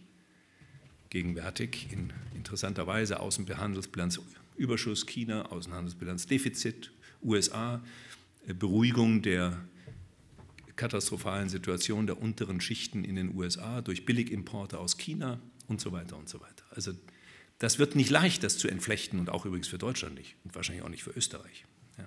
gegenwärtig 1.09 1.87
in 1.91 2.13
interessanter 2.35 2.85
Weise 2.85 3.19
Außenhandelsbilanz 3.19 4.19
Überschuss 4.55 5.07
China, 5.07 5.51
Außenhandelsbilanz 5.51 6.27
Defizit 6.27 6.91
USA, 7.23 7.83
äh, 8.47 8.53
Beruhigung 8.53 9.23
der 9.23 9.63
katastrophalen 10.75 11.49
Situation 11.49 12.05
der 12.05 12.21
unteren 12.21 12.61
Schichten 12.61 13.03
in 13.03 13.15
den 13.15 13.35
USA 13.35 13.81
durch 13.81 14.05
Billigimporte 14.05 14.77
aus 14.77 14.97
China 14.97 15.39
und 15.67 15.81
so 15.81 15.91
weiter 15.91 16.17
und 16.17 16.29
so 16.29 16.39
weiter. 16.39 16.65
Also 16.69 16.93
das 17.59 17.79
wird 17.79 17.95
nicht 17.95 18.09
leicht, 18.09 18.43
das 18.43 18.57
zu 18.57 18.67
entflechten 18.67 19.19
und 19.19 19.29
auch 19.29 19.45
übrigens 19.45 19.67
für 19.67 19.77
Deutschland 19.77 20.15
nicht 20.15 20.35
und 20.43 20.55
wahrscheinlich 20.55 20.83
auch 20.83 20.89
nicht 20.89 21.03
für 21.03 21.11
Österreich. 21.11 21.65
Ja. 21.97 22.05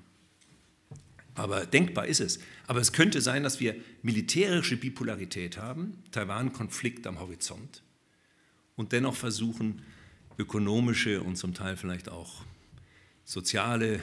Aber 1.35 1.67
denkbar 1.67 2.07
ist 2.07 2.21
es. 2.21 2.41
Aber 2.67 2.81
es 2.81 2.93
könnte 2.93 3.21
sein, 3.21 3.43
dass 3.43 3.61
wir 3.61 3.75
militärische 4.03 4.77
Bipolarität 4.77 5.57
haben, 5.57 6.03
Taiwan-Konflikt 6.11 7.07
am 7.07 7.21
Horizont 7.21 7.83
und 8.75 8.93
dennoch 8.93 9.15
versuchen, 9.15 9.83
ökonomische 10.39 11.23
und 11.23 11.37
zum 11.37 11.55
Teil 11.55 11.77
vielleicht 11.77 12.11
auch 12.11 12.45
soziale 13.25 14.01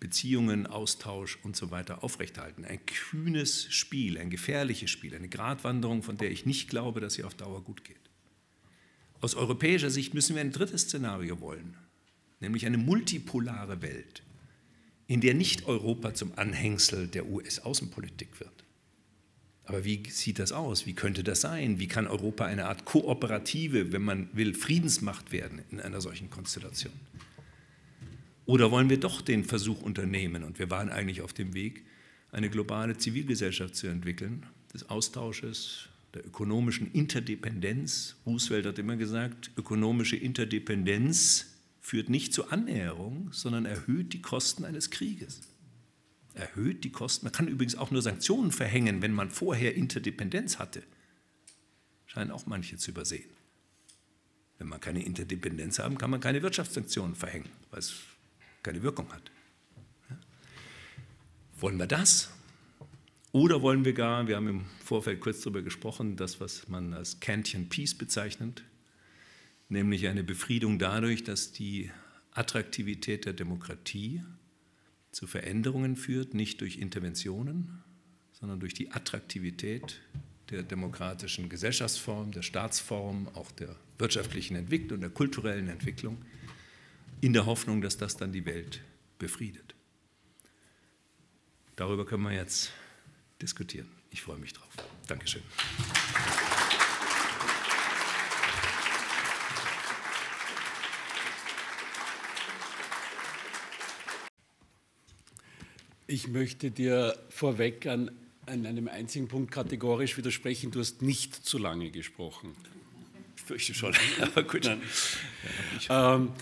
Beziehungen, 0.00 0.66
Austausch 0.66 1.38
und 1.42 1.56
so 1.56 1.70
weiter 1.70 2.04
aufrechterhalten. 2.04 2.64
Ein 2.64 2.84
kühnes 2.84 3.72
Spiel, 3.72 4.18
ein 4.18 4.30
gefährliches 4.30 4.90
Spiel, 4.90 5.14
eine 5.14 5.28
Gratwanderung, 5.28 6.02
von 6.02 6.18
der 6.18 6.30
ich 6.30 6.44
nicht 6.44 6.68
glaube, 6.68 7.00
dass 7.00 7.14
sie 7.14 7.24
auf 7.24 7.34
Dauer 7.34 7.62
gut 7.62 7.84
geht. 7.84 7.96
Aus 9.20 9.34
europäischer 9.34 9.90
Sicht 9.90 10.14
müssen 10.14 10.34
wir 10.34 10.42
ein 10.42 10.52
drittes 10.52 10.82
Szenario 10.82 11.40
wollen, 11.40 11.76
nämlich 12.40 12.66
eine 12.66 12.78
multipolare 12.78 13.82
Welt, 13.82 14.22
in 15.06 15.20
der 15.20 15.34
nicht 15.34 15.66
Europa 15.66 16.14
zum 16.14 16.32
Anhängsel 16.36 17.08
der 17.08 17.26
US-Außenpolitik 17.26 18.40
wird. 18.40 18.64
Aber 19.64 19.84
wie 19.84 20.02
sieht 20.08 20.38
das 20.38 20.52
aus? 20.52 20.86
Wie 20.86 20.94
könnte 20.94 21.24
das 21.24 21.40
sein? 21.40 21.80
Wie 21.80 21.88
kann 21.88 22.06
Europa 22.06 22.44
eine 22.44 22.66
Art 22.66 22.84
kooperative, 22.84 23.92
wenn 23.92 24.02
man 24.02 24.28
will, 24.32 24.54
Friedensmacht 24.54 25.32
werden 25.32 25.60
in 25.70 25.80
einer 25.80 26.00
solchen 26.00 26.30
Konstellation? 26.30 26.92
Oder 28.44 28.70
wollen 28.70 28.88
wir 28.90 29.00
doch 29.00 29.22
den 29.22 29.44
Versuch 29.44 29.82
unternehmen, 29.82 30.44
und 30.44 30.60
wir 30.60 30.70
waren 30.70 30.88
eigentlich 30.88 31.20
auf 31.20 31.32
dem 31.32 31.52
Weg, 31.54 31.84
eine 32.30 32.48
globale 32.48 32.96
Zivilgesellschaft 32.96 33.74
zu 33.74 33.88
entwickeln, 33.88 34.46
des 34.72 34.88
Austausches, 34.88 35.88
der 36.14 36.26
ökonomischen 36.26 36.90
Interdependenz. 36.92 38.16
Roosevelt 38.24 38.66
hat 38.66 38.78
immer 38.78 38.96
gesagt, 38.96 39.50
ökonomische 39.56 40.16
Interdependenz 40.16 41.46
führt 41.80 42.08
nicht 42.08 42.32
zur 42.32 42.52
Annäherung, 42.52 43.30
sondern 43.32 43.64
erhöht 43.64 44.12
die 44.12 44.22
Kosten 44.22 44.64
eines 44.64 44.90
Krieges. 44.90 45.42
Erhöht 46.34 46.84
die 46.84 46.92
Kosten. 46.92 47.26
Man 47.26 47.32
kann 47.32 47.48
übrigens 47.48 47.76
auch 47.76 47.90
nur 47.90 48.02
Sanktionen 48.02 48.52
verhängen, 48.52 49.02
wenn 49.02 49.12
man 49.12 49.30
vorher 49.30 49.74
Interdependenz 49.74 50.58
hatte. 50.58 50.82
Scheinen 52.06 52.30
auch 52.30 52.46
manche 52.46 52.76
zu 52.76 52.90
übersehen. 52.90 53.28
Wenn 54.58 54.68
man 54.68 54.80
keine 54.80 55.04
Interdependenz 55.04 55.78
haben, 55.78 55.98
kann 55.98 56.10
man 56.10 56.20
keine 56.20 56.42
Wirtschaftssanktionen 56.42 57.14
verhängen, 57.14 57.50
weil 57.70 57.80
es 57.80 57.94
keine 58.62 58.82
Wirkung 58.82 59.12
hat. 59.12 59.30
Ja? 60.10 60.18
Wollen 61.58 61.78
wir 61.78 61.86
das? 61.86 62.30
Oder 63.36 63.60
wollen 63.60 63.84
wir 63.84 63.92
gar, 63.92 64.26
wir 64.28 64.36
haben 64.36 64.48
im 64.48 64.64
Vorfeld 64.82 65.20
kurz 65.20 65.42
darüber 65.42 65.60
gesprochen, 65.60 66.16
das, 66.16 66.40
was 66.40 66.68
man 66.68 66.94
als 66.94 67.20
Kantian 67.20 67.68
Peace 67.68 67.92
bezeichnet, 67.92 68.64
nämlich 69.68 70.06
eine 70.06 70.24
Befriedung 70.24 70.78
dadurch, 70.78 71.22
dass 71.22 71.52
die 71.52 71.90
Attraktivität 72.30 73.26
der 73.26 73.34
Demokratie 73.34 74.22
zu 75.12 75.26
Veränderungen 75.26 75.96
führt, 75.96 76.32
nicht 76.32 76.62
durch 76.62 76.78
Interventionen, 76.78 77.82
sondern 78.32 78.58
durch 78.58 78.72
die 78.72 78.92
Attraktivität 78.92 80.00
der 80.48 80.62
demokratischen 80.62 81.50
Gesellschaftsform, 81.50 82.32
der 82.32 82.40
Staatsform, 82.40 83.28
auch 83.34 83.52
der 83.52 83.76
wirtschaftlichen 83.98 84.56
Entwicklung, 84.56 85.00
der 85.00 85.10
kulturellen 85.10 85.68
Entwicklung, 85.68 86.16
in 87.20 87.34
der 87.34 87.44
Hoffnung, 87.44 87.82
dass 87.82 87.98
das 87.98 88.16
dann 88.16 88.32
die 88.32 88.46
Welt 88.46 88.80
befriedet. 89.18 89.74
Darüber 91.76 92.06
können 92.06 92.22
wir 92.22 92.32
jetzt 92.32 92.72
diskutieren. 93.40 93.88
Ich 94.10 94.22
freue 94.22 94.38
mich 94.38 94.52
drauf. 94.52 94.68
Dankeschön. 95.06 95.42
Ich 106.08 106.28
möchte 106.28 106.70
dir 106.70 107.18
vorweg 107.28 107.86
an, 107.86 108.10
an, 108.46 108.64
einem 108.64 108.88
einzigen 108.88 109.26
Punkt 109.26 109.50
kategorisch 109.50 110.16
widersprechen. 110.16 110.70
Du 110.70 110.78
hast 110.78 111.02
nicht 111.02 111.34
zu 111.34 111.58
lange 111.58 111.90
gesprochen. 111.90 112.54
Ich 113.36 113.42
fürchte 113.42 113.74
schon, 113.74 113.94
aber 114.20 114.44
gut. 114.44 114.70
Ähm, 115.88 116.32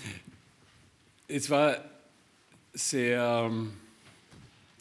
es 1.28 1.48
war 1.48 1.82
sehr 2.74 3.48
ähm, 3.50 3.72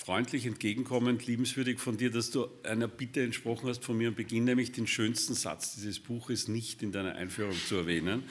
freundlich, 0.03 0.45
entgegenkommend, 0.45 1.25
liebenswürdig 1.27 1.79
von 1.79 1.95
dir, 1.95 2.11
dass 2.11 2.29
du 2.29 2.47
einer 2.63 2.89
Bitte 2.89 3.23
entsprochen 3.23 3.69
hast 3.69 3.85
von 3.85 3.97
mir 3.97 4.09
am 4.09 4.15
Beginn, 4.15 4.43
nämlich 4.43 4.73
den 4.73 4.85
schönsten 4.85 5.33
Satz 5.33 5.75
dieses 5.75 6.01
Buches 6.01 6.49
nicht 6.49 6.83
in 6.83 6.91
deiner 6.91 7.15
Einführung 7.15 7.55
zu 7.69 7.75
erwähnen. 7.75 8.23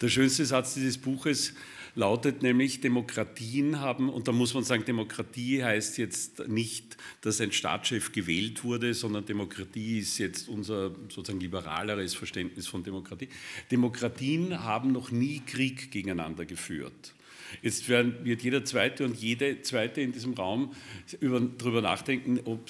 Der 0.00 0.08
schönste 0.08 0.44
Satz 0.44 0.74
dieses 0.74 0.98
Buches 0.98 1.54
lautet 1.94 2.42
nämlich, 2.42 2.80
Demokratien 2.80 3.78
haben, 3.78 4.08
und 4.08 4.26
da 4.26 4.32
muss 4.32 4.54
man 4.54 4.64
sagen, 4.64 4.84
Demokratie 4.84 5.62
heißt 5.62 5.98
jetzt 5.98 6.48
nicht, 6.48 6.96
dass 7.20 7.40
ein 7.40 7.52
Staatschef 7.52 8.10
gewählt 8.10 8.64
wurde, 8.64 8.92
sondern 8.92 9.24
Demokratie 9.24 10.00
ist 10.00 10.18
jetzt 10.18 10.48
unser 10.48 10.90
sozusagen 11.08 11.38
liberaleres 11.38 12.14
Verständnis 12.14 12.66
von 12.66 12.82
Demokratie. 12.82 13.28
Demokratien 13.70 14.64
haben 14.64 14.90
noch 14.90 15.12
nie 15.12 15.42
Krieg 15.46 15.92
gegeneinander 15.92 16.44
geführt. 16.44 17.14
Jetzt 17.62 17.88
wird 17.88 18.42
jeder 18.42 18.64
Zweite 18.64 19.04
und 19.04 19.16
jede 19.16 19.62
Zweite 19.62 20.00
in 20.00 20.12
diesem 20.12 20.34
Raum 20.34 20.74
darüber 21.20 21.80
nachdenken, 21.80 22.40
ob 22.44 22.68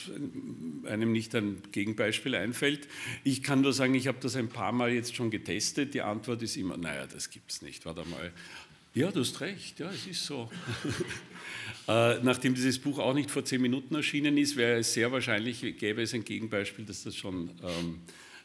einem 0.86 1.12
nicht 1.12 1.34
ein 1.34 1.62
Gegenbeispiel 1.72 2.34
einfällt. 2.34 2.88
Ich 3.22 3.42
kann 3.42 3.60
nur 3.60 3.72
sagen, 3.72 3.94
ich 3.94 4.06
habe 4.06 4.18
das 4.20 4.36
ein 4.36 4.48
paar 4.48 4.72
Mal 4.72 4.92
jetzt 4.92 5.14
schon 5.14 5.30
getestet. 5.30 5.94
Die 5.94 6.02
Antwort 6.02 6.42
ist 6.42 6.56
immer, 6.56 6.76
naja, 6.76 7.06
das 7.06 7.30
gibt 7.30 7.50
es 7.50 7.62
nicht. 7.62 7.84
Warte 7.86 8.04
mal, 8.08 8.32
ja, 8.94 9.10
du 9.10 9.20
hast 9.20 9.40
recht, 9.40 9.80
ja, 9.80 9.90
es 9.90 10.06
ist 10.06 10.24
so. 10.24 10.48
äh, 11.88 12.20
nachdem 12.22 12.54
dieses 12.54 12.78
Buch 12.78 13.00
auch 13.00 13.12
nicht 13.12 13.28
vor 13.28 13.44
zehn 13.44 13.60
Minuten 13.60 13.92
erschienen 13.96 14.38
ist, 14.38 14.56
wäre 14.56 14.78
es 14.78 14.92
sehr 14.92 15.10
wahrscheinlich, 15.10 15.62
gäbe 15.78 16.02
es 16.02 16.14
ein 16.14 16.24
Gegenbeispiel, 16.24 16.84
dass 16.84 17.02
das 17.02 17.16
schon 17.16 17.50
ähm, 17.64 18.02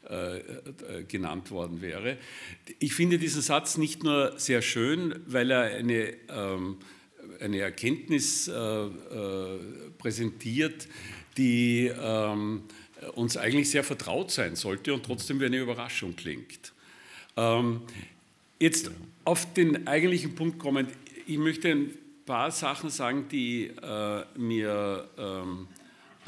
äh, 0.08 0.38
äh, 0.38 1.04
genannt 1.08 1.52
worden 1.52 1.82
wäre. 1.82 2.18
Ich 2.80 2.93
finde 2.93 3.18
diesen 3.18 3.41
Satz 3.41 3.78
nicht 3.78 4.04
nur 4.04 4.38
sehr 4.38 4.62
schön, 4.62 5.16
weil 5.26 5.52
er 5.52 5.76
eine, 5.76 6.14
ähm, 6.30 6.78
eine 7.39 7.60
Erkenntnis 7.60 8.47
äh, 8.47 8.54
äh 8.54 9.60
präsentiert, 9.97 10.88
die 11.38 11.91
ähm, 12.02 12.64
uns 13.16 13.36
eigentlich 13.36 13.70
sehr 13.70 13.84
vertraut 13.84 14.32
sein 14.32 14.56
sollte 14.56 14.93
und 14.93 15.06
trotzdem 15.06 15.39
wie 15.39 15.45
eine 15.45 15.58
Überraschung 15.58 16.16
klingt. 16.16 16.74
Ähm, 17.36 17.82
Jetzt 18.62 18.91
auf 19.24 19.54
den 19.54 19.88
eigentlichen 19.88 20.36
Punkt 20.36 20.60
kommen. 20.60 20.88
Ich 21.26 21.38
möchte 21.38 21.70
ein 21.70 21.97
paar 22.26 22.52
Sachen 22.52 22.89
sagen, 22.89 23.28
die 23.32 23.68
äh, 23.68 24.24
mir 24.38 25.08
ähm, 25.18 25.68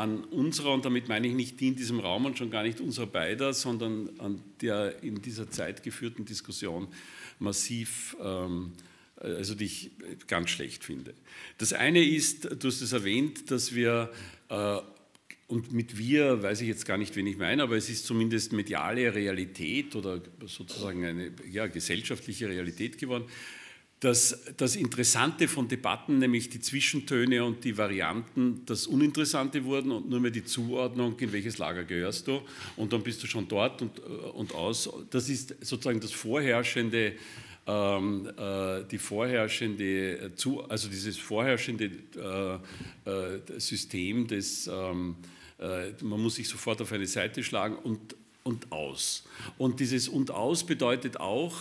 an 0.01 0.23
unserer, 0.23 0.73
und 0.73 0.83
damit 0.83 1.09
meine 1.09 1.27
ich 1.27 1.33
nicht 1.35 1.59
die 1.59 1.67
in 1.67 1.75
diesem 1.75 1.99
Raum 1.99 2.25
und 2.25 2.35
schon 2.35 2.49
gar 2.49 2.63
nicht 2.63 2.81
unserer 2.81 3.05
beider, 3.05 3.53
sondern 3.53 4.09
an 4.17 4.41
der 4.61 5.03
in 5.03 5.21
dieser 5.21 5.51
Zeit 5.51 5.83
geführten 5.83 6.25
Diskussion 6.25 6.87
massiv, 7.37 8.17
ähm, 8.19 8.71
also 9.17 9.53
die 9.53 9.65
ich 9.65 9.91
ganz 10.25 10.49
schlecht 10.49 10.83
finde. 10.83 11.13
Das 11.59 11.73
eine 11.73 12.03
ist, 12.03 12.45
du 12.45 12.67
hast 12.67 12.81
es 12.81 12.93
erwähnt, 12.93 13.51
dass 13.51 13.75
wir 13.75 14.11
äh, 14.49 14.77
und 15.45 15.71
mit 15.71 15.97
wir 15.97 16.41
weiß 16.41 16.61
ich 16.61 16.67
jetzt 16.67 16.85
gar 16.85 16.97
nicht, 16.97 17.15
wen 17.15 17.27
ich 17.27 17.37
meine, 17.37 17.61
aber 17.61 17.75
es 17.75 17.89
ist 17.89 18.05
zumindest 18.05 18.53
mediale 18.53 19.13
Realität 19.13 19.95
oder 19.95 20.21
sozusagen 20.45 21.05
eine 21.05 21.31
ja, 21.51 21.67
gesellschaftliche 21.67 22.49
Realität 22.49 22.97
geworden. 22.97 23.25
Dass 24.01 24.45
das 24.57 24.75
Interessante 24.75 25.47
von 25.47 25.67
Debatten, 25.67 26.17
nämlich 26.17 26.49
die 26.49 26.59
Zwischentöne 26.59 27.45
und 27.45 27.63
die 27.63 27.77
Varianten, 27.77 28.63
das 28.65 28.87
Uninteressante 28.87 29.63
wurden 29.63 29.91
und 29.91 30.09
nur 30.09 30.19
mehr 30.19 30.31
die 30.31 30.43
Zuordnung, 30.43 31.17
in 31.19 31.31
welches 31.31 31.59
Lager 31.59 31.83
gehörst 31.83 32.27
du 32.27 32.41
und 32.77 32.91
dann 32.91 33.03
bist 33.03 33.21
du 33.21 33.27
schon 33.27 33.47
dort 33.47 33.81
und, 33.83 33.99
und 33.99 34.55
aus. 34.55 34.89
Das 35.11 35.29
ist 35.29 35.55
sozusagen 35.61 35.99
das 35.99 36.11
vorherrschende, 36.11 37.13
ähm, 37.67 38.27
äh, 38.37 38.83
die 38.89 38.97
vorherrschende, 38.97 40.31
also 40.67 40.89
dieses 40.89 41.17
vorherrschende 41.17 41.91
äh, 43.05 43.09
äh, 43.09 43.59
System 43.59 44.25
des 44.25 44.65
ähm, 44.65 45.15
äh, 45.61 45.91
man 46.01 46.19
muss 46.19 46.35
sich 46.35 46.49
sofort 46.49 46.81
auf 46.81 46.91
eine 46.91 47.05
Seite 47.05 47.43
schlagen 47.43 47.75
und, 47.75 48.15
und 48.43 48.71
aus. 48.71 49.23
Und 49.57 49.79
dieses 49.79 50.07
und 50.07 50.31
aus 50.31 50.65
bedeutet 50.65 51.19
auch, 51.19 51.55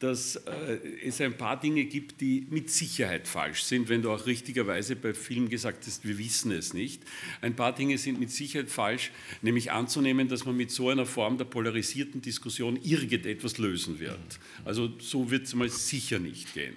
dass 0.00 0.36
äh, 0.36 0.78
es 1.04 1.20
ein 1.20 1.36
paar 1.36 1.58
Dinge 1.58 1.84
gibt, 1.84 2.20
die 2.20 2.46
mit 2.50 2.70
Sicherheit 2.70 3.28
falsch 3.28 3.62
sind, 3.62 3.88
wenn 3.88 4.02
du 4.02 4.10
auch 4.10 4.26
richtigerweise 4.26 4.96
bei 4.96 5.14
Film 5.14 5.48
gesagt 5.48 5.86
hast, 5.86 6.06
wir 6.06 6.18
wissen 6.18 6.50
es 6.52 6.74
nicht. 6.74 7.02
Ein 7.40 7.54
paar 7.54 7.74
Dinge 7.74 7.98
sind 7.98 8.18
mit 8.18 8.30
Sicherheit 8.30 8.70
falsch, 8.70 9.12
nämlich 9.42 9.70
anzunehmen, 9.70 10.28
dass 10.28 10.44
man 10.44 10.56
mit 10.56 10.70
so 10.70 10.88
einer 10.88 11.06
Form 11.06 11.38
der 11.38 11.44
polarisierten 11.44 12.20
Diskussion 12.20 12.78
irgendetwas 12.82 13.58
lösen 13.58 14.00
wird. 14.00 14.18
Also 14.64 14.92
so 14.98 15.30
wird 15.30 15.46
es 15.46 15.54
mal 15.54 15.68
sicher 15.68 16.18
nicht 16.18 16.54
gehen. 16.54 16.74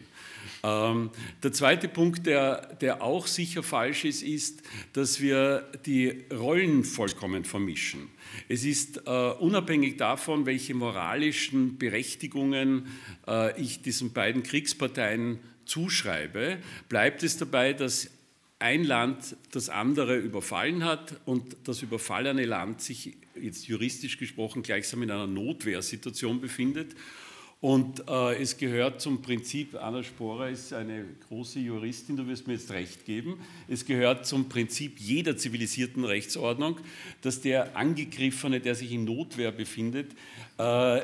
Ähm, 0.68 1.12
der 1.44 1.54
zweite 1.54 1.88
Punkt, 1.88 2.26
der, 2.26 2.76
der 2.76 3.02
auch 3.02 3.28
sicher 3.28 3.64
falsch 3.64 4.06
ist, 4.06 4.22
ist, 4.22 4.64
dass 4.94 5.22
wir 5.22 5.66
die 5.86 6.26
Rollen 6.32 6.84
vollkommen 6.84 7.46
vermischen. 7.46 8.10
Es 8.50 8.66
ist 8.66 9.02
äh, 9.06 9.10
unabhängig 9.10 9.98
davon, 9.98 10.46
welche 10.46 10.74
moralischen 10.74 11.78
Berechtigungen 11.78 12.88
äh, 13.28 13.60
ich 13.62 13.82
diesen 13.82 14.12
beiden 14.12 14.44
Kriegsparteien 14.44 15.40
zuschreibe, 15.66 16.58
bleibt 16.90 17.24
es 17.24 17.38
dabei, 17.38 17.74
dass 17.74 18.10
ein 18.60 18.84
Land 18.84 19.36
das 19.52 19.70
andere 19.70 20.18
überfallen 20.18 20.84
hat 20.84 21.16
und 21.26 21.56
das 21.64 21.84
überfallene 21.84 22.46
Land 22.46 22.82
sich 22.82 23.16
jetzt 23.40 23.68
juristisch 23.68 24.18
gesprochen 24.18 24.64
gleichsam 24.64 25.04
in 25.04 25.12
einer 25.12 25.28
Notwehrsituation 25.28 26.42
befindet 26.42 26.96
und 27.60 28.08
äh, 28.08 28.40
es 28.40 28.58
gehört 28.58 29.02
zum 29.02 29.22
Prinzip, 29.24 29.76
Anna 29.76 30.04
Sporer 30.04 30.50
ist 30.50 30.74
eine 30.74 31.06
große 31.28 31.60
Juristin, 31.60 32.16
du 32.16 32.28
wirst 32.28 32.46
mir 32.46 32.54
jetzt 32.54 32.72
recht 32.72 33.06
geben, 33.06 33.40
es 33.68 33.86
gehört 33.86 34.28
zum 34.28 34.48
Prinzip 34.48 35.00
jeder 35.00 35.38
zivilisierten 35.38 36.06
Rechtsordnung, 36.06 36.78
dass 37.22 37.42
der 37.42 37.76
Angegriffene, 37.76 38.60
der 38.60 38.76
sich 38.76 38.92
in 38.92 39.06
Notwehr 39.06 39.52
befindet, 39.52 40.12
äh, 40.60 40.98
äh, 41.00 41.04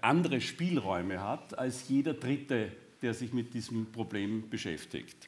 andere 0.00 0.40
Spielräume 0.40 1.22
hat 1.22 1.58
als 1.58 1.88
jeder 1.88 2.14
Dritte, 2.14 2.72
der 3.02 3.12
sich 3.12 3.34
mit 3.34 3.52
diesem 3.52 3.92
Problem 3.92 4.48
beschäftigt. 4.48 5.27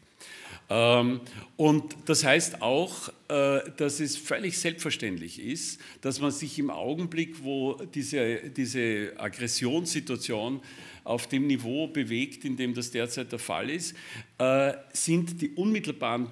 Ähm, 0.71 1.21
und 1.57 1.97
das 2.07 2.25
heißt 2.25 2.63
auch, 2.63 3.09
äh, 3.29 3.61
dass 3.77 3.99
es 3.99 4.17
völlig 4.17 4.57
selbstverständlich 4.57 5.43
ist, 5.43 5.81
dass 6.01 6.21
man 6.21 6.31
sich 6.31 6.59
im 6.61 6.71
Augenblick, 6.71 7.43
wo 7.43 7.75
diese, 7.93 8.51
diese 8.51 9.13
Aggressionssituation 9.17 10.61
auf 11.03 11.27
dem 11.27 11.49
Niveau 11.49 11.89
bewegt, 11.89 12.45
in 12.45 12.57
dem 12.57 12.73
das 12.73 12.93
derzeit 12.93 13.33
der 13.33 13.41
Fall 13.41 13.69
ist, 13.69 13.97
äh, 14.39 14.75
sind 14.93 15.43
die 15.43 15.51
unmittelbaren, 15.51 16.29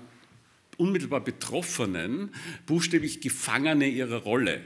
unmittelbar 0.77 1.21
Betroffenen 1.21 2.31
buchstäblich 2.65 3.21
Gefangene 3.21 3.89
ihrer 3.89 4.23
Rolle. 4.23 4.61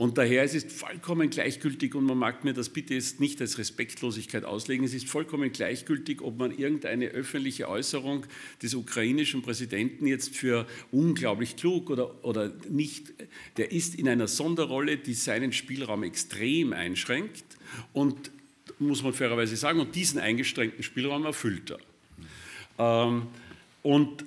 Und 0.00 0.16
daher 0.16 0.44
ist 0.44 0.54
es 0.54 0.64
vollkommen 0.64 1.28
gleichgültig, 1.28 1.94
und 1.94 2.06
man 2.06 2.16
mag 2.16 2.42
mir 2.42 2.54
das 2.54 2.70
bitte 2.70 2.94
jetzt 2.94 3.20
nicht 3.20 3.38
als 3.42 3.58
Respektlosigkeit 3.58 4.46
auslegen, 4.46 4.82
es 4.82 4.94
ist 4.94 5.06
vollkommen 5.06 5.52
gleichgültig, 5.52 6.22
ob 6.22 6.38
man 6.38 6.56
irgendeine 6.56 7.08
öffentliche 7.08 7.68
Äußerung 7.68 8.24
des 8.62 8.74
ukrainischen 8.74 9.42
Präsidenten 9.42 10.06
jetzt 10.06 10.34
für 10.34 10.66
unglaublich 10.90 11.56
klug 11.56 11.90
oder, 11.90 12.24
oder 12.24 12.50
nicht, 12.70 13.12
der 13.58 13.72
ist 13.72 13.94
in 13.94 14.08
einer 14.08 14.26
Sonderrolle, 14.26 14.96
die 14.96 15.12
seinen 15.12 15.52
Spielraum 15.52 16.02
extrem 16.02 16.72
einschränkt 16.72 17.44
und 17.92 18.30
muss 18.78 19.02
man 19.02 19.12
fairerweise 19.12 19.54
sagen, 19.54 19.80
und 19.80 19.94
diesen 19.94 20.18
eingeschränkten 20.18 20.82
Spielraum 20.82 21.26
erfüllt 21.26 21.72
er. 22.78 23.06
Ähm, 23.06 23.26
und 23.82 24.24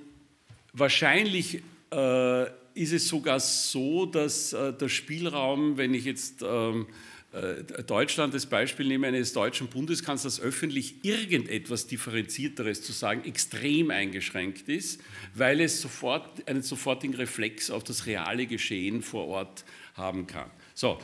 wahrscheinlich 0.74 1.64
äh, 1.90 2.46
ist 2.76 2.94
es 2.94 3.08
sogar 3.08 3.40
so, 3.40 4.06
dass 4.06 4.54
äh, 4.54 4.74
der 4.74 4.90
Spielraum, 4.90 5.78
wenn 5.78 5.94
ich 5.94 6.06
jetzt 6.06 6.44
ähm, 6.44 6.88
äh, 7.34 7.64
Deutschland 7.84 8.34
als 8.34 8.46
Beispiel 8.46 8.88
nehmen, 8.88 9.06
eines 9.06 9.34
deutschen 9.34 9.68
Bundeskanzlers 9.68 10.40
öffentlich 10.40 11.04
irgendetwas 11.04 11.88
Differenzierteres 11.88 12.84
zu 12.84 12.92
sagen, 12.92 13.24
extrem 13.26 13.90
eingeschränkt 13.90 14.70
ist, 14.70 15.02
weil 15.34 15.60
es 15.62 15.82
sofort 15.82 16.48
einen 16.48 16.62
sofortigen 16.62 17.16
Reflex 17.16 17.72
auf 17.72 17.84
das 17.84 18.06
reale 18.06 18.46
Geschehen 18.46 19.02
vor 19.02 19.28
Ort 19.28 19.66
haben 19.96 20.28
kann. 20.28 20.50
So, 20.76 21.00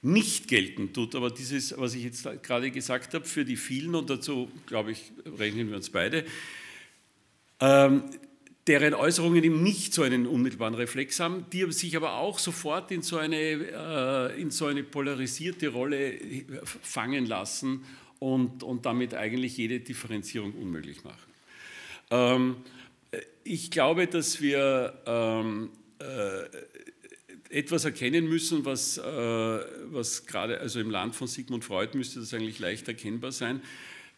nicht 0.00 0.48
gelten 0.48 0.92
tut 0.92 1.14
aber 1.14 1.30
dieses, 1.30 1.78
was 1.78 1.94
ich 1.94 2.04
jetzt 2.04 2.28
gerade 2.42 2.70
gesagt 2.70 3.14
habe, 3.14 3.24
für 3.24 3.44
die 3.44 3.56
vielen, 3.56 3.94
und 3.94 4.10
dazu, 4.10 4.50
glaube 4.66 4.92
ich, 4.92 5.12
rechnen 5.38 5.68
wir 5.68 5.76
uns 5.76 5.90
beide, 5.90 6.24
ähm, 7.60 8.04
deren 8.66 8.94
Äußerungen 8.94 9.44
eben 9.44 9.62
nicht 9.62 9.92
so 9.92 10.02
einen 10.02 10.26
unmittelbaren 10.26 10.74
Reflex 10.74 11.20
haben, 11.20 11.44
die 11.52 11.70
sich 11.72 11.96
aber 11.96 12.14
auch 12.14 12.38
sofort 12.38 12.90
in 12.90 13.02
so 13.02 13.18
eine, 13.18 13.36
äh, 13.36 14.40
in 14.40 14.50
so 14.50 14.66
eine 14.66 14.82
polarisierte 14.82 15.68
Rolle 15.68 16.18
fangen 16.82 17.26
lassen 17.26 17.84
und, 18.20 18.62
und 18.62 18.86
damit 18.86 19.14
eigentlich 19.14 19.58
jede 19.58 19.80
Differenzierung 19.80 20.52
unmöglich 20.52 21.04
machen. 21.04 21.32
Ähm, 22.10 22.56
ich 23.44 23.70
glaube, 23.70 24.06
dass 24.06 24.40
wir 24.40 24.98
ähm, 25.04 25.68
äh, 25.98 26.44
etwas 27.50 27.84
erkennen 27.84 28.26
müssen, 28.26 28.64
was, 28.64 28.96
äh, 28.96 29.02
was 29.02 30.26
gerade, 30.26 30.58
also 30.60 30.80
im 30.80 30.90
Land 30.90 31.14
von 31.14 31.28
Sigmund 31.28 31.64
Freud 31.64 31.96
müsste 31.96 32.20
das 32.20 32.32
eigentlich 32.32 32.58
leicht 32.58 32.88
erkennbar 32.88 33.32
sein, 33.32 33.60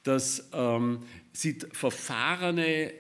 dass 0.04 0.48
ähm, 0.52 1.02
sie 1.32 1.58
verfahrene 1.72 2.92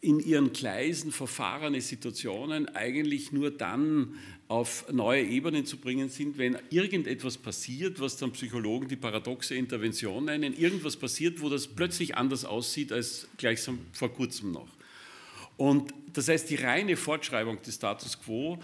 in 0.00 0.20
ihren 0.20 0.52
Gleisen 0.52 1.10
verfahrene 1.10 1.80
Situationen 1.80 2.68
eigentlich 2.68 3.32
nur 3.32 3.50
dann 3.50 4.14
auf 4.46 4.90
neue 4.92 5.24
Ebenen 5.24 5.66
zu 5.66 5.76
bringen 5.76 6.08
sind, 6.08 6.38
wenn 6.38 6.56
irgendetwas 6.70 7.36
passiert, 7.36 8.00
was 8.00 8.16
dann 8.16 8.32
Psychologen 8.32 8.88
die 8.88 8.96
paradoxe 8.96 9.54
Intervention 9.56 10.26
nennen, 10.26 10.56
irgendwas 10.56 10.96
passiert, 10.96 11.40
wo 11.40 11.48
das 11.48 11.66
plötzlich 11.66 12.16
anders 12.16 12.44
aussieht 12.44 12.92
als 12.92 13.28
gleichsam 13.36 13.80
vor 13.92 14.12
kurzem 14.12 14.52
noch. 14.52 14.68
Und 15.56 15.92
das 16.12 16.28
heißt, 16.28 16.48
die 16.48 16.54
reine 16.54 16.96
Fortschreibung 16.96 17.60
des 17.62 17.74
Status 17.74 18.20
quo 18.20 18.58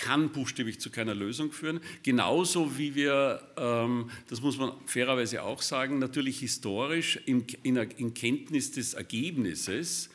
kann 0.00 0.30
buchstäblich 0.30 0.80
zu 0.80 0.90
keiner 0.90 1.14
Lösung 1.14 1.52
führen. 1.52 1.80
Genauso 2.02 2.78
wie 2.78 2.94
wir, 2.94 3.42
ähm, 3.56 4.10
das 4.28 4.40
muss 4.40 4.56
man 4.56 4.72
fairerweise 4.86 5.42
auch 5.42 5.60
sagen, 5.60 5.98
natürlich 5.98 6.40
historisch 6.40 7.20
in, 7.26 7.44
in, 7.62 7.76
in, 7.76 8.14
Kenntnis 8.14 8.72
des 8.72 8.94
Ergebnisses 8.94 10.08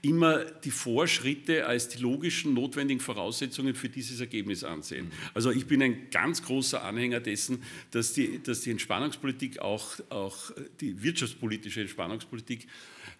immer 0.00 0.44
die 0.44 0.70
Vorschritte 0.70 1.66
als 1.66 1.88
die 1.88 1.98
logischen, 1.98 2.54
notwendigen 2.54 3.00
Voraussetzungen 3.00 3.74
für 3.74 3.88
dieses 3.88 4.20
Ergebnis 4.20 4.62
ansehen. 4.62 5.10
Also 5.34 5.50
ich 5.50 5.66
bin 5.66 5.82
ein 5.82 6.10
ganz 6.10 6.42
großer 6.42 6.82
Anhänger 6.82 7.20
dessen, 7.20 7.62
dass 7.90 8.12
die, 8.12 8.40
dass 8.42 8.60
die 8.60 8.70
Entspannungspolitik, 8.70 9.58
auch, 9.58 9.98
auch 10.08 10.52
die 10.80 11.02
wirtschaftspolitische 11.02 11.80
Entspannungspolitik, 11.80 12.68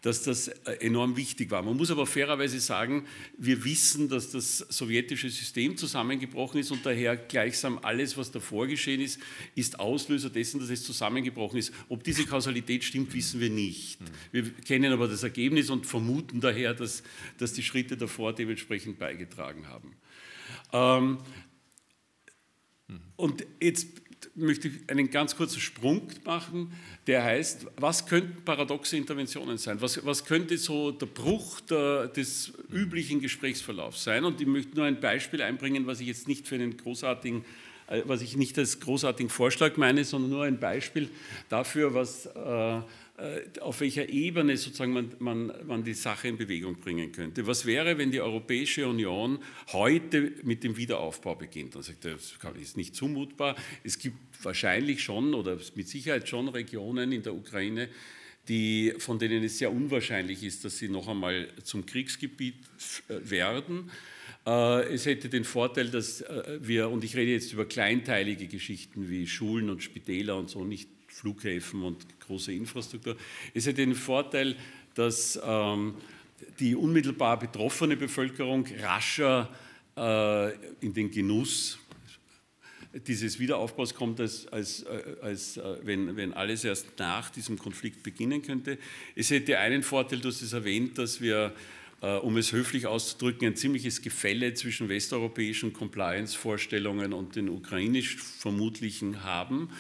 dass 0.03 0.25
das 0.25 0.49
äh, 0.49 0.73
enorm 0.81 1.17
wichtig 1.17 1.51
war. 1.51 1.63
Man 1.63 1.77
muss 1.77 1.91
aber 1.91 2.07
fairerweise 2.07 2.61
sagen, 2.61 3.07
wir 3.39 3.65
wissen, 3.65 4.09
dass 4.09 4.31
das 4.31 4.59
sowjetische 4.59 5.31
System 5.31 5.77
zusammengebrochen 5.77 6.61
ist 6.61 6.73
und 6.73 6.85
daher 6.85 7.17
gleichsam 7.17 7.79
alles, 7.83 8.17
was 8.17 8.33
davor 8.33 8.67
geschehen 8.67 9.01
ist, 9.01 9.21
ist 9.55 9.79
Auslöser 9.79 10.29
dessen, 10.29 10.61
dass 10.61 10.71
es 10.71 10.85
zusammengebrochen 10.85 11.59
ist. 11.59 11.73
Ob 11.89 12.03
diese 12.03 12.27
Kausalität 12.27 12.85
stimmt, 12.85 13.15
wissen 13.15 13.41
wir 13.41 13.51
nicht. 13.51 14.01
Wir 14.33 14.51
kennen 14.51 14.93
aber 14.93 15.07
das 15.07 15.23
Ergebnis 15.23 15.71
und 15.71 15.87
vermuten 15.87 16.41
daher, 16.41 16.75
dass, 16.75 17.05
dass 17.39 17.53
die 17.53 17.63
Schritte 17.63 17.97
davor 17.97 18.35
dementsprechend 18.35 18.99
beigetragen 18.99 19.69
haben. 19.69 19.97
Ähm, 20.73 21.19
und 23.17 23.47
jetzt 23.61 24.02
möchte 24.35 24.69
ich 24.69 24.75
einen 24.89 25.11
ganz 25.11 25.37
kurzen 25.37 25.61
Sprung 25.61 26.09
machen, 26.25 26.73
der 27.07 27.23
heißt, 27.23 27.67
was 27.77 28.07
könnten 28.07 28.45
paradoxe 28.45 28.97
Interventionen 28.97 29.59
sein? 29.59 29.81
Was, 29.81 30.05
was 30.05 30.25
könnte 30.25 30.57
so 30.59 30.91
der 30.91 31.07
Bruch 31.07 31.61
der, 31.61 32.09
des 32.09 32.53
üblichen 32.71 33.21
Gesprächsverlaufs 33.21 34.05
sein? 34.05 34.25
Und 34.25 34.41
ich 34.41 34.47
möchte 34.47 34.77
nur 34.77 34.87
ein 34.87 35.01
Beispiel 35.01 35.43
einbringen, 35.43 35.87
was 35.87 36.01
ich 36.01 36.07
jetzt 36.07 36.29
nicht 36.29 36.47
für 36.47 36.55
einen 36.55 36.77
großartigen 36.77 37.45
äh, 37.89 38.03
was 38.07 38.23
ich 38.23 38.37
nicht 38.37 38.59
als 38.59 38.81
großartigen 38.81 39.31
Vorschlag 39.31 39.77
meine, 39.77 40.05
sondern 40.05 40.31
nur 40.31 40.45
ein 40.45 40.59
Beispiel 40.59 41.11
dafür, 41.49 41.95
was 41.95 42.27
äh, 42.27 42.81
auf 43.61 43.81
welcher 43.81 44.09
Ebene 44.09 44.57
sozusagen 44.57 44.93
man, 44.93 45.15
man, 45.19 45.53
man, 45.67 45.85
die 45.85 45.95
Sache 45.95 46.29
in 46.29 46.39
Bewegung 46.39 46.77
bringen 46.81 47.13
könnte. 47.13 47.47
Was 47.47 47.67
wäre, 47.67 47.99
wenn 47.99 48.11
die 48.11 48.21
Europäische 48.21 48.89
Union 48.89 49.39
heute 49.73 50.33
mit 50.43 50.65
dem 50.65 50.77
Wiederaufbau 50.77 51.35
beginnt? 51.35 51.75
Dann 51.75 51.83
sagt 51.83 52.05
er, 52.07 52.15
das 52.15 52.35
ist 52.61 52.77
nicht 52.77 52.97
zumutbar. 52.97 53.55
Es 53.85 53.99
gibt 53.99 54.17
wahrscheinlich 54.43 55.03
schon 55.03 55.35
oder 55.35 55.59
mit 55.75 55.89
Sicherheit 55.89 56.29
schon 56.29 56.49
Regionen 56.49 57.13
in 57.13 57.23
der 57.23 57.35
Ukraine, 57.35 57.89
die, 58.49 58.95
von 58.99 59.19
denen 59.19 59.45
es 59.45 59.59
sehr 59.59 59.71
unwahrscheinlich 59.71 60.43
ist, 60.43 60.65
dass 60.65 60.79
sie 60.79 60.89
noch 60.89 61.07
einmal 61.07 61.49
zum 61.63 61.85
Kriegsgebiet 61.87 62.57
äh, 63.09 63.31
werden. 63.31 63.91
Äh, 64.47 64.95
es 64.95 65.07
hätte 65.07 65.29
den 65.29 65.45
Vorteil, 65.45 65.91
dass 65.91 66.25
wir, 66.61 66.89
und 66.89 67.05
ich 67.05 67.15
rede 67.15 67.31
jetzt 67.33 67.53
über 67.53 67.67
kleinteilige 67.67 68.49
Geschichten 68.49 69.11
wie 69.11 69.27
Schulen 69.27 69.71
und 69.71 69.83
Spitäler 69.83 70.37
und 70.37 70.49
so, 70.49 70.65
nicht 70.65 70.89
Flughäfen 71.13 71.83
und 71.83 72.21
große 72.21 72.53
Infrastruktur. 72.53 73.17
Es 73.55 73.67
hat 73.67 73.79
den 73.79 73.95
Vorteil, 73.95 74.57
dass 74.95 75.39
ähm, 75.45 75.95
die 76.59 76.75
unmittelbar 76.75 77.39
betroffene 77.39 77.97
Bevölkerung 77.97 78.67
rascher 78.81 79.49
äh, 79.97 80.53
in 80.81 80.93
den 80.95 81.11
Genuss 81.11 81.79
dieses 83.07 83.39
Wiederaufbaus 83.39 83.95
kommt, 83.95 84.21
als, 84.21 84.47
als, 84.49 84.83
äh, 84.83 85.17
als 85.23 85.57
äh, 85.57 85.77
wenn, 85.83 86.17
wenn 86.17 86.33
alles 86.35 86.65
erst 86.65 86.87
nach 86.99 87.31
diesem 87.31 87.59
Konflikt 87.59 88.03
beginnen 88.03 88.43
könnte. 88.43 88.79
Es 89.15 89.31
hätte 89.31 89.59
einen 89.59 89.83
Vorteil, 89.83 90.21
du 90.21 90.29
hast 90.29 90.43
es 90.43 90.53
erwähnt, 90.53 90.99
dass 90.99 91.21
wir 91.21 91.55
um 92.07 92.37
es 92.37 92.51
höflich 92.51 92.87
auszudrücken, 92.87 93.47
ein 93.47 93.57
ziemliches 93.57 94.03
Gefälle 94.03 94.55
zwischen 94.55 94.89
westeuropäischen 94.89 95.73
Compliance-Vorstellungen 95.73 97.13
und 97.13 97.37
den 97.37 97.49
ukrainisch 97.49 98.17
vermutlichen 98.17 99.23
haben. 99.23 99.71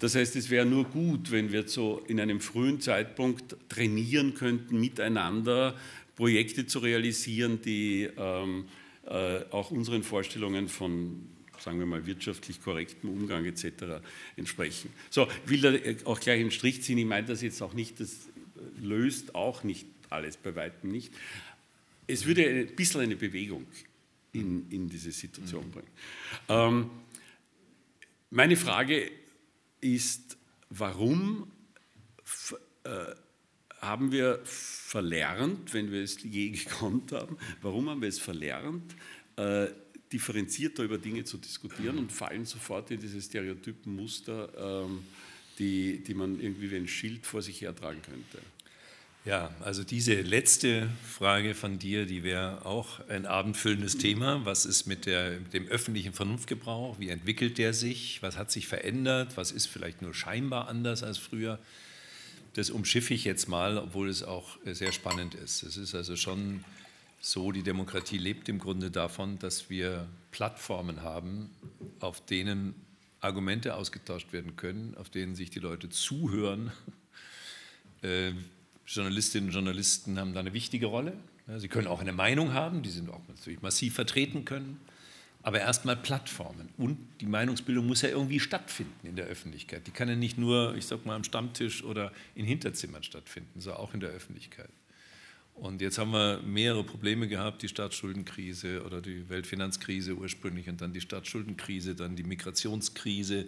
Das 0.00 0.16
heißt, 0.16 0.34
es 0.34 0.50
wäre 0.50 0.66
nur 0.66 0.84
gut, 0.84 1.30
wenn 1.30 1.52
wir 1.52 1.68
so 1.68 2.02
in 2.08 2.20
einem 2.20 2.40
frühen 2.40 2.80
Zeitpunkt 2.80 3.56
trainieren 3.68 4.34
könnten, 4.34 4.80
miteinander 4.80 5.76
Projekte 6.16 6.66
zu 6.66 6.80
realisieren, 6.80 7.62
die 7.62 8.08
ähm, 8.16 8.64
äh, 9.06 9.40
auch 9.52 9.70
unseren 9.70 10.02
Vorstellungen 10.02 10.68
von 10.68 11.28
sagen 11.60 11.80
wir 11.80 11.86
mal, 11.86 12.06
wirtschaftlich 12.06 12.62
korrektem 12.62 13.10
Umgang 13.10 13.44
etc. 13.44 14.00
entsprechen. 14.36 14.90
So, 15.10 15.26
ich 15.44 15.50
will 15.50 15.60
da 15.60 16.08
auch 16.08 16.20
gleich 16.20 16.40
einen 16.40 16.52
Strich 16.52 16.82
ziehen. 16.82 16.98
Ich 16.98 17.04
meine 17.04 17.26
das 17.26 17.42
jetzt 17.42 17.62
auch 17.62 17.74
nicht, 17.74 17.98
das 17.98 18.28
löst 18.80 19.34
auch 19.34 19.64
nicht 19.64 19.86
alles, 20.08 20.36
bei 20.36 20.54
weitem 20.54 20.90
nicht 20.90 21.12
es 22.08 22.26
würde 22.26 22.48
ein 22.48 22.74
bisschen 22.74 23.02
eine 23.02 23.16
Bewegung 23.16 23.66
in, 24.32 24.68
in 24.70 24.88
diese 24.88 25.12
Situation 25.12 25.66
mhm. 25.66 25.70
bringen. 25.70 25.90
Ähm, 26.48 26.90
meine 28.30 28.56
Frage 28.56 29.10
ist, 29.80 30.36
warum 30.70 31.50
äh, 32.84 32.88
haben 33.80 34.10
wir 34.10 34.40
verlernt, 34.44 35.72
wenn 35.72 35.92
wir 35.92 36.02
es 36.02 36.22
je 36.22 36.50
gekonnt 36.50 37.12
haben, 37.12 37.36
warum 37.62 37.88
haben 37.88 38.00
wir 38.00 38.08
es 38.08 38.18
verlernt, 38.18 38.96
äh, 39.36 39.68
differenzierter 40.12 40.84
über 40.84 40.98
Dinge 40.98 41.24
zu 41.24 41.36
diskutieren 41.36 41.98
und 41.98 42.10
fallen 42.10 42.46
sofort 42.46 42.90
in 42.90 43.00
diese 43.00 43.20
Stereotypenmuster, 43.20 44.86
ähm, 44.86 45.04
die, 45.58 46.02
die 46.02 46.14
man 46.14 46.40
irgendwie 46.40 46.70
wie 46.70 46.76
ein 46.76 46.88
Schild 46.88 47.26
vor 47.26 47.42
sich 47.42 47.60
hertragen 47.60 48.00
könnte? 48.02 48.38
Ja, 49.28 49.50
also 49.60 49.84
diese 49.84 50.14
letzte 50.22 50.88
Frage 51.06 51.54
von 51.54 51.78
dir, 51.78 52.06
die 52.06 52.22
wäre 52.22 52.64
auch 52.64 53.06
ein 53.10 53.26
abendfüllendes 53.26 53.98
Thema. 53.98 54.42
Was 54.46 54.64
ist 54.64 54.86
mit, 54.86 55.04
der, 55.04 55.32
mit, 55.32 55.52
dem 55.52 55.68
öffentlichen 55.68 56.14
Vernunftgebrauch? 56.14 56.98
Wie 56.98 57.10
entwickelt 57.10 57.58
der 57.58 57.74
sich? 57.74 58.22
Was 58.22 58.38
hat 58.38 58.50
sich 58.50 58.66
verändert? 58.66 59.36
Was 59.36 59.52
ist 59.52 59.66
vielleicht 59.66 60.00
nur 60.00 60.14
scheinbar 60.14 60.66
anders 60.68 61.02
als 61.02 61.18
früher? 61.18 61.58
Das 62.54 62.70
umschiffe 62.70 63.12
ich 63.12 63.24
jetzt 63.26 63.48
mal, 63.48 63.76
obwohl 63.76 64.08
es 64.08 64.22
auch 64.22 64.56
sehr 64.64 64.92
spannend 64.92 65.34
ist. 65.34 65.62
Es 65.62 65.76
ist 65.76 65.94
also 65.94 66.16
schon 66.16 66.64
so, 67.20 67.52
die 67.52 67.62
Demokratie 67.62 68.16
lebt 68.16 68.48
im 68.48 68.58
Grunde 68.58 68.90
davon, 68.90 69.38
dass 69.38 69.68
wir 69.68 70.06
Plattformen 70.30 71.02
haben, 71.02 71.50
auf 72.00 72.24
denen 72.24 72.74
Argumente 73.20 73.74
ausgetauscht 73.74 74.32
werden 74.32 74.56
können, 74.56 74.94
auf 74.96 75.10
denen 75.10 75.34
sich 75.34 75.50
die 75.50 75.60
Leute 75.60 75.90
zuhören. 75.90 76.72
Journalistinnen 78.88 79.50
und 79.50 79.54
Journalisten 79.54 80.18
haben 80.18 80.32
da 80.32 80.40
eine 80.40 80.54
wichtige 80.54 80.86
Rolle. 80.86 81.12
Sie 81.58 81.68
können 81.68 81.86
auch 81.86 82.00
eine 82.00 82.12
Meinung 82.12 82.54
haben, 82.54 82.82
die 82.82 82.90
sind 82.90 83.10
auch 83.10 83.20
natürlich 83.28 83.60
massiv 83.60 83.94
vertreten 83.94 84.44
können. 84.44 84.80
Aber 85.42 85.60
erstmal 85.60 85.96
Plattformen. 85.96 86.68
Und 86.76 86.98
die 87.20 87.26
Meinungsbildung 87.26 87.86
muss 87.86 88.02
ja 88.02 88.08
irgendwie 88.08 88.40
stattfinden 88.40 89.06
in 89.06 89.14
der 89.14 89.26
Öffentlichkeit. 89.26 89.86
Die 89.86 89.92
kann 89.92 90.08
ja 90.08 90.16
nicht 90.16 90.36
nur, 90.36 90.74
ich 90.74 90.86
sag 90.86 91.06
mal, 91.06 91.14
am 91.14 91.24
Stammtisch 91.24 91.84
oder 91.84 92.12
in 92.34 92.44
Hinterzimmern 92.44 93.02
stattfinden, 93.02 93.60
sondern 93.60 93.80
auch 93.80 93.94
in 93.94 94.00
der 94.00 94.10
Öffentlichkeit. 94.10 94.70
Und 95.54 95.80
jetzt 95.80 95.98
haben 95.98 96.12
wir 96.12 96.40
mehrere 96.44 96.84
Probleme 96.84 97.28
gehabt, 97.28 97.62
die 97.62 97.68
Staatsschuldenkrise 97.68 98.84
oder 98.84 99.00
die 99.00 99.28
Weltfinanzkrise 99.28 100.14
ursprünglich 100.14 100.68
und 100.68 100.80
dann 100.80 100.92
die 100.92 101.00
Staatsschuldenkrise, 101.00 101.94
dann 101.94 102.14
die 102.14 102.22
Migrationskrise, 102.22 103.40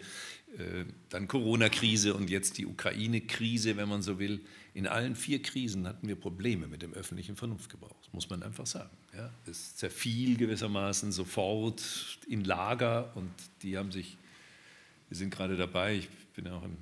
äh, 0.58 0.84
dann 1.08 1.28
Corona-Krise 1.28 2.14
und 2.14 2.28
jetzt 2.28 2.58
die 2.58 2.66
Ukraine-Krise, 2.66 3.76
wenn 3.76 3.88
man 3.88 4.02
so 4.02 4.18
will. 4.18 4.40
In 4.72 4.86
allen 4.86 5.16
vier 5.16 5.42
Krisen 5.42 5.86
hatten 5.86 6.06
wir 6.06 6.16
Probleme 6.16 6.66
mit 6.66 6.82
dem 6.82 6.92
öffentlichen 6.94 7.36
Vernunftgebrauch, 7.36 7.96
muss 8.12 8.30
man 8.30 8.42
einfach 8.42 8.66
sagen. 8.66 8.96
Ja, 9.16 9.32
es 9.46 9.74
zerfiel 9.76 10.36
gewissermaßen 10.36 11.10
sofort 11.12 12.18
in 12.28 12.44
Lager 12.44 13.14
und 13.16 13.32
die 13.62 13.76
haben 13.76 13.90
sich, 13.90 14.16
wir 15.08 15.16
sind 15.16 15.30
gerade 15.30 15.56
dabei, 15.56 15.96
ich 15.96 16.08
bin 16.34 16.46
auch 16.48 16.62
im 16.62 16.76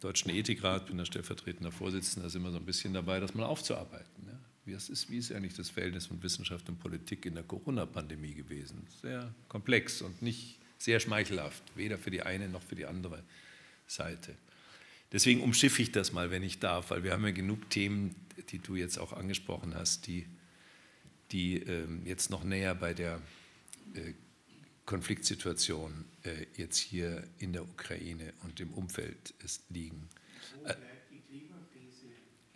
Deutschen 0.00 0.30
Ethikrat, 0.30 0.86
bin 0.86 0.98
da 0.98 1.04
stellvertretender 1.04 1.72
Vorsitzender, 1.72 2.30
sind 2.30 2.42
wir 2.42 2.50
so 2.50 2.58
ein 2.58 2.64
bisschen 2.64 2.94
dabei, 2.94 3.20
das 3.20 3.34
mal 3.34 3.44
aufzuarbeiten. 3.44 4.26
Ja. 4.26 4.38
Wie 4.66 4.72
ist, 4.72 5.10
wie 5.10 5.18
ist 5.18 5.30
eigentlich 5.30 5.54
das 5.54 5.68
Verhältnis 5.68 6.06
von 6.06 6.22
Wissenschaft 6.22 6.68
und 6.70 6.78
Politik 6.80 7.26
in 7.26 7.34
der 7.34 7.44
Corona-Pandemie 7.44 8.32
gewesen? 8.32 8.86
Sehr 9.02 9.34
komplex 9.48 10.00
und 10.00 10.22
nicht 10.22 10.58
sehr 10.78 11.00
schmeichelhaft, 11.00 11.62
weder 11.74 11.98
für 11.98 12.10
die 12.10 12.22
eine 12.22 12.48
noch 12.48 12.62
für 12.62 12.74
die 12.74 12.86
andere 12.86 13.22
Seite. 13.86 14.34
Deswegen 15.12 15.42
umschiffe 15.42 15.82
ich 15.82 15.92
das 15.92 16.12
mal, 16.12 16.30
wenn 16.30 16.42
ich 16.42 16.58
darf, 16.58 16.90
weil 16.90 17.04
wir 17.04 17.12
haben 17.12 17.24
ja 17.24 17.30
genug 17.30 17.70
Themen, 17.70 18.14
die 18.50 18.58
du 18.58 18.74
jetzt 18.76 18.98
auch 18.98 19.12
angesprochen 19.12 19.74
hast, 19.74 20.06
die, 20.06 20.26
die 21.30 21.62
äh, 21.62 21.86
jetzt 22.04 22.30
noch 22.30 22.44
näher 22.44 22.74
bei 22.74 22.94
der 22.94 23.20
äh, 23.94 24.12
Konfliktsituation 24.86 26.04
äh, 26.24 26.46
jetzt 26.56 26.78
hier 26.78 27.24
in 27.38 27.52
der 27.52 27.62
Ukraine 27.62 28.32
und 28.42 28.60
im 28.60 28.72
Umfeld 28.74 29.34
liegen. 29.70 30.08
Äh, 30.64 30.74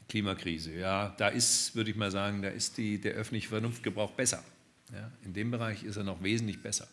Klimakrise, 0.08 0.72
ja, 0.72 1.14
da 1.18 1.28
ist, 1.28 1.74
würde 1.74 1.90
ich 1.90 1.96
mal 1.96 2.10
sagen, 2.10 2.40
da 2.40 2.48
ist 2.48 2.78
die, 2.78 2.98
der 2.98 3.12
öffentliche 3.12 3.48
Vernunftgebrauch 3.48 4.12
besser. 4.12 4.42
Ja, 4.92 5.12
in 5.22 5.34
dem 5.34 5.50
Bereich 5.50 5.84
ist 5.84 5.96
er 5.96 6.04
noch 6.04 6.22
wesentlich 6.22 6.62
besser. 6.62 6.88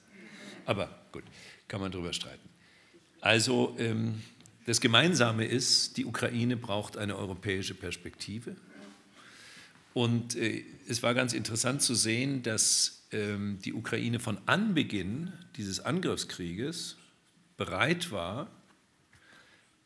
Aber 0.65 0.89
gut, 1.13 1.23
kann 1.67 1.79
man 1.79 1.91
darüber 1.91 2.11
streiten. 2.11 2.49
Also 3.21 3.75
ähm, 3.79 4.21
das 4.65 4.81
Gemeinsame 4.81 5.45
ist, 5.45 5.97
die 5.97 6.05
Ukraine 6.05 6.57
braucht 6.57 6.97
eine 6.97 7.15
europäische 7.15 7.75
Perspektive. 7.75 8.55
Und 9.93 10.35
äh, 10.35 10.63
es 10.87 11.03
war 11.03 11.13
ganz 11.13 11.33
interessant 11.33 11.81
zu 11.81 11.95
sehen, 11.95 12.43
dass 12.43 13.03
ähm, 13.11 13.59
die 13.63 13.73
Ukraine 13.73 14.19
von 14.19 14.37
Anbeginn 14.45 15.31
dieses 15.55 15.79
Angriffskrieges 15.79 16.97
bereit 17.57 18.11
war, 18.11 18.49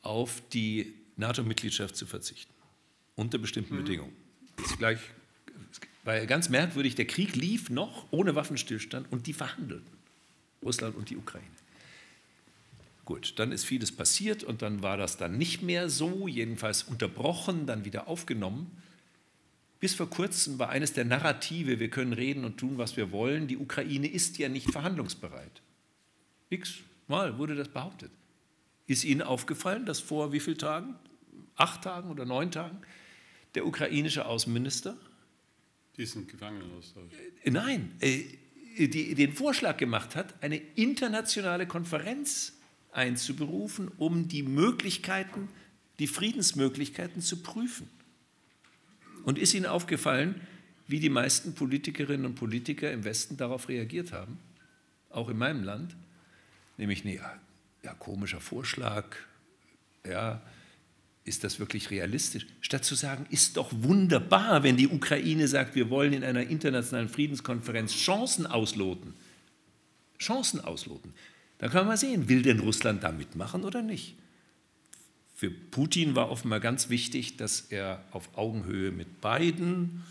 auf 0.02 0.42
die 0.54 0.94
NATO-Mitgliedschaft 1.18 1.96
zu 1.96 2.06
verzichten 2.06 2.54
unter 3.16 3.38
bestimmten 3.38 3.76
mhm. 3.76 3.84
Bedingungen. 3.84 4.14
Das 4.56 4.78
gleich, 4.78 5.00
war 6.06 6.16
ja 6.16 6.26
ganz 6.26 6.48
merkwürdig, 6.48 6.96
der 6.96 7.06
Krieg 7.06 7.36
lief 7.36 7.70
noch 7.70 8.08
ohne 8.12 8.34
Waffenstillstand 8.34 9.12
und 9.12 9.28
die 9.28 9.34
verhandelten, 9.34 9.92
Russland 10.64 10.96
und 10.96 11.10
die 11.10 11.18
Ukraine. 11.18 11.46
Gut, 13.10 13.40
dann 13.40 13.52
ist 13.52 13.66
vieles 13.66 13.92
passiert 13.92 14.44
und 14.44 14.62
dann 14.62 14.84
war 14.84 14.96
das 14.96 15.18
dann 15.18 15.36
nicht 15.36 15.64
mehr 15.64 15.90
so, 15.90 16.28
jedenfalls 16.28 16.84
unterbrochen, 16.84 17.66
dann 17.66 17.84
wieder 17.84 18.08
aufgenommen. 18.08 18.70
Bis 19.80 19.96
vor 19.96 20.12
kurzem 20.12 20.60
war 20.60 20.70
eines 20.70 20.94
der 20.94 21.06
Narrative, 21.06 21.80
wir 21.80 21.90
können 21.90 22.14
reden 22.14 22.46
und 22.46 22.58
tun, 22.58 22.78
was 22.78 22.98
wir 22.98 23.12
wollen, 23.12 23.48
die 23.48 23.58
Ukraine 23.58 24.08
ist 24.08 24.38
ja 24.38 24.48
nicht 24.48 24.72
verhandlungsbereit. 24.72 25.64
X-mal 26.52 27.40
wurde 27.40 27.56
das 27.56 27.70
behauptet. 27.70 28.12
Ist 28.86 29.04
Ihnen 29.04 29.24
aufgefallen, 29.24 29.88
dass 29.88 30.00
vor 30.00 30.32
wie 30.32 30.40
vielen 30.40 30.60
Tagen? 30.60 30.94
Acht 31.56 31.86
Tagen 31.86 32.12
oder 32.12 32.26
neun 32.26 32.52
Tagen 32.52 32.78
der 33.56 33.66
ukrainische 33.66 34.28
Außenminister? 34.28 34.96
Diesen 35.98 36.28
Gefangenenaustausch. 36.28 37.12
Äh, 37.44 37.50
nein, 37.50 37.92
äh, 38.02 38.22
die, 38.78 39.16
den 39.16 39.34
Vorschlag 39.34 39.78
gemacht 39.78 40.16
hat, 40.16 40.44
eine 40.44 40.58
internationale 40.58 41.66
Konferenz 41.66 42.59
einzuberufen, 42.92 43.90
um 43.98 44.28
die 44.28 44.44
Möglichkeiten, 44.44 45.50
die 46.00 46.08
Friedensmöglichkeiten 46.08 47.22
zu 47.22 47.38
prüfen. 47.38 47.90
Und 49.24 49.38
ist 49.38 49.54
Ihnen 49.54 49.66
aufgefallen, 49.66 50.42
wie 50.88 51.00
die 51.00 51.10
meisten 51.10 51.54
Politikerinnen 51.54 52.26
und 52.26 52.36
Politiker 52.36 52.92
im 52.92 53.04
Westen 53.04 53.38
darauf 53.38 53.70
reagiert 53.70 54.12
haben? 54.12 54.40
Auch 55.10 55.30
in 55.30 55.38
meinem 55.38 55.64
Land? 55.64 55.96
Nämlich, 56.78 57.04
nee, 57.04 57.20
ja, 57.84 57.94
komischer 57.96 58.42
Vorschlag, 58.42 59.06
ja, 60.08 60.42
ist 61.26 61.44
das 61.44 61.60
wirklich 61.60 61.92
realistisch? 61.92 62.48
Statt 62.62 62.86
zu 62.86 62.96
sagen, 62.96 63.28
ist 63.30 63.58
doch 63.58 63.72
wunderbar, 63.72 64.64
wenn 64.64 64.78
die 64.78 64.88
Ukraine 64.88 65.48
sagt, 65.48 65.76
wir 65.76 65.90
wollen 65.90 66.14
in 66.14 66.24
einer 66.24 66.42
internationalen 66.42 67.10
Friedenskonferenz 67.10 67.94
Chancen 67.94 68.48
ausloten. 68.48 69.14
Chancen 70.18 70.60
ausloten. 70.60 71.14
Dann 71.60 71.70
kann 71.70 71.82
man 71.82 71.90
mal 71.90 71.98
sehen, 71.98 72.28
will 72.30 72.42
denn 72.42 72.60
Russland 72.60 73.04
da 73.04 73.12
mitmachen 73.12 73.64
oder 73.64 73.82
nicht? 73.82 74.16
Für 75.36 75.52
Putin 75.52 76.16
war 76.16 76.32
offenbar 76.32 76.60
ganz 76.60 76.90
wichtig, 76.90 77.38
dass 77.38 77.62
er 77.62 78.04
auf 78.12 78.38
Augenhöhe 78.38 78.92
mit 78.92 79.22
Biden, 79.22 80.04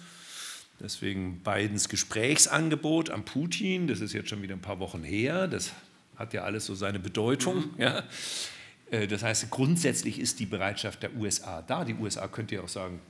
deswegen 0.81 1.41
Bidens 1.41 1.89
Gesprächsangebot 1.89 3.11
an 3.11 3.25
Putin, 3.25 3.89
das 3.89 4.01
ist 4.01 4.13
jetzt 4.13 4.31
schon 4.31 4.41
wieder 4.43 4.55
ein 4.55 4.63
paar 4.63 4.79
Wochen 4.79 5.03
her, 5.03 5.49
das 5.49 5.73
hat 6.17 6.33
ja 6.33 6.45
alles 6.45 6.65
so 6.65 6.75
seine 6.75 6.99
Bedeutung, 6.99 7.57
mhm. 7.57 7.75
ja, 7.79 8.05
äh, 8.91 9.07
das 9.07 9.23
heißt, 9.23 9.51
grundsätzlich 9.51 10.19
ist 10.19 10.41
die 10.41 10.47
Bereitschaft 10.47 11.03
der 11.03 11.15
USA 11.17 11.63
da. 11.63 11.85
Die 11.85 11.95
USA 11.95 12.29
könnte 12.29 12.57
ja 12.57 12.63
auch 12.63 12.69
sagen, 12.69 13.01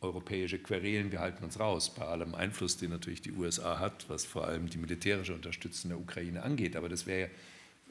europäische 0.00 0.58
Querelen, 0.58 1.10
wir 1.10 1.20
halten 1.20 1.44
uns 1.44 1.58
raus, 1.58 1.92
bei 1.94 2.04
allem 2.04 2.34
Einfluss, 2.34 2.76
den 2.76 2.90
natürlich 2.90 3.22
die 3.22 3.32
USA 3.32 3.78
hat, 3.80 4.08
was 4.08 4.24
vor 4.24 4.46
allem 4.46 4.68
die 4.68 4.78
militärische 4.78 5.34
Unterstützung 5.34 5.90
der 5.90 5.98
Ukraine 5.98 6.42
angeht. 6.42 6.76
Aber 6.76 6.88
das 6.88 7.06
wäre 7.06 7.20
ja 7.20 7.28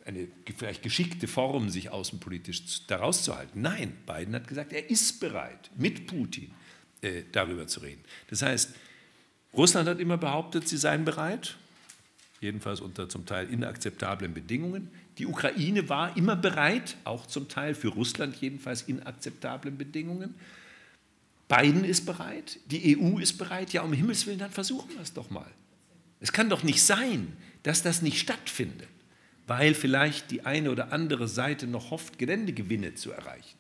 eine 0.08 0.28
vielleicht 0.58 0.84
geschickte 0.84 1.28
Form, 1.28 1.70
sich 1.70 1.90
außenpolitisch 1.90 2.88
daraus 2.88 3.24
zu 3.24 3.36
halten. 3.36 3.62
Nein, 3.62 3.96
Biden 4.06 4.34
hat 4.34 4.48
gesagt, 4.48 4.72
er 4.74 4.90
ist 4.90 5.20
bereit, 5.20 5.70
mit 5.76 6.08
Putin 6.08 6.52
äh, 7.02 7.24
darüber 7.32 7.68
zu 7.68 7.82
reden. 7.82 8.02
Das 8.30 8.42
heißt, 8.42 8.74
Russland 9.54 9.90
hat 9.90 10.00
immer 10.00 10.18
behauptet, 10.18 10.68
sie 10.68 10.78
seien 10.78 11.04
bereit, 11.04 11.58
jedenfalls 12.42 12.80
unter 12.80 13.10
zum 13.10 13.26
Teil 13.26 13.50
inakzeptablen 13.50 14.34
Bedingungen. 14.34 14.90
Die 15.18 15.26
Ukraine 15.26 15.90
war 15.90 16.16
immer 16.16 16.36
bereit, 16.36 16.96
auch 17.04 17.26
zum 17.26 17.50
Teil 17.50 17.76
für 17.76 17.90
Russland 17.90 18.36
jedenfalls 18.38 18.84
inakzeptablen 18.84 19.78
Bedingungen. 19.78 20.36
Biden 21.48 21.84
ist 21.84 22.06
bereit, 22.06 22.60
die 22.66 22.98
EU 22.98 23.20
ist 23.20 23.38
bereit. 23.38 23.74
Ja, 23.74 23.82
um 23.82 23.94
Himmels 23.94 24.26
Willen, 24.28 24.40
dann 24.40 24.52
versuchen 24.52 24.90
wir 24.94 25.02
es 25.02 25.14
doch 25.14 25.30
mal. 25.30 25.50
Es 26.20 26.32
kann 26.32 26.50
doch 26.50 26.64
nicht 26.64 26.82
sein, 26.82 27.36
dass 27.64 27.84
das 27.84 28.02
nicht 28.02 28.20
stattfindet, 28.20 28.88
weil 29.48 29.74
vielleicht 29.74 30.30
die 30.32 30.46
eine 30.46 30.70
oder 30.72 30.92
andere 30.92 31.28
Seite 31.28 31.66
noch 31.66 31.90
hofft, 31.92 32.20
Geländegewinne 32.20 32.96
zu 32.96 33.12
erreichen. 33.12 33.58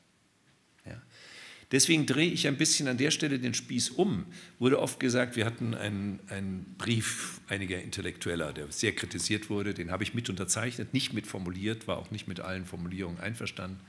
Deswegen 1.71 2.05
drehe 2.05 2.31
ich 2.31 2.47
ein 2.47 2.57
bisschen 2.57 2.87
an 2.87 2.97
der 2.97 3.11
Stelle 3.11 3.39
den 3.39 3.53
Spieß 3.53 3.89
um. 3.89 4.25
Wurde 4.57 4.79
oft 4.79 5.01
gesagt, 5.01 5.35
wir 5.35 5.45
hatten 5.45 5.73
einen, 5.73 6.19
einen 6.29 6.75
Brief 6.77 7.41
einiger 7.49 7.81
Intellektueller, 7.81 8.53
der 8.53 8.71
sehr 8.71 8.93
kritisiert 8.93 9.49
wurde, 9.49 9.73
den 9.73 9.91
habe 9.91 10.03
ich 10.03 10.13
mit 10.13 10.29
unterzeichnet, 10.29 10.93
nicht 10.93 11.11
mit 11.11 11.27
formuliert, 11.27 11.87
war 11.87 11.97
auch 11.97 12.09
nicht 12.09 12.27
mit 12.27 12.39
allen 12.39 12.65
Formulierungen 12.65 13.19
einverstanden. 13.19 13.81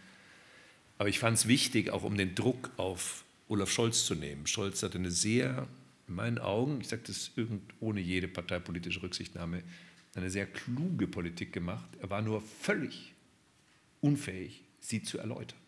Aber 0.98 1.08
ich 1.08 1.20
fand 1.20 1.38
es 1.38 1.46
wichtig, 1.46 1.90
auch 1.90 2.02
um 2.02 2.16
den 2.16 2.34
Druck 2.34 2.70
auf 2.78 3.24
Olaf 3.46 3.70
Scholz 3.70 4.04
zu 4.04 4.16
nehmen. 4.16 4.48
Scholz 4.48 4.82
hat 4.82 4.96
eine 4.96 5.12
sehr, 5.12 5.68
in 6.08 6.16
meinen 6.16 6.38
Augen, 6.38 6.80
ich 6.80 6.88
sage 6.88 7.02
das 7.06 7.30
ohne 7.78 8.00
jede 8.00 8.26
parteipolitische 8.26 9.02
Rücksichtnahme, 9.02 9.62
eine 10.14 10.30
sehr 10.30 10.46
kluge 10.46 11.06
Politik 11.06 11.52
gemacht. 11.52 11.88
Er 12.00 12.10
war 12.10 12.22
nur 12.22 12.40
völlig 12.40 13.14
unfähig, 14.00 14.64
sie 14.80 15.02
zu 15.02 15.18
erläutern. 15.18 15.58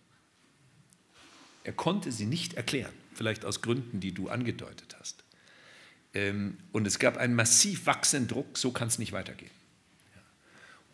Er 1.65 1.73
konnte 1.73 2.11
sie 2.11 2.27
nicht 2.27 2.55
erklären, 2.55 2.93
vielleicht 3.15 3.45
aus 3.45 3.61
Gründen, 3.61 4.01
die 4.01 4.13
du 4.13 4.29
angedeutet 4.29 4.97
hast. 4.99 5.25
Ähm, 6.15 6.57
und 6.73 6.87
es 6.87 6.99
gab 6.99 7.17
einen 7.17 7.35
massiv 7.35 7.87
wachsenden 7.87 8.29
Druck, 8.29 8.59
so 8.59 8.73
kann 8.73 8.89
es 8.89 8.99
nicht 8.99 9.13
weitergehen. 9.13 9.51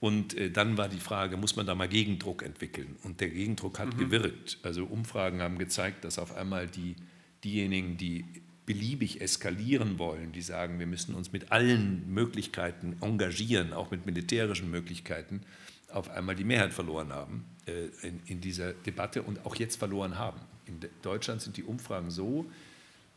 Und 0.01 0.35
äh, 0.35 0.51
dann 0.51 0.77
war 0.77 0.89
die 0.89 1.01
Frage, 1.01 1.37
muss 1.37 1.57
man 1.57 1.67
da 1.67 1.75
mal 1.75 1.89
Gegendruck 1.89 2.43
entwickeln? 2.43 2.97
Und 3.03 3.21
der 3.21 3.31
Gegendruck 3.31 3.79
hat 3.79 3.95
mhm. 3.95 3.99
gewirkt. 3.99 4.59
Also 4.63 4.85
Umfragen 4.85 5.41
haben 5.41 5.59
gezeigt, 5.59 6.05
dass 6.05 6.19
auf 6.19 6.37
einmal 6.37 6.67
die, 6.67 6.97
diejenigen, 7.45 7.97
die 7.97 8.25
beliebig 8.67 9.21
eskalieren 9.21 9.99
wollen, 9.99 10.33
die 10.33 10.43
sagen, 10.43 10.79
wir 10.79 10.87
müssen 10.87 11.15
uns 11.15 11.33
mit 11.33 11.53
allen 11.53 12.13
Möglichkeiten 12.13 12.97
engagieren, 13.01 13.73
auch 13.73 13.91
mit 13.91 14.05
militärischen 14.05 14.71
Möglichkeiten, 14.71 15.43
auf 15.89 16.11
einmal 16.11 16.35
die 16.35 16.45
Mehrheit 16.45 16.75
verloren 16.75 17.13
haben 17.13 17.45
äh, 17.67 17.87
in, 18.07 18.21
in 18.27 18.41
dieser 18.41 18.73
Debatte 18.73 19.23
und 19.23 19.47
auch 19.47 19.55
jetzt 19.55 19.77
verloren 19.77 20.19
haben. 20.19 20.41
In 20.67 20.81
Deutschland 21.03 21.41
sind 21.41 21.57
die 21.57 21.63
Umfragen 21.63 22.11
so, 22.11 22.47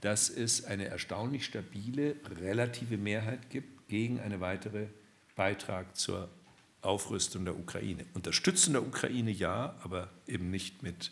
dass 0.02 0.30
es 0.30 0.64
eine 0.66 0.86
erstaunlich 0.86 1.46
stabile 1.46 2.16
relative 2.40 2.98
Mehrheit 2.98 3.50
gibt 3.50 3.90
gegen 3.90 4.20
einen 4.20 4.40
weiteren 4.40 4.88
Beitrag 5.36 5.98
zur 5.98 6.30
Aufrüstung 6.82 7.44
der 7.44 7.58
Ukraine. 7.58 8.06
Unterstützen 8.14 8.74
der 8.74 8.84
Ukraine 8.84 9.32
ja, 9.32 9.76
aber 9.84 10.10
eben 10.28 10.52
nicht 10.52 10.84
mit 10.84 11.12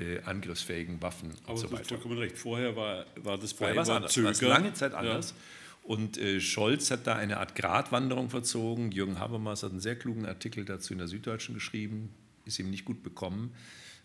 äh, 0.00 0.20
angriffsfähigen 0.24 1.00
Waffen 1.02 1.32
Aber 1.44 1.52
und 1.52 1.58
so 1.58 1.72
weiter. 1.72 1.84
vollkommen 1.84 2.18
recht. 2.18 2.38
Vorher 2.38 2.74
war, 2.74 3.06
war 3.16 3.38
das 3.38 3.52
Vorher 3.52 3.76
war 3.76 3.88
anders. 3.88 4.16
War 4.22 4.32
Zöger. 4.32 4.48
lange 4.48 4.72
Zeit 4.72 4.94
anders. 4.94 5.34
Und 5.82 6.18
äh, 6.18 6.40
Scholz 6.40 6.90
hat 6.90 7.06
da 7.06 7.16
eine 7.16 7.38
Art 7.38 7.54
Gratwanderung 7.54 8.30
verzogen. 8.30 8.92
Jürgen 8.92 9.18
Habermas 9.18 9.62
hat 9.62 9.70
einen 9.70 9.80
sehr 9.80 9.96
klugen 9.96 10.26
Artikel 10.26 10.64
dazu 10.64 10.92
in 10.92 10.98
der 10.98 11.08
Süddeutschen 11.08 11.54
geschrieben, 11.54 12.10
ist 12.44 12.58
ihm 12.58 12.70
nicht 12.70 12.84
gut 12.84 13.02
bekommen, 13.02 13.52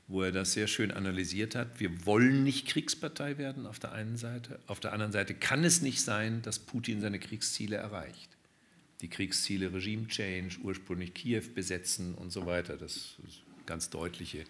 wo 0.07 0.23
er 0.23 0.31
das 0.31 0.53
sehr 0.53 0.67
schön 0.67 0.91
analysiert 0.91 1.55
hat. 1.55 1.79
Wir 1.79 2.05
wollen 2.05 2.43
nicht 2.43 2.67
Kriegspartei 2.67 3.37
werden 3.37 3.65
auf 3.65 3.79
der 3.79 3.91
einen 3.91 4.17
Seite. 4.17 4.59
Auf 4.67 4.79
der 4.79 4.93
anderen 4.93 5.11
Seite 5.11 5.33
kann 5.33 5.63
es 5.63 5.81
nicht 5.81 6.01
sein, 6.01 6.41
dass 6.41 6.59
Putin 6.59 7.01
seine 7.01 7.19
Kriegsziele 7.19 7.75
erreicht. 7.75 8.29
Die 9.01 9.09
Kriegsziele 9.09 9.73
Regime 9.73 10.07
Change, 10.07 10.57
ursprünglich 10.63 11.13
Kiew 11.13 11.43
besetzen 11.53 12.15
und 12.15 12.31
so 12.31 12.45
weiter. 12.45 12.77
Das 12.77 13.17
ist 13.27 13.41
ganz 13.65 13.89
deutliche 13.89 14.45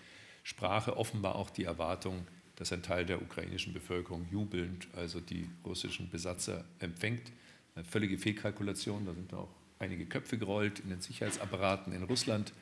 Sprache. 0.46 0.96
Offenbar 0.96 1.36
auch 1.36 1.50
die 1.50 1.64
Erwartung, 1.64 2.26
dass 2.56 2.72
ein 2.72 2.84
Teil 2.84 3.06
der 3.06 3.22
ukrainischen 3.22 3.74
Bevölkerung 3.74 4.28
jubelnd 4.32 4.88
also 4.96 5.20
die 5.20 5.50
russischen 5.66 6.10
Besatzer 6.10 6.64
empfängt. 6.80 7.32
Eine 7.76 7.84
völlige 7.84 8.18
Fehlkalkulation, 8.18 9.06
da 9.06 9.14
sind 9.14 9.34
auch 9.34 9.50
einige 9.80 10.06
Köpfe 10.06 10.38
gerollt 10.38 10.80
in 10.80 10.90
den 10.90 11.02
Sicherheitsapparaten 11.02 11.92
in 11.92 12.04
Russland. 12.04 12.54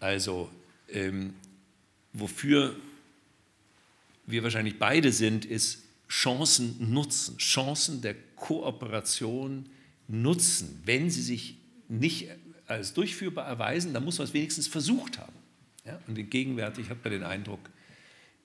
Also, 0.00 0.50
ähm, 0.88 1.34
wofür 2.14 2.74
wir 4.26 4.42
wahrscheinlich 4.42 4.78
beide 4.78 5.12
sind, 5.12 5.44
ist 5.44 5.82
Chancen 6.08 6.92
nutzen, 6.92 7.36
Chancen 7.36 8.00
der 8.00 8.14
Kooperation 8.36 9.66
nutzen. 10.08 10.80
Wenn 10.84 11.10
sie 11.10 11.22
sich 11.22 11.58
nicht 11.88 12.28
als 12.66 12.94
durchführbar 12.94 13.46
erweisen, 13.46 13.92
dann 13.92 14.04
muss 14.04 14.16
man 14.16 14.26
es 14.26 14.32
wenigstens 14.32 14.66
versucht 14.66 15.18
haben. 15.18 15.43
Ja? 15.84 16.00
Und 16.06 16.30
gegenwärtig 16.30 16.90
hat 16.90 17.02
man 17.04 17.12
den 17.12 17.22
Eindruck, 17.22 17.60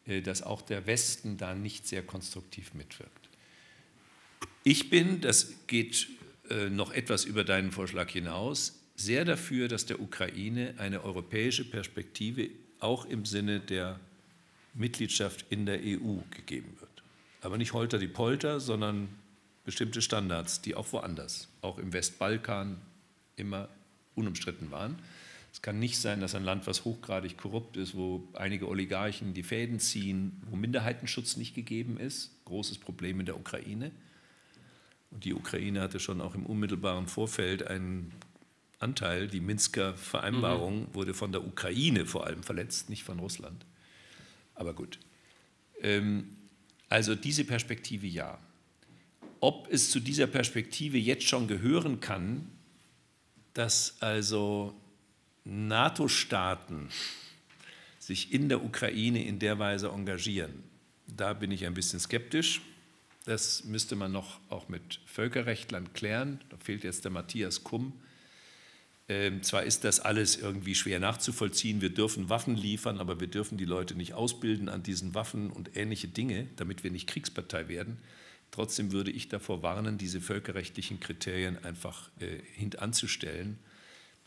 äh, 0.06 0.22
dass 0.22 0.42
auch 0.42 0.62
der 0.62 0.86
Westen 0.88 1.38
da 1.38 1.54
nicht 1.54 1.88
sehr 1.88 2.04
konstruktiv 2.04 2.74
mitwirkt. 2.74 3.30
Ich 4.64 4.90
bin, 4.90 5.22
das 5.22 5.54
geht 5.68 6.10
äh, 6.50 6.70
noch 6.70 6.92
etwas 6.92 7.26
über 7.26 7.44
deinen 7.44 7.72
Vorschlag 7.72 8.10
hinaus, 8.10 8.80
sehr 8.96 9.24
dafür, 9.24 9.68
dass 9.70 9.86
der 9.86 10.02
Ukraine 10.02 10.74
eine 10.78 11.04
europäische 11.04 11.64
Perspektive 11.64 12.50
auch 12.80 13.06
im 13.06 13.26
Sinne 13.26 13.60
der 13.62 14.00
Mitgliedschaft 14.74 15.46
in 15.50 15.66
der 15.66 15.80
EU 15.80 16.18
gegeben 16.32 16.76
wird. 16.80 16.90
Aber 17.42 17.58
nicht 17.58 17.74
holter 17.74 17.98
die 17.98 18.08
Polter, 18.08 18.60
sondern 18.60 19.08
bestimmte 19.64 20.02
Standards, 20.02 20.62
die 20.62 20.76
auch 20.76 20.92
woanders, 20.92 21.48
auch 21.62 21.78
im 21.78 21.94
Westbalkan, 21.94 22.82
immer 23.36 23.70
unumstritten 24.16 24.72
waren. 24.72 25.00
Es 25.52 25.62
kann 25.62 25.80
nicht 25.80 25.98
sein, 25.98 26.22
dass 26.22 26.36
ein 26.36 26.44
Land, 26.44 26.68
was 26.68 26.86
hochgradig 26.86 27.38
korrupt 27.38 27.76
ist, 27.76 27.96
wo 27.96 28.28
einige 28.34 28.68
Oligarchen 28.68 29.34
die 29.34 29.44
Fäden 29.44 29.80
ziehen, 29.80 30.42
wo 30.50 30.56
Minderheitenschutz 30.56 31.38
nicht 31.38 31.56
gegeben 31.56 31.98
ist, 31.98 32.32
großes 32.46 32.78
Problem 32.78 33.20
in 33.20 33.26
der 33.26 33.38
Ukraine. 33.38 33.92
Und 35.12 35.26
die 35.26 35.34
Ukraine 35.34 35.82
hatte 35.82 36.00
schon 36.00 36.22
auch 36.22 36.36
im 36.36 36.46
unmittelbaren 36.46 37.08
Vorfeld 37.08 37.66
einen 37.66 38.12
Anteil. 38.78 39.28
Die 39.28 39.42
Minsker 39.42 39.96
Vereinbarung 39.96 40.82
mhm. 40.82 40.96
wurde 40.96 41.14
von 41.14 41.32
der 41.32 41.46
Ukraine 41.46 42.06
vor 42.06 42.28
allem 42.28 42.44
verletzt, 42.44 42.90
nicht 42.90 43.04
von 43.04 43.20
Russland. 43.20 43.66
Aber 44.56 44.74
gut. 44.74 45.00
Ähm, 45.82 46.36
also 46.90 47.16
diese 47.16 47.44
Perspektive 47.44 48.08
ja. 48.08 48.40
Ob 49.40 49.72
es 49.72 49.90
zu 49.90 50.00
dieser 50.00 50.28
Perspektive 50.28 50.98
jetzt 50.98 51.24
schon 51.24 51.48
gehören 51.48 52.02
kann, 52.02 52.50
dass 53.54 54.02
also 54.02 54.79
NATO-Staaten 55.50 56.90
sich 58.00 58.34
in 58.34 58.50
der 58.50 58.64
Ukraine 58.64 59.26
in 59.26 59.40
der 59.40 59.60
Weise 59.60 59.90
engagieren, 59.90 60.64
da 61.08 61.34
bin 61.34 61.52
ich 61.52 61.66
ein 61.66 61.74
bisschen 61.74 62.00
skeptisch. 62.00 62.62
Das 63.26 63.64
müsste 63.66 63.96
man 63.96 64.12
noch 64.12 64.40
auch 64.50 64.70
mit 64.70 65.02
Völkerrechtlern 65.06 65.94
klären. 65.94 66.40
Da 66.50 66.58
fehlt 66.58 66.84
jetzt 66.84 67.04
der 67.04 67.12
Matthias 67.12 67.64
Kumm. 67.64 67.94
Ähm, 69.08 69.42
zwar 69.42 69.64
ist 69.64 69.84
das 69.84 70.00
alles 70.00 70.38
irgendwie 70.38 70.76
schwer 70.76 71.00
nachzuvollziehen, 71.00 71.82
wir 71.82 71.90
dürfen 71.90 72.30
Waffen 72.30 72.56
liefern, 72.56 73.00
aber 73.00 73.20
wir 73.20 73.28
dürfen 73.28 73.58
die 73.58 73.66
Leute 73.66 73.96
nicht 73.96 74.14
ausbilden 74.14 74.70
an 74.70 74.84
diesen 74.84 75.16
Waffen 75.16 75.50
und 75.50 75.76
ähnliche 75.76 76.08
Dinge, 76.08 76.48
damit 76.58 76.84
wir 76.84 76.92
nicht 76.92 77.08
Kriegspartei 77.08 77.68
werden. 77.68 77.98
Trotzdem 78.52 78.92
würde 78.92 79.10
ich 79.10 79.28
davor 79.28 79.64
warnen, 79.64 79.98
diese 79.98 80.22
völkerrechtlichen 80.22 81.00
Kriterien 81.00 81.64
einfach 81.64 82.10
äh, 82.20 82.38
hintanzustellen. 82.54 83.58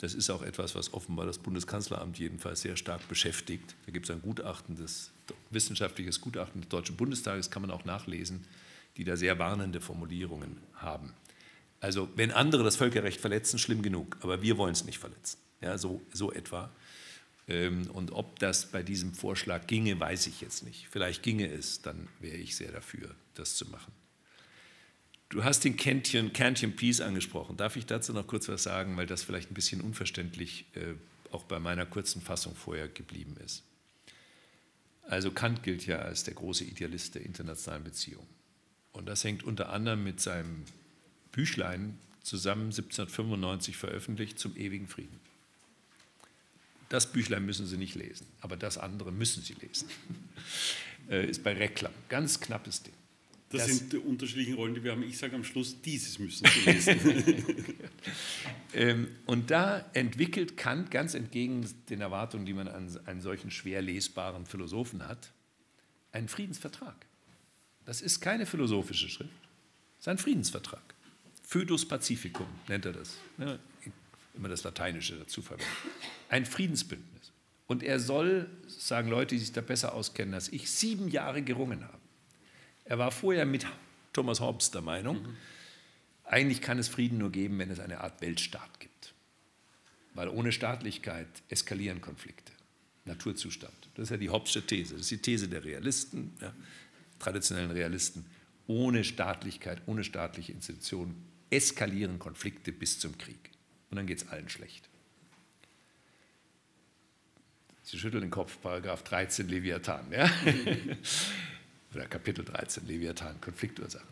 Das 0.03 0.13
ist 0.13 0.29
auch 0.29 0.41
etwas, 0.41 0.75
was 0.75 0.93
offenbar 0.93 1.25
das 1.25 1.37
Bundeskanzleramt 1.37 2.19
jedenfalls 2.19 2.59
sehr 2.59 2.75
stark 2.75 3.07
beschäftigt. 3.07 3.73
Da 3.85 3.93
gibt 3.93 4.05
es 4.05 4.11
ein 4.11 4.21
Gutachten, 4.21 4.75
das 4.75 5.11
wissenschaftliches 5.49 6.19
Gutachten 6.19 6.59
des 6.59 6.67
Deutschen 6.67 6.97
Bundestages, 6.97 7.49
kann 7.49 7.61
man 7.61 7.71
auch 7.71 7.85
nachlesen, 7.85 8.43
die 8.97 9.05
da 9.05 9.15
sehr 9.15 9.39
warnende 9.39 9.79
Formulierungen 9.79 10.57
haben. 10.73 11.13
Also 11.79 12.09
wenn 12.17 12.31
andere 12.31 12.65
das 12.65 12.75
Völkerrecht 12.75 13.21
verletzen, 13.21 13.57
schlimm 13.59 13.81
genug, 13.81 14.17
aber 14.19 14.41
wir 14.41 14.57
wollen 14.57 14.73
es 14.73 14.83
nicht 14.83 14.99
verletzen. 14.99 15.37
Ja, 15.61 15.77
so, 15.77 16.01
so 16.11 16.33
etwa. 16.33 16.69
Ähm, 17.47 17.89
und 17.93 18.11
ob 18.11 18.39
das 18.39 18.65
bei 18.65 18.83
diesem 18.83 19.13
Vorschlag 19.13 19.67
ginge, 19.67 19.97
weiß 19.97 20.27
ich 20.27 20.41
jetzt 20.41 20.65
nicht. 20.65 20.89
Vielleicht 20.91 21.23
ginge 21.23 21.47
es, 21.49 21.81
dann 21.81 22.09
wäre 22.19 22.35
ich 22.35 22.57
sehr 22.57 22.73
dafür, 22.73 23.15
das 23.35 23.55
zu 23.55 23.69
machen. 23.69 23.93
Du 25.33 25.43
hast 25.43 25.63
den 25.63 25.77
Cantian, 25.77 26.31
Cantian 26.31 26.75
Peace 26.75 27.01
angesprochen. 27.01 27.57
Darf 27.57 27.75
ich 27.75 27.87
dazu 27.87 28.13
noch 28.13 28.27
kurz 28.27 28.47
was 28.49 28.61
sagen, 28.61 28.95
weil 28.97 29.07
das 29.07 29.23
vielleicht 29.23 29.49
ein 29.49 29.55
bisschen 29.55 29.81
unverständlich 29.81 30.65
äh, 30.75 30.93
auch 31.31 31.43
bei 31.45 31.57
meiner 31.57 31.87
kurzen 31.87 32.21
Fassung 32.21 32.53
vorher 32.55 32.87
geblieben 32.87 33.35
ist. 33.43 33.63
Also 35.07 35.31
Kant 35.31 35.63
gilt 35.63 35.87
ja 35.87 35.97
als 35.97 36.23
der 36.23 36.35
große 36.35 36.65
Idealist 36.65 37.15
der 37.15 37.23
internationalen 37.23 37.83
Beziehungen. 37.83 38.27
Und 38.91 39.07
das 39.07 39.23
hängt 39.23 39.41
unter 39.41 39.73
anderem 39.73 40.03
mit 40.03 40.21
seinem 40.21 40.65
Büchlein 41.31 41.97
zusammen 42.21 42.65
1795 42.65 43.75
veröffentlicht 43.75 44.37
zum 44.37 44.55
ewigen 44.55 44.87
Frieden. 44.87 45.19
Das 46.89 47.11
Büchlein 47.11 47.43
müssen 47.43 47.65
Sie 47.65 47.77
nicht 47.77 47.95
lesen, 47.95 48.27
aber 48.41 48.55
das 48.55 48.77
andere 48.77 49.11
müssen 49.11 49.41
Sie 49.41 49.55
lesen. 49.55 49.89
Äh, 51.09 51.29
ist 51.29 51.43
bei 51.43 51.51
Reklam. 51.51 51.91
Ganz 52.07 52.39
knappes 52.39 52.81
Ding. 52.81 52.93
Das, 53.53 53.67
das, 53.67 53.77
sind 53.77 53.93
die 53.93 53.97
unterschiedlichen 53.97 54.55
Rollen, 54.55 54.73
die 54.73 54.83
wir 54.83 54.93
haben. 54.93 55.03
Ich 55.03 55.19
sage 55.19 55.35
am 55.35 55.43
Schluss, 55.43 55.79
dieses 55.79 56.17
müssen 56.17 56.47
Sie 56.47 56.71
lesen. 56.71 57.55
ähm, 58.73 59.07
und 59.27 59.51
da 59.51 59.85
entwickelt 59.93 60.57
Kant, 60.57 60.89
ganz 60.89 61.13
entgegen 61.13 61.63
den 61.87 62.01
Erwartungen, 62.01 62.47
die 62.47 62.53
man 62.53 62.67
an 62.67 62.89
einen 63.05 63.21
solchen 63.21 63.51
schwer 63.51 63.83
lesbaren 63.83 64.47
Philosophen 64.47 65.07
hat, 65.07 65.31
einen 66.11 66.29
Friedensvertrag. 66.29 66.95
Das 67.85 68.01
ist 68.01 68.21
keine 68.21 68.47
philosophische 68.47 69.07
Schrift, 69.07 69.29
es 69.99 69.99
ist 69.99 70.07
ein 70.07 70.17
Friedensvertrag. 70.17 70.81
Födus 71.43 71.87
Pacificum 71.87 72.47
nennt 72.67 72.85
er 72.85 72.93
das. 72.93 73.17
Ja, 73.37 73.59
immer 74.33 74.49
das 74.49 74.63
Lateinische 74.63 75.15
dazu 75.15 75.43
verwenden. 75.43 75.69
Ein 76.29 76.47
Friedensbündnis. 76.47 77.31
Und 77.67 77.83
er 77.83 77.99
soll, 77.99 78.49
sagen 78.67 79.09
Leute, 79.09 79.35
die 79.35 79.39
sich 79.39 79.51
da 79.51 79.61
besser 79.61 79.93
auskennen 79.93 80.33
als 80.33 80.51
ich, 80.51 80.71
sieben 80.71 81.07
Jahre 81.07 81.43
gerungen 81.43 81.83
haben. 81.83 82.02
Er 82.85 82.99
war 82.99 83.11
vorher 83.11 83.45
mit 83.45 83.65
Thomas 84.11 84.39
Hobbes 84.39 84.71
der 84.71 84.81
Meinung, 84.81 85.21
mhm. 85.21 85.37
eigentlich 86.25 86.61
kann 86.61 86.77
es 86.79 86.87
Frieden 86.87 87.17
nur 87.17 87.31
geben, 87.31 87.57
wenn 87.59 87.71
es 87.71 87.79
eine 87.79 88.01
Art 88.01 88.21
Weltstaat 88.21 88.79
gibt. 88.79 89.13
Weil 90.13 90.29
ohne 90.29 90.51
Staatlichkeit 90.51 91.27
eskalieren 91.49 92.01
Konflikte. 92.01 92.53
Naturzustand. 93.05 93.73
Das 93.95 94.03
ist 94.03 94.09
ja 94.11 94.17
die 94.17 94.29
Hobbesche 94.29 94.65
These. 94.65 94.93
Das 94.93 95.01
ist 95.01 95.11
die 95.11 95.17
These 95.17 95.49
der 95.49 95.63
Realisten, 95.63 96.33
ja, 96.39 96.53
traditionellen 97.19 97.71
Realisten. 97.71 98.25
Ohne 98.67 99.03
Staatlichkeit, 99.03 99.81
ohne 99.87 100.03
staatliche 100.03 100.53
Institutionen 100.53 101.25
eskalieren 101.49 102.17
Konflikte 102.19 102.71
bis 102.71 102.99
zum 102.99 103.17
Krieg. 103.17 103.51
Und 103.89 103.97
dann 103.97 104.07
geht 104.07 104.19
es 104.19 104.29
allen 104.29 104.47
schlecht. 104.47 104.87
Sie 107.83 107.99
schütteln 107.99 108.21
den 108.21 108.31
Kopf, 108.31 108.57
Paragraph 108.61 109.03
13 109.03 109.49
Leviathan, 109.49 110.09
ja? 110.11 110.29
oder 111.95 112.05
Kapitel 112.05 112.45
13 112.45 112.87
Leviathan, 112.87 113.39
Konfliktursachen. 113.41 114.07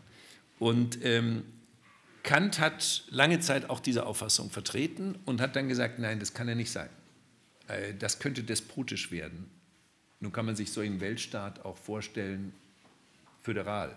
Und 0.58 1.04
ähm, 1.04 1.44
Kant 2.22 2.60
hat 2.60 3.04
lange 3.10 3.40
Zeit 3.40 3.68
auch 3.68 3.80
diese 3.80 4.06
Auffassung 4.06 4.50
vertreten 4.50 5.18
und 5.24 5.40
hat 5.40 5.56
dann 5.56 5.68
gesagt, 5.68 5.98
nein, 5.98 6.20
das 6.20 6.34
kann 6.34 6.48
ja 6.48 6.54
nicht 6.54 6.70
sein. 6.70 6.88
Äh, 7.68 7.94
das 7.94 8.18
könnte 8.18 8.42
despotisch 8.42 9.10
werden. 9.10 9.50
Nun 10.20 10.32
kann 10.32 10.46
man 10.46 10.54
sich 10.54 10.70
so 10.70 10.80
einen 10.80 11.00
Weltstaat 11.00 11.64
auch 11.64 11.76
vorstellen, 11.76 12.52
föderal. 13.42 13.96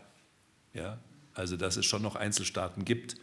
Ja? 0.73 0.99
Also, 1.33 1.55
dass 1.55 1.77
es 1.77 1.85
schon 1.85 2.01
noch 2.01 2.15
Einzelstaaten 2.15 2.83
gibt. 2.83 3.15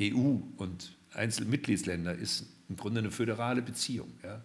EU 0.00 0.36
und 0.56 0.96
Einzelmitgliedsländer 1.12 2.14
ist 2.14 2.46
im 2.68 2.76
Grunde 2.76 3.00
eine 3.00 3.10
föderale 3.10 3.60
Beziehung. 3.60 4.12
Ja? 4.22 4.42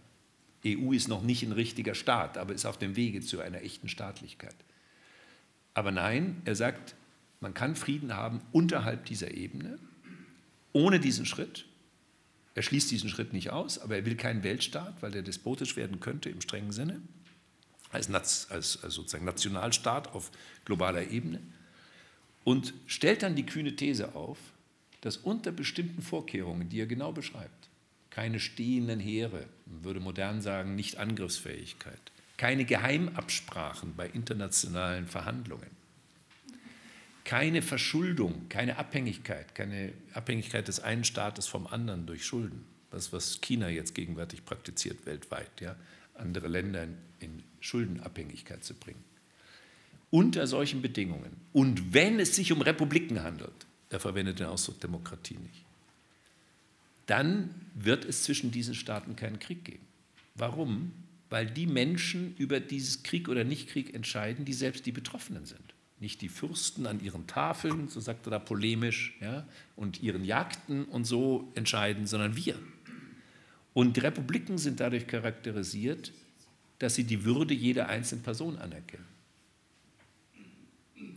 EU 0.66 0.92
ist 0.92 1.08
noch 1.08 1.22
nicht 1.22 1.44
ein 1.44 1.52
richtiger 1.52 1.94
Staat, 1.94 2.38
aber 2.38 2.54
ist 2.54 2.66
auf 2.66 2.78
dem 2.78 2.96
Wege 2.96 3.22
zu 3.22 3.40
einer 3.42 3.62
echten 3.62 3.90
Staatlichkeit. 3.90 4.56
Aber 5.78 5.92
nein, 5.92 6.42
er 6.46 6.56
sagt, 6.56 6.96
man 7.40 7.54
kann 7.54 7.76
Frieden 7.76 8.16
haben 8.16 8.42
unterhalb 8.52 9.06
dieser 9.06 9.36
Ebene, 9.36 9.78
ohne 10.74 11.00
diesen 11.00 11.28
Schritt. 11.28 11.66
Er 12.56 12.64
schließt 12.64 12.90
diesen 12.90 13.10
Schritt 13.10 13.32
nicht 13.32 13.52
aus, 13.52 13.78
aber 13.78 13.96
er 13.96 14.04
will 14.04 14.16
keinen 14.16 14.42
Weltstaat, 14.42 15.04
weil 15.04 15.12
der 15.12 15.22
despotisch 15.22 15.76
werden 15.76 16.00
könnte 16.00 16.32
im 16.32 16.42
strengen 16.42 16.72
Sinne. 16.72 17.00
als, 17.92 18.10
als, 18.10 18.50
als 18.50 18.96
sozusagen 18.96 19.24
Nationalstaat 19.26 20.16
auf 20.16 20.32
globaler 20.66 21.12
Ebene 21.12 21.42
und 22.44 22.74
stellt 22.88 23.22
dann 23.22 23.36
die 23.36 23.46
kühne 23.46 23.76
These 23.76 24.16
auf, 24.16 24.40
dass 25.02 25.18
unter 25.18 25.52
bestimmten 25.52 26.02
Vorkehrungen, 26.02 26.70
die 26.70 26.82
er 26.82 26.88
genau 26.88 27.12
beschreibt, 27.12 27.70
keine 28.10 28.40
stehenden 28.40 29.00
Heere, 29.00 29.46
man 29.68 29.84
würde 29.84 30.00
modern 30.00 30.42
sagen, 30.42 30.74
nicht 30.74 30.98
Angriffsfähigkeit, 30.98 32.02
keine 32.38 32.66
Geheimabsprachen 32.66 33.96
bei 33.96 34.08
internationalen 34.08 35.08
Verhandlungen, 35.08 35.70
keine 37.24 37.62
Verschuldung, 37.62 38.48
keine 38.48 38.78
Abhängigkeit, 38.78 39.54
keine 39.54 39.92
Abhängigkeit 40.14 40.68
des 40.68 40.80
einen 40.80 41.04
Staates 41.04 41.48
vom 41.48 41.68
anderen 41.68 42.06
durch 42.06 42.26
Schulden, 42.26 42.64
das, 42.92 43.12
was 43.12 43.42
China 43.42 43.70
jetzt 43.70 43.96
gegenwärtig 43.96 44.46
praktiziert 44.46 45.06
weltweit, 45.06 45.60
ja, 45.60 45.76
andere 46.14 46.48
Länder 46.48 46.84
in, 46.84 46.96
in 47.20 47.44
Schuldenabhängigkeit 47.60 48.64
zu 48.64 48.76
bringen. 48.76 49.04
Unter 50.10 50.48
solchen 50.48 50.82
Bedingungen 50.82 51.36
und 51.52 51.94
wenn 51.94 52.20
es 52.20 52.36
sich 52.36 52.54
um 52.54 52.62
Republiken 52.62 53.24
handelt, 53.24 53.66
er 53.90 54.00
verwendet 54.00 54.40
den 54.40 54.48
Ausdruck 54.48 54.80
Demokratie 54.80 55.38
nicht, 55.38 55.66
dann 57.08 57.50
wird 57.74 58.06
es 58.06 58.24
zwischen 58.24 58.52
diesen 58.52 58.76
Staaten 58.76 59.16
keinen 59.16 59.40
Krieg 59.40 59.66
geben. 59.66 59.86
Warum? 60.36 60.92
Weil 61.30 61.46
die 61.48 61.68
Menschen 61.68 62.36
über 62.38 62.60
dieses 62.60 63.04
Krieg 63.04 63.28
oder 63.28 63.44
Nichtkrieg 63.44 63.94
entscheiden, 63.94 64.46
die 64.46 64.54
selbst 64.54 64.86
die 64.86 64.92
Betroffenen 64.92 65.46
sind. 65.46 65.74
Nicht 66.00 66.22
die 66.22 66.30
Fürsten 66.30 66.86
an 66.86 67.04
ihren 67.04 67.28
Tafeln, 67.28 67.88
so 67.88 68.00
sagt 68.00 68.28
er 68.28 68.32
da 68.32 68.40
polemisch, 68.40 69.16
ja, 69.20 69.48
und 69.76 70.02
ihren 70.02 70.24
Jagden 70.24 70.86
und 70.86 71.06
so 71.06 71.52
entscheiden, 71.56 72.06
sondern 72.06 72.36
wir. 72.36 72.58
Und 73.74 74.02
Republiken 74.02 74.58
sind 74.58 74.80
dadurch 74.80 75.08
charakterisiert, 75.08 76.12
dass 76.80 76.96
sie 76.96 77.04
die 77.04 77.24
Würde 77.24 77.54
jeder 77.54 77.90
einzelnen 77.90 78.24
Person 78.24 78.58
anerkennen. 78.58 79.06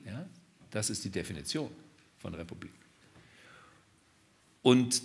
Ja? 0.06 0.26
Das 0.70 0.90
ist 0.90 1.04
die 1.04 1.10
Definition 1.10 1.70
von 2.18 2.34
Republik. 2.34 2.72
Und 4.62 5.02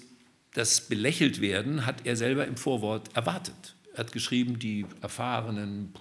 das 0.53 0.87
belächelt 0.87 1.41
werden 1.41 1.85
hat 1.85 2.05
er 2.05 2.15
selber 2.15 2.45
im 2.47 2.57
Vorwort 2.57 3.15
erwartet. 3.15 3.74
Hat 3.95 4.11
geschrieben, 4.11 4.59
die 4.59 4.85
erfahrenen 5.01 5.93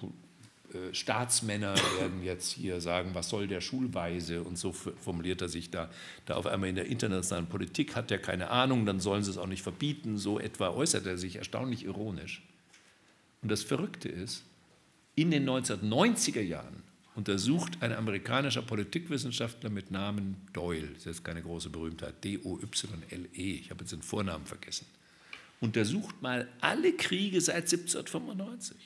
äh, 0.75 0.93
Staatsmänner 0.93 1.75
werden 1.99 2.23
jetzt 2.23 2.51
hier 2.51 2.81
sagen, 2.81 3.11
was 3.13 3.29
soll 3.29 3.47
der 3.47 3.61
Schulweise 3.61 4.43
und 4.43 4.57
so 4.57 4.71
formuliert 4.71 5.41
er 5.41 5.49
sich 5.49 5.69
da, 5.69 5.89
da 6.25 6.35
auf 6.35 6.45
einmal 6.45 6.69
in 6.69 6.75
der 6.75 6.87
internationalen 6.87 7.47
Politik 7.47 7.95
hat 7.95 8.11
er 8.11 8.19
keine 8.19 8.49
Ahnung, 8.49 8.85
dann 8.85 8.99
sollen 8.99 9.23
sie 9.23 9.31
es 9.31 9.37
auch 9.37 9.47
nicht 9.47 9.61
verbieten, 9.61 10.17
so 10.17 10.39
etwa 10.39 10.69
äußert 10.69 11.05
er 11.05 11.17
sich 11.17 11.37
erstaunlich 11.37 11.85
ironisch. 11.85 12.43
Und 13.41 13.51
das 13.51 13.63
Verrückte 13.63 14.09
ist, 14.09 14.43
in 15.15 15.31
den 15.31 15.47
1990er 15.47 16.41
Jahren 16.41 16.83
untersucht 17.15 17.77
ein 17.81 17.93
amerikanischer 17.93 18.61
Politikwissenschaftler 18.61 19.69
mit 19.69 19.91
Namen 19.91 20.35
Doyle, 20.51 20.87
das 20.87 20.97
ist 20.99 21.05
jetzt 21.05 21.23
keine 21.23 21.41
große 21.41 21.69
Berühmtheit, 21.69 22.21
D-O-Y-L-E, 22.23 23.53
ich 23.53 23.69
habe 23.71 23.81
jetzt 23.81 23.93
den 23.93 24.01
Vornamen 24.01 24.45
vergessen, 24.45 24.85
untersucht 25.65 26.21
mal 26.21 26.47
alle 26.61 26.93
Kriege 26.93 27.41
seit 27.41 27.63
1795 27.63 28.77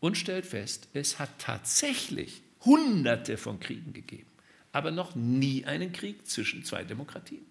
und 0.00 0.16
stellt 0.16 0.46
fest, 0.46 0.88
es 0.94 1.18
hat 1.18 1.38
tatsächlich 1.38 2.42
Hunderte 2.64 3.36
von 3.36 3.60
Kriegen 3.60 3.92
gegeben, 3.92 4.30
aber 4.72 4.90
noch 4.90 5.14
nie 5.14 5.64
einen 5.64 5.92
Krieg 5.92 6.26
zwischen 6.26 6.64
zwei 6.64 6.84
Demokratien. 6.84 7.44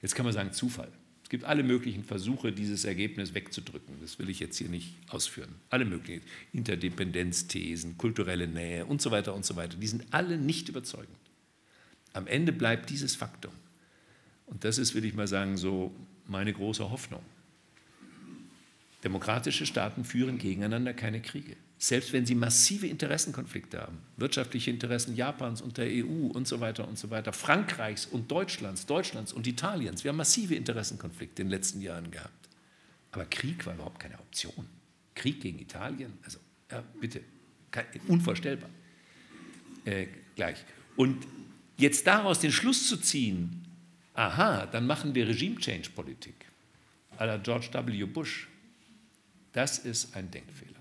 Jetzt 0.00 0.14
kann 0.14 0.24
man 0.24 0.32
sagen 0.32 0.52
Zufall. 0.52 0.90
Es 1.22 1.28
gibt 1.28 1.44
alle 1.44 1.62
möglichen 1.62 2.04
Versuche, 2.04 2.52
dieses 2.52 2.84
Ergebnis 2.84 3.34
wegzudrücken. 3.34 3.96
Das 4.00 4.18
will 4.18 4.30
ich 4.30 4.40
jetzt 4.40 4.56
hier 4.56 4.68
nicht 4.68 4.94
ausführen. 5.08 5.54
Alle 5.68 5.84
möglichen 5.84 6.22
Interdependenzthesen, 6.52 7.98
kulturelle 7.98 8.48
Nähe 8.48 8.86
und 8.86 9.00
so 9.00 9.10
weiter 9.10 9.34
und 9.34 9.44
so 9.44 9.54
weiter. 9.56 9.76
Die 9.76 9.86
sind 9.86 10.06
alle 10.10 10.38
nicht 10.38 10.68
überzeugend. 10.68 11.16
Am 12.12 12.26
Ende 12.26 12.52
bleibt 12.52 12.90
dieses 12.90 13.14
Faktum. 13.14 13.52
Und 14.50 14.64
das 14.64 14.78
ist, 14.78 14.94
will 14.94 15.04
ich 15.04 15.14
mal 15.14 15.28
sagen, 15.28 15.56
so 15.56 15.94
meine 16.26 16.52
große 16.52 16.90
Hoffnung. 16.90 17.22
Demokratische 19.04 19.64
Staaten 19.64 20.04
führen 20.04 20.38
gegeneinander 20.38 20.92
keine 20.92 21.22
Kriege. 21.22 21.56
Selbst 21.78 22.12
wenn 22.12 22.26
sie 22.26 22.34
massive 22.34 22.86
Interessenkonflikte 22.86 23.80
haben, 23.80 23.98
wirtschaftliche 24.18 24.70
Interessen 24.70 25.16
Japans 25.16 25.62
und 25.62 25.78
der 25.78 25.86
EU 25.86 26.26
und 26.26 26.46
so 26.46 26.60
weiter 26.60 26.86
und 26.86 26.98
so 26.98 27.08
weiter, 27.08 27.32
Frankreichs 27.32 28.04
und 28.04 28.30
Deutschlands, 28.30 28.84
Deutschlands 28.84 29.32
und 29.32 29.46
Italiens. 29.46 30.04
Wir 30.04 30.10
haben 30.10 30.18
massive 30.18 30.54
Interessenkonflikte 30.54 31.40
in 31.40 31.48
den 31.48 31.52
letzten 31.52 31.80
Jahren 31.80 32.10
gehabt. 32.10 32.48
Aber 33.12 33.24
Krieg 33.24 33.64
war 33.64 33.74
überhaupt 33.74 33.98
keine 33.98 34.18
Option. 34.18 34.66
Krieg 35.14 35.40
gegen 35.40 35.58
Italien, 35.58 36.12
also 36.22 36.38
ja, 36.70 36.84
bitte, 37.00 37.22
unvorstellbar. 38.08 38.68
Äh, 39.86 40.08
gleich. 40.36 40.58
Und 40.96 41.26
jetzt 41.78 42.06
daraus 42.06 42.40
den 42.40 42.52
Schluss 42.52 42.88
zu 42.88 42.98
ziehen, 42.98 43.64
aha, 44.14 44.66
dann 44.66 44.86
machen 44.86 45.14
wir 45.14 45.26
Regime-Change-Politik, 45.28 46.46
à 47.18 47.26
la 47.26 47.38
George 47.38 47.68
W. 47.72 48.04
Bush, 48.04 48.48
das 49.52 49.78
ist 49.78 50.16
ein 50.16 50.30
Denkfehler. 50.30 50.78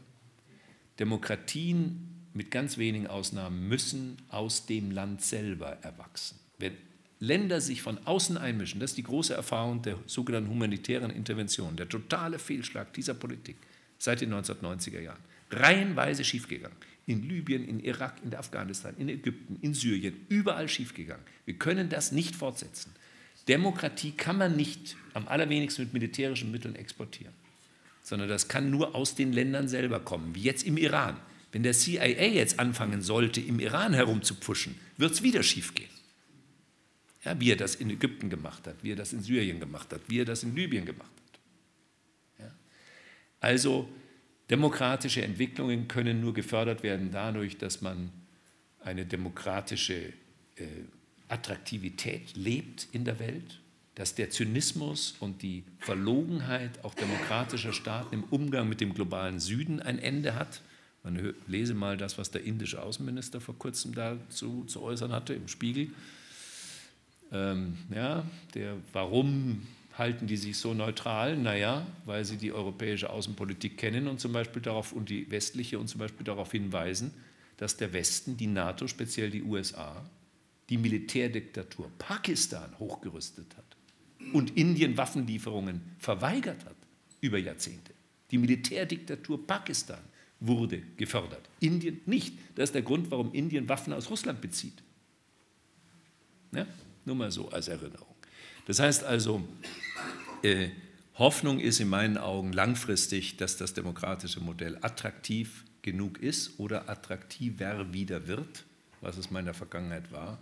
Demokratien 0.99 2.09
mit 2.33 2.51
ganz 2.51 2.77
wenigen 2.77 3.07
Ausnahmen 3.07 3.67
müssen 3.67 4.17
aus 4.29 4.65
dem 4.65 4.91
Land 4.91 5.21
selber 5.21 5.77
erwachsen. 5.81 6.37
Wenn 6.57 6.73
Länder 7.19 7.59
sich 7.59 7.81
von 7.81 7.97
außen 8.05 8.37
einmischen, 8.37 8.79
das 8.79 8.91
ist 8.91 8.97
die 8.97 9.03
große 9.03 9.33
Erfahrung 9.33 9.81
der 9.81 9.97
sogenannten 10.05 10.49
humanitären 10.49 11.11
Intervention, 11.11 11.75
der 11.75 11.89
totale 11.89 12.39
Fehlschlag 12.39 12.93
dieser 12.93 13.13
Politik 13.13 13.57
seit 13.97 14.21
den 14.21 14.33
1990er 14.33 15.01
Jahren. 15.01 15.21
Reihenweise 15.51 16.23
schiefgegangen. 16.23 16.77
In 17.07 17.27
Libyen, 17.27 17.67
in 17.67 17.79
Irak, 17.79 18.21
in 18.23 18.35
Afghanistan, 18.35 18.93
in 18.97 19.09
Ägypten, 19.09 19.57
in 19.61 19.73
Syrien, 19.73 20.25
überall 20.29 20.69
schiefgegangen. 20.69 21.25
Wir 21.45 21.55
können 21.55 21.89
das 21.89 22.11
nicht 22.11 22.35
fortsetzen. 22.35 22.93
Demokratie 23.49 24.11
kann 24.11 24.37
man 24.37 24.55
nicht 24.55 24.95
am 25.13 25.27
allerwenigsten 25.27 25.83
mit 25.83 25.93
militärischen 25.93 26.51
Mitteln 26.51 26.75
exportieren 26.75 27.33
sondern 28.09 28.27
das 28.27 28.47
kann 28.47 28.71
nur 28.71 28.95
aus 28.95 29.15
den 29.15 29.31
Ländern 29.31 29.67
selber 29.67 29.99
kommen, 29.99 30.33
wie 30.33 30.41
jetzt 30.41 30.63
im 30.63 30.77
Iran. 30.77 31.17
Wenn 31.51 31.63
der 31.63 31.73
CIA 31.73 32.05
jetzt 32.05 32.59
anfangen 32.59 33.01
sollte, 33.01 33.39
im 33.39 33.59
Iran 33.59 33.93
herumzupfuschen, 33.93 34.75
wird 34.97 35.11
es 35.11 35.23
wieder 35.23 35.43
schiefgehen. 35.43 35.89
Ja, 37.23 37.39
wie 37.39 37.51
er 37.51 37.55
das 37.55 37.75
in 37.75 37.89
Ägypten 37.89 38.29
gemacht 38.29 38.65
hat, 38.65 38.75
wie 38.81 38.93
er 38.93 38.95
das 38.95 39.13
in 39.13 39.21
Syrien 39.21 39.59
gemacht 39.59 39.93
hat, 39.93 40.01
wie 40.07 40.21
er 40.21 40.25
das 40.25 40.43
in 40.43 40.55
Libyen 40.55 40.85
gemacht 40.85 41.11
hat. 41.11 41.39
Ja. 42.45 42.51
Also 43.41 43.87
demokratische 44.49 45.21
Entwicklungen 45.21 45.87
können 45.87 46.21
nur 46.21 46.33
gefördert 46.33 46.81
werden 46.81 47.11
dadurch, 47.11 47.57
dass 47.57 47.81
man 47.81 48.11
eine 48.79 49.05
demokratische 49.05 50.13
äh, 50.55 50.65
Attraktivität 51.29 52.35
lebt 52.35 52.87
in 52.91 53.05
der 53.05 53.19
Welt 53.19 53.59
dass 53.99 54.15
der 54.15 54.29
Zynismus 54.29 55.15
und 55.19 55.41
die 55.41 55.65
Verlogenheit 55.79 56.85
auch 56.85 56.93
demokratischer 56.93 57.73
Staaten 57.73 58.15
im 58.15 58.23
Umgang 58.23 58.69
mit 58.69 58.79
dem 58.79 58.93
globalen 58.93 59.41
Süden 59.41 59.81
ein 59.81 59.99
Ende 59.99 60.35
hat. 60.35 60.61
Man 61.03 61.33
lese 61.47 61.73
mal 61.73 61.97
das, 61.97 62.17
was 62.17 62.31
der 62.31 62.45
indische 62.45 62.81
Außenminister 62.81 63.41
vor 63.41 63.59
kurzem 63.59 63.93
dazu 63.93 64.63
zu 64.63 64.83
äußern 64.83 65.11
hatte 65.11 65.33
im 65.33 65.49
Spiegel. 65.49 65.89
Ähm, 67.33 67.77
ja, 67.93 68.25
der, 68.53 68.77
warum 68.93 69.67
halten 69.97 70.27
die 70.27 70.37
sich 70.37 70.57
so 70.57 70.73
neutral? 70.73 71.35
Naja, 71.35 71.85
weil 72.05 72.23
sie 72.23 72.37
die 72.37 72.53
europäische 72.53 73.09
Außenpolitik 73.09 73.77
kennen 73.77 74.07
und 74.07 74.21
zum 74.21 74.31
Beispiel 74.31 74.61
darauf 74.61 74.93
und 74.93 75.09
die 75.09 75.29
westliche 75.29 75.77
und 75.77 75.89
zum 75.89 75.99
Beispiel 75.99 76.23
darauf 76.23 76.53
hinweisen, 76.53 77.11
dass 77.57 77.75
der 77.75 77.91
Westen, 77.91 78.37
die 78.37 78.47
NATO, 78.47 78.87
speziell 78.87 79.29
die 79.29 79.43
USA, 79.43 80.05
die 80.69 80.77
Militärdiktatur 80.77 81.91
Pakistan 81.97 82.77
hochgerüstet 82.77 83.57
hat 83.57 83.77
und 84.33 84.55
Indien 84.55 84.95
Waffenlieferungen 84.97 85.81
verweigert 85.97 86.63
hat 86.65 86.75
über 87.21 87.37
Jahrzehnte. 87.37 87.93
Die 88.31 88.37
Militärdiktatur 88.37 89.45
Pakistan 89.45 90.01
wurde 90.39 90.81
gefördert, 90.95 91.49
Indien 91.59 92.01
nicht. 92.05 92.37
Das 92.55 92.69
ist 92.69 92.75
der 92.75 92.83
Grund, 92.83 93.09
warum 93.11 93.33
Indien 93.33 93.67
Waffen 93.67 93.93
aus 93.93 94.09
Russland 94.09 94.41
bezieht. 94.41 94.83
Ja? 96.51 96.65
Nur 97.05 97.15
mal 97.15 97.31
so 97.31 97.49
als 97.49 97.67
Erinnerung. 97.67 98.15
Das 98.67 98.79
heißt 98.79 99.03
also, 99.03 99.43
äh, 100.43 100.69
Hoffnung 101.15 101.59
ist 101.59 101.79
in 101.79 101.89
meinen 101.89 102.17
Augen 102.17 102.53
langfristig, 102.53 103.37
dass 103.37 103.57
das 103.57 103.73
demokratische 103.73 104.39
Modell 104.39 104.77
attraktiv 104.81 105.65
genug 105.81 106.19
ist 106.19 106.59
oder 106.59 106.87
attraktiver 106.87 107.91
wieder 107.91 108.27
wird, 108.27 108.65
was 109.01 109.17
es 109.17 109.31
meiner 109.31 109.53
Vergangenheit 109.53 110.11
war, 110.11 110.39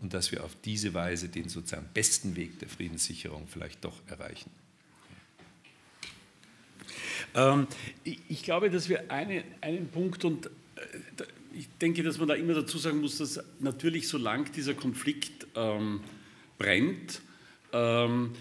und 0.00 0.14
dass 0.14 0.32
wir 0.32 0.44
auf 0.44 0.56
diese 0.64 0.94
Weise 0.94 1.28
den 1.28 1.48
sozusagen 1.48 1.88
besten 1.94 2.36
Weg 2.36 2.58
der 2.58 2.68
Friedenssicherung 2.68 3.46
vielleicht 3.46 3.84
doch 3.84 4.00
erreichen. 4.06 4.50
Ähm, 7.34 7.66
ich 8.04 8.42
glaube, 8.42 8.70
dass 8.70 8.88
wir 8.88 9.10
eine, 9.10 9.44
einen 9.60 9.88
Punkt 9.88 10.24
und 10.24 10.46
äh, 10.46 10.50
ich 11.56 11.68
denke, 11.80 12.02
dass 12.02 12.18
man 12.18 12.28
da 12.28 12.34
immer 12.34 12.54
dazu 12.54 12.78
sagen 12.78 13.00
muss, 13.00 13.18
dass 13.18 13.40
natürlich 13.60 14.08
solange 14.08 14.50
dieser 14.50 14.74
Konflikt 14.74 15.46
ähm, 15.54 16.00
brennt, 16.58 17.20
ähm, 17.72 18.32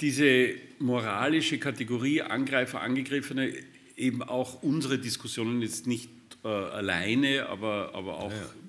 diese 0.00 0.54
moralische 0.78 1.58
Kategorie 1.58 2.22
Angreifer, 2.22 2.80
Angegriffene 2.80 3.52
eben 3.96 4.22
auch 4.22 4.62
unsere 4.62 4.98
Diskussionen 4.98 5.62
jetzt 5.62 5.86
nicht 5.86 6.10
äh, 6.44 6.48
alleine, 6.48 7.46
aber, 7.48 7.92
aber 7.94 8.18
auch 8.18 8.32
ja. 8.32 8.42
äh, 8.42 8.63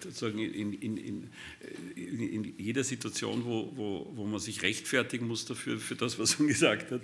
sozusagen 0.00 0.38
in, 0.38 0.72
in, 0.72 0.96
in, 0.96 1.30
in, 1.96 2.54
jeder 2.58 2.84
Situation, 2.84 3.44
wo, 3.44 3.72
wo, 3.74 4.12
wo 4.14 4.24
man 4.26 4.40
sich 4.40 4.62
rechtfertigen 4.62 5.26
muss 5.26 5.44
dafür, 5.44 5.78
für 5.78 5.94
das, 5.94 6.18
was 6.18 6.38
man 6.38 6.48
gesagt 6.48 6.90
hat, 6.90 7.00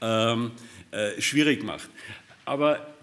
ähm, 0.00 0.50
äh, 0.90 1.20
schwierig 1.20 1.62
macht. 1.62 1.90
Aber 2.44 2.94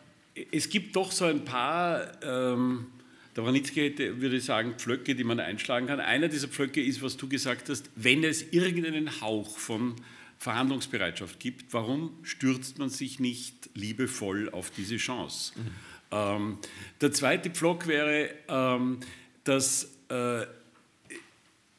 es 0.51 0.69
gibt 0.69 0.95
doch 0.95 1.11
so 1.11 1.25
ein 1.25 1.45
paar, 1.45 2.11
ähm, 2.23 2.87
der 3.35 3.43
Wranitzky 3.45 3.89
hätte, 3.89 4.21
würde 4.21 4.37
ich 4.37 4.45
sagen, 4.45 4.75
Pflöcke, 4.77 5.15
die 5.15 5.23
man 5.23 5.39
einschlagen 5.39 5.87
kann. 5.87 5.99
Einer 5.99 6.27
dieser 6.27 6.47
Pflöcke 6.47 6.83
ist, 6.83 7.01
was 7.01 7.17
du 7.17 7.27
gesagt 7.27 7.69
hast, 7.69 7.89
wenn 7.95 8.23
es 8.23 8.53
irgendeinen 8.53 9.21
Hauch 9.21 9.57
von 9.57 9.95
Verhandlungsbereitschaft 10.37 11.39
gibt, 11.39 11.73
warum 11.73 12.11
stürzt 12.23 12.77
man 12.77 12.89
sich 12.89 13.19
nicht 13.19 13.69
liebevoll 13.73 14.49
auf 14.49 14.69
diese 14.71 14.97
Chance? 14.97 15.53
Mhm. 15.55 15.71
Ähm, 16.11 16.57
der 17.01 17.11
zweite 17.11 17.49
Pflock 17.49 17.87
wäre, 17.87 18.29
ähm, 18.47 18.99
dass 19.43 19.91
äh, 20.09 20.45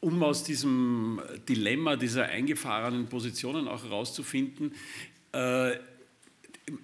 um 0.00 0.22
aus 0.22 0.44
diesem 0.44 1.20
Dilemma 1.48 1.96
dieser 1.96 2.26
eingefahrenen 2.26 3.06
Positionen 3.08 3.66
auch 3.66 3.84
herauszufinden, 3.84 4.72
äh, 5.32 5.72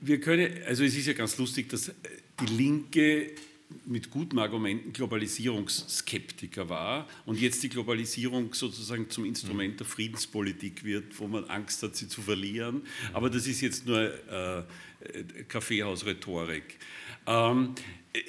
wir 0.00 0.20
können, 0.20 0.50
also 0.66 0.84
es 0.84 0.96
ist 0.96 1.06
ja 1.06 1.12
ganz 1.12 1.38
lustig, 1.38 1.68
dass 1.68 1.92
die 2.40 2.54
Linke 2.54 3.32
mit 3.86 4.10
guten 4.10 4.38
Argumenten 4.38 4.92
Globalisierungsskeptiker 4.92 6.68
war 6.68 7.08
und 7.26 7.40
jetzt 7.40 7.62
die 7.62 7.68
Globalisierung 7.68 8.52
sozusagen 8.54 9.08
zum 9.10 9.24
Instrument 9.24 9.80
der 9.80 9.86
Friedenspolitik 9.86 10.84
wird, 10.84 11.18
wo 11.18 11.26
man 11.26 11.44
Angst 11.44 11.82
hat, 11.82 11.96
sie 11.96 12.08
zu 12.08 12.20
verlieren. 12.22 12.82
Aber 13.12 13.30
das 13.30 13.46
ist 13.46 13.60
jetzt 13.60 13.86
nur 13.86 14.12
äh, 14.30 14.62
Kaffeehausrhetorik. 15.48 16.78
Ähm, 17.26 17.74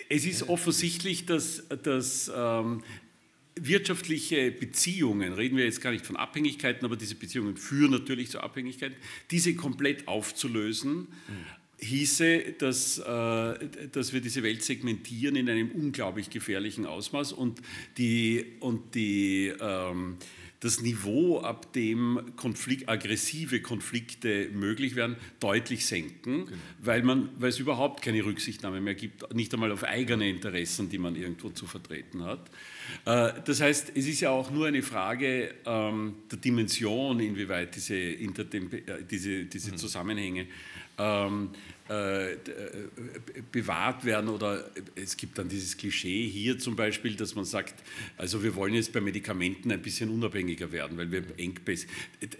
es 0.09 0.25
ist 0.25 0.49
offensichtlich, 0.49 1.25
dass, 1.25 1.63
dass 1.83 2.31
ähm, 2.33 2.83
wirtschaftliche 3.55 4.51
Beziehungen, 4.51 5.33
reden 5.33 5.57
wir 5.57 5.65
jetzt 5.65 5.81
gar 5.81 5.91
nicht 5.91 6.05
von 6.05 6.15
Abhängigkeiten, 6.15 6.85
aber 6.85 6.95
diese 6.95 7.15
Beziehungen 7.15 7.57
führen 7.57 7.91
natürlich 7.91 8.29
zu 8.29 8.39
Abhängigkeiten, 8.39 8.95
diese 9.31 9.55
komplett 9.55 10.07
aufzulösen, 10.07 10.95
mhm. 10.97 11.07
hieße, 11.79 12.55
dass, 12.57 12.97
äh, 12.99 13.89
dass 13.91 14.13
wir 14.13 14.21
diese 14.21 14.43
Welt 14.43 14.63
segmentieren 14.63 15.35
in 15.35 15.49
einem 15.49 15.71
unglaublich 15.71 16.29
gefährlichen 16.29 16.85
Ausmaß 16.85 17.33
und 17.33 17.61
die, 17.97 18.45
und 18.59 18.95
die 18.95 19.53
ähm, 19.59 20.17
das 20.63 20.79
Niveau, 20.79 21.41
ab 21.41 21.73
dem 21.73 22.21
Konflikt, 22.37 22.87
aggressive 22.87 23.61
Konflikte 23.61 24.49
möglich 24.53 24.95
werden, 24.95 25.17
deutlich 25.41 25.85
senken, 25.85 26.45
genau. 26.45 26.57
weil, 26.79 27.03
man, 27.03 27.29
weil 27.37 27.49
es 27.49 27.59
überhaupt 27.59 28.01
keine 28.01 28.23
Rücksichtnahme 28.23 28.79
mehr 28.79 28.95
gibt, 28.95 29.33
nicht 29.35 29.53
einmal 29.53 29.73
auf 29.73 29.83
eigene 29.83 30.29
Interessen, 30.29 30.87
die 30.87 30.97
man 30.97 31.17
irgendwo 31.17 31.49
zu 31.49 31.67
vertreten 31.67 32.23
hat. 32.23 32.49
Äh, 33.03 33.41
das 33.43 33.59
heißt, 33.59 33.91
es 33.93 34.07
ist 34.07 34.21
ja 34.21 34.29
auch 34.29 34.51
nur 34.51 34.67
eine 34.67 34.81
Frage 34.83 35.53
ähm, 35.65 36.15
der 36.31 36.39
Dimension, 36.39 37.19
inwieweit 37.19 37.75
diese, 37.75 37.95
äh, 37.95 39.03
diese, 39.11 39.43
diese 39.43 39.71
mhm. 39.71 39.77
Zusammenhänge 39.77 40.47
ähm, 40.97 41.49
äh, 41.89 42.37
bewahrt 43.51 44.05
werden 44.05 44.29
oder 44.29 44.69
es 44.95 45.17
gibt 45.17 45.37
dann 45.37 45.49
dieses 45.49 45.75
Klischee 45.75 46.29
hier 46.29 46.57
zum 46.57 46.77
Beispiel, 46.77 47.15
dass 47.15 47.35
man 47.35 47.43
sagt, 47.43 47.75
also 48.15 48.41
wir 48.41 48.55
wollen 48.55 48.73
jetzt 48.73 48.93
bei 48.93 49.01
Medikamenten 49.01 49.69
ein 49.69 49.81
bisschen 49.81 50.09
unabhängiger 50.09 50.71
werden, 50.71 50.97
weil 50.97 51.11
wir 51.11 51.23
Engpässe, 51.37 51.87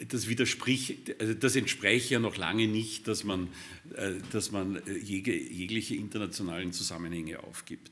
das 0.08 0.30
widerspricht, 0.30 1.20
also 1.20 1.34
das 1.34 1.58
entspräche 1.58 2.14
ja 2.14 2.20
noch 2.20 2.38
lange 2.38 2.68
nicht, 2.68 3.08
dass 3.08 3.26
man, 3.26 3.50
äh, 3.96 4.14
dass 4.32 4.52
man 4.52 4.82
jegliche 5.02 5.96
internationalen 5.96 6.72
Zusammenhänge 6.72 7.44
aufgibt. 7.44 7.92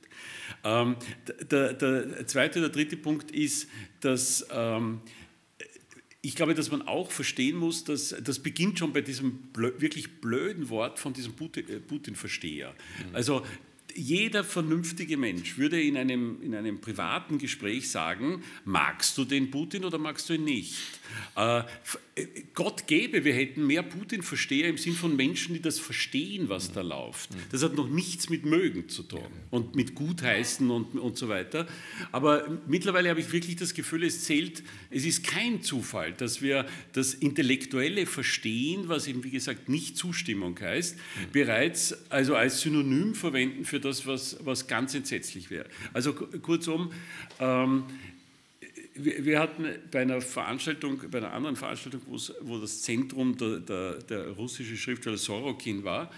Ähm, 0.63 0.95
der, 1.49 1.73
der 1.73 2.27
zweite, 2.27 2.61
der 2.61 2.69
dritte 2.69 2.95
Punkt 2.95 3.31
ist, 3.31 3.67
dass 3.99 4.47
ähm, 4.51 5.01
ich 6.21 6.35
glaube, 6.35 6.53
dass 6.53 6.69
man 6.69 6.83
auch 6.83 7.11
verstehen 7.11 7.57
muss, 7.57 7.83
dass 7.83 8.15
das 8.23 8.39
beginnt 8.39 8.77
schon 8.79 8.93
bei 8.93 9.01
diesem 9.01 9.37
blö 9.53 9.71
wirklich 9.79 10.21
blöden 10.21 10.69
Wort 10.69 10.99
von 10.99 11.13
diesem 11.13 11.33
äh, 11.33 11.79
Putin-Versteher. 11.79 12.69
Mhm. 12.69 13.15
Also 13.15 13.43
jeder 13.95 14.43
vernünftige 14.43 15.17
Mensch 15.17 15.57
würde 15.57 15.81
in 15.81 15.97
einem, 15.97 16.41
in 16.41 16.55
einem 16.55 16.79
privaten 16.79 17.37
Gespräch 17.37 17.89
sagen, 17.89 18.43
magst 18.65 19.17
du 19.17 19.25
den 19.25 19.51
Putin 19.51 19.83
oder 19.83 19.97
magst 19.97 20.29
du 20.29 20.33
ihn 20.33 20.43
nicht? 20.43 20.77
Äh, 21.35 21.59
äh, 21.59 21.63
Gott 22.53 22.87
gäbe, 22.87 23.23
wir 23.23 23.33
hätten 23.33 23.65
mehr 23.65 23.83
Putin-Versteher 23.83 24.69
im 24.69 24.77
Sinn 24.77 24.93
von 24.93 25.15
Menschen, 25.15 25.53
die 25.53 25.61
das 25.61 25.79
verstehen, 25.79 26.49
was 26.49 26.71
da 26.71 26.81
läuft. 26.81 27.29
Das 27.51 27.63
hat 27.63 27.75
noch 27.75 27.89
nichts 27.89 28.29
mit 28.29 28.45
Mögen 28.45 28.89
zu 28.89 29.03
tun 29.03 29.27
und 29.49 29.75
mit 29.75 29.95
Gutheißen 29.95 30.69
und, 30.69 30.97
und 30.99 31.17
so 31.17 31.29
weiter. 31.29 31.67
Aber 32.11 32.59
mittlerweile 32.67 33.09
habe 33.09 33.19
ich 33.19 33.31
wirklich 33.31 33.55
das 33.55 33.73
Gefühl, 33.73 34.03
es 34.03 34.23
zählt, 34.23 34.63
es 34.89 35.05
ist 35.05 35.23
kein 35.25 35.61
Zufall, 35.61 36.13
dass 36.13 36.41
wir 36.41 36.65
das 36.93 37.13
intellektuelle 37.13 38.05
Verstehen, 38.05 38.87
was 38.89 39.07
eben 39.07 39.23
wie 39.23 39.31
gesagt 39.31 39.69
nicht 39.69 39.97
Zustimmung 39.97 40.59
heißt, 40.59 40.97
bereits 41.31 42.09
also 42.09 42.35
als 42.35 42.61
Synonym 42.61 43.15
verwenden 43.15 43.65
für 43.65 43.79
das, 43.79 44.05
was, 44.05 44.37
was 44.43 44.67
ganz 44.67 44.93
entsetzlich 44.93 45.49
wäre. 45.49 45.65
Also 45.93 46.13
kurzum, 46.13 46.91
ähm, 47.39 47.83
wir, 48.93 49.39
hatten 49.39 49.65
bei 49.91 50.01
einer 50.01 50.21
Veranstaltung, 50.21 51.01
bei 51.09 51.19
einer 51.19 51.33
anderen 51.33 51.55
Veranstaltung, 51.55 52.01
wo 52.07 52.57
das 52.59 52.81
Zentrum 52.81 53.37
der, 53.37 53.59
der, 53.59 53.93
der 53.99 54.27
russische 54.31 54.75
Schriftsteller 54.75 55.17
Sorokin 55.17 55.83
war, 55.83 56.11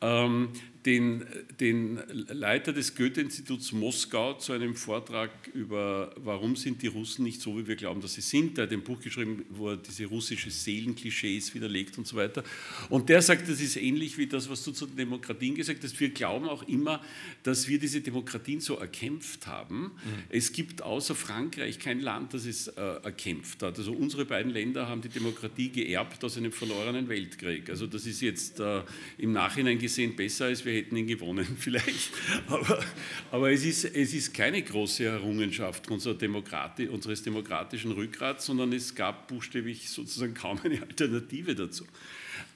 ähm, 0.00 0.50
den, 0.86 1.24
den 1.60 1.98
Leiter 2.28 2.72
des 2.74 2.94
Goethe-Instituts 2.94 3.72
Moskau 3.72 4.34
zu 4.34 4.52
einem 4.52 4.74
Vortrag 4.74 5.30
über, 5.54 6.14
warum 6.16 6.56
sind 6.56 6.82
die 6.82 6.88
Russen 6.88 7.24
nicht 7.24 7.40
so, 7.40 7.56
wie 7.56 7.66
wir 7.66 7.76
glauben, 7.76 8.02
dass 8.02 8.14
sie 8.14 8.20
sind. 8.20 8.58
Der 8.58 8.66
hat 8.66 8.72
ein 8.72 8.82
Buch 8.82 9.00
geschrieben, 9.00 9.46
wo 9.48 9.70
er 9.70 9.76
diese 9.78 10.04
russischen 10.04 10.50
Seelenklischees 10.50 11.54
widerlegt 11.54 11.96
und 11.96 12.06
so 12.06 12.16
weiter. 12.16 12.44
Und 12.90 13.08
der 13.08 13.22
sagt, 13.22 13.48
das 13.48 13.62
ist 13.62 13.76
ähnlich 13.76 14.18
wie 14.18 14.26
das, 14.26 14.50
was 14.50 14.62
du 14.62 14.72
zu 14.72 14.86
den 14.86 14.96
Demokratien 14.96 15.54
gesagt 15.54 15.82
hast. 15.82 15.98
Wir 15.98 16.10
glauben 16.10 16.48
auch 16.48 16.68
immer, 16.68 17.02
dass 17.42 17.66
wir 17.66 17.78
diese 17.78 18.02
Demokratien 18.02 18.60
so 18.60 18.76
erkämpft 18.76 19.46
haben. 19.46 19.84
Mhm. 19.84 19.90
Es 20.28 20.52
gibt 20.52 20.82
außer 20.82 21.14
Frankreich 21.14 21.78
kein 21.78 22.00
Land, 22.00 22.34
das 22.34 22.44
es 22.44 22.68
äh, 22.68 22.80
erkämpft 22.80 23.62
hat. 23.62 23.78
Also 23.78 23.92
unsere 23.92 24.26
beiden 24.26 24.52
Länder 24.52 24.86
haben 24.86 25.00
die 25.00 25.08
Demokratie 25.08 25.70
geerbt 25.70 26.22
aus 26.24 26.36
einem 26.36 26.52
verlorenen 26.52 27.08
Weltkrieg. 27.08 27.70
Also 27.70 27.86
das 27.86 28.04
ist 28.04 28.20
jetzt 28.20 28.60
äh, 28.60 28.82
im 29.16 29.32
Nachhinein 29.32 29.78
gesehen 29.78 30.14
besser, 30.14 30.46
als 30.46 30.62
wir 30.64 30.73
hätten 30.74 30.96
ihn 30.96 31.06
gewonnen 31.06 31.46
vielleicht. 31.58 32.12
Aber, 32.48 32.84
aber 33.30 33.50
es, 33.50 33.64
ist, 33.64 33.84
es 33.84 34.14
ist 34.14 34.34
keine 34.34 34.62
große 34.62 35.04
Errungenschaft 35.04 35.88
Demokrati, 36.20 36.88
unseres 36.88 37.22
demokratischen 37.22 37.92
Rückgrats, 37.92 38.46
sondern 38.46 38.72
es 38.72 38.94
gab 38.94 39.28
buchstäblich 39.28 39.88
sozusagen 39.88 40.34
kaum 40.34 40.60
eine 40.62 40.82
Alternative 40.82 41.54
dazu. 41.54 41.84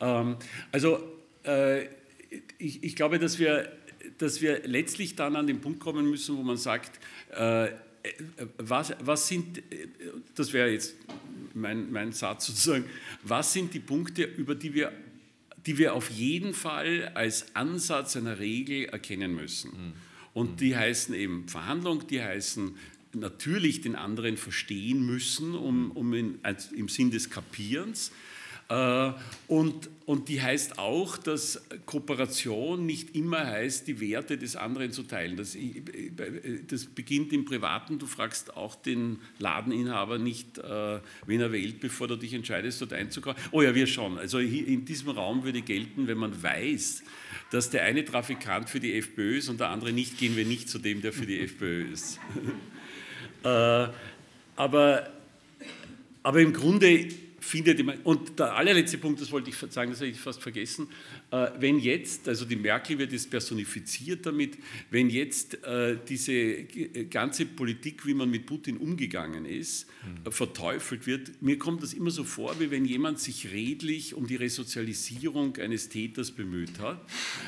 Ähm, 0.01 0.37
also 0.73 1.03
äh, 1.45 1.85
ich, 2.59 2.83
ich, 2.83 2.97
glaube, 2.97 3.19
dass 3.19 3.39
wir, 3.39 3.73
dass 4.19 4.41
wir 4.41 4.67
letztlich 4.67 5.17
dann 5.17 5.37
an 5.37 5.47
den 5.47 5.61
Punkt 5.61 5.81
kommen 5.81 6.09
müssen, 6.09 6.37
wo 6.37 6.43
man 6.43 6.57
sagt, 6.57 7.01
äh, 7.31 7.69
was, 8.59 8.95
was 9.01 9.29
sind, 9.29 9.63
das 10.35 10.53
wäre 10.53 10.71
jetzt 10.71 10.95
mein, 11.55 11.91
mein 11.91 12.13
Satz 12.13 12.47
sozusagen, 12.47 12.85
was 13.23 13.53
sind 13.53 13.75
die 13.75 13.81
Punkte, 13.81 14.23
über 14.23 14.55
die 14.55 14.75
wir 14.75 14.93
die 15.69 15.77
wir 15.77 15.93
auf 15.93 16.09
jeden 16.09 16.55
Fall 16.55 17.13
als 17.15 17.55
Ansatz 17.55 18.17
einer 18.17 18.39
Regel 18.39 18.87
erkennen 18.87 19.35
müssen. 19.35 19.71
Mhm. 19.71 19.93
Und 20.33 20.63
die 20.63 20.75
heißen 20.75 21.15
eben 21.15 21.47
Verhandlung, 21.47 22.07
die 22.07 22.23
heißen 22.23 22.75
natürlich 23.13 23.83
den 23.83 23.95
anderen 23.95 24.39
verstehen 24.39 25.05
müssen, 25.05 25.55
um, 25.55 25.91
um 25.91 26.15
in, 26.15 26.39
im 26.75 26.89
Sinn 26.89 27.11
des 27.11 27.29
Kapierens. 27.29 28.13
Äh, 28.71 29.13
und, 29.47 29.89
und 30.05 30.29
die 30.29 30.43
heißt 30.43 30.79
auch, 30.79 31.17
dass 31.17 31.63
Kooperation 31.87 32.85
nicht 32.85 33.15
immer 33.17 33.47
heißt, 33.47 33.87
die 33.87 33.99
Werte 34.01 34.37
des 34.37 34.57
anderen 34.57 34.93
zu 34.93 35.05
teilen. 35.05 35.39
Das, 35.39 35.57
das 36.67 36.85
beginnt 36.85 37.33
im 37.33 37.47
Privaten. 37.47 37.99
Du 37.99 38.07
fragst 38.07 38.57
auch 38.57 38.75
den 38.75 39.21
Ladeninhaber 39.39 40.19
nicht, 40.19 40.59
äh, 40.59 41.01
wen 41.27 41.41
er 41.41 41.51
wählt, 41.51 41.81
bevor 41.81 42.09
du 42.09 42.17
dich 42.17 42.35
entscheidest, 42.35 42.83
dort 42.83 42.93
einzukaufen. 42.93 43.43
Oh 43.53 43.63
ja, 43.63 43.75
wir 43.75 43.87
schon. 43.87 44.19
Also 44.19 44.39
in 44.39 44.85
diesem 44.85 45.11
Raum 45.11 45.45
würde 45.45 45.63
gelten, 45.63 46.07
wenn 46.07 46.19
man 46.19 46.43
weiß, 46.43 47.03
dass 47.51 47.71
der 47.71 47.85
eine 47.85 48.05
Trafikant 48.05 48.69
für 48.69 48.81
die 48.81 48.95
FPÖ 48.99 49.39
ist 49.39 49.49
und 49.49 49.61
der 49.61 49.71
andere 49.71 49.93
nicht, 49.93 50.19
gehen 50.19 50.37
wir 50.37 50.45
nicht 50.45 50.69
zu 50.69 50.79
dem, 50.79 51.01
der 51.01 51.15
für 51.15 51.25
die 51.25 51.41
FPÖ 51.41 51.91
ist. 51.91 52.21
äh, 53.45 53.89
aber, 54.57 55.11
aber 56.23 56.41
im 56.41 56.53
Grunde 56.53 57.09
finde, 57.41 57.77
und 58.05 58.39
der 58.39 58.55
allerletzte 58.55 58.99
Punkt, 58.99 59.21
das 59.21 59.31
wollte 59.31 59.51
ich 59.51 59.57
sagen, 59.57 59.91
das 59.91 60.01
habe 60.01 60.11
ich 60.11 60.19
fast 60.19 60.43
vergessen, 60.43 60.89
äh, 61.31 61.49
wenn 61.59 61.79
jetzt, 61.79 62.29
also 62.29 62.45
die 62.45 62.57
Merkel 62.57 62.99
wird 62.99 63.13
jetzt 63.13 63.31
personifiziert 63.31 64.27
damit, 64.27 64.59
wenn 64.91 65.11
jetzt 65.11 65.63
äh, 65.65 65.97
diese 66.09 66.65
ganze 67.11 67.47
Politik, 67.47 68.07
wie 68.07 68.15
man 68.15 68.31
mit 68.31 68.47
Putin 68.47 68.77
umgegangen 68.77 69.45
ist, 69.45 69.87
mhm. 70.25 70.31
verteufelt 70.33 71.07
wird, 71.07 71.43
mir 71.43 71.59
kommt 71.59 71.83
das 71.83 71.93
immer 71.93 72.11
so 72.11 72.25
vor, 72.25 72.59
wie 72.61 72.71
wenn 72.71 72.85
jemand 72.85 73.21
sich 73.21 73.53
redlich 73.53 74.15
um 74.15 74.27
die 74.27 74.37
Resozialisierung 74.37 75.57
eines 75.57 75.89
Täters 75.89 76.31
bemüht 76.31 76.79
hat, 76.81 77.01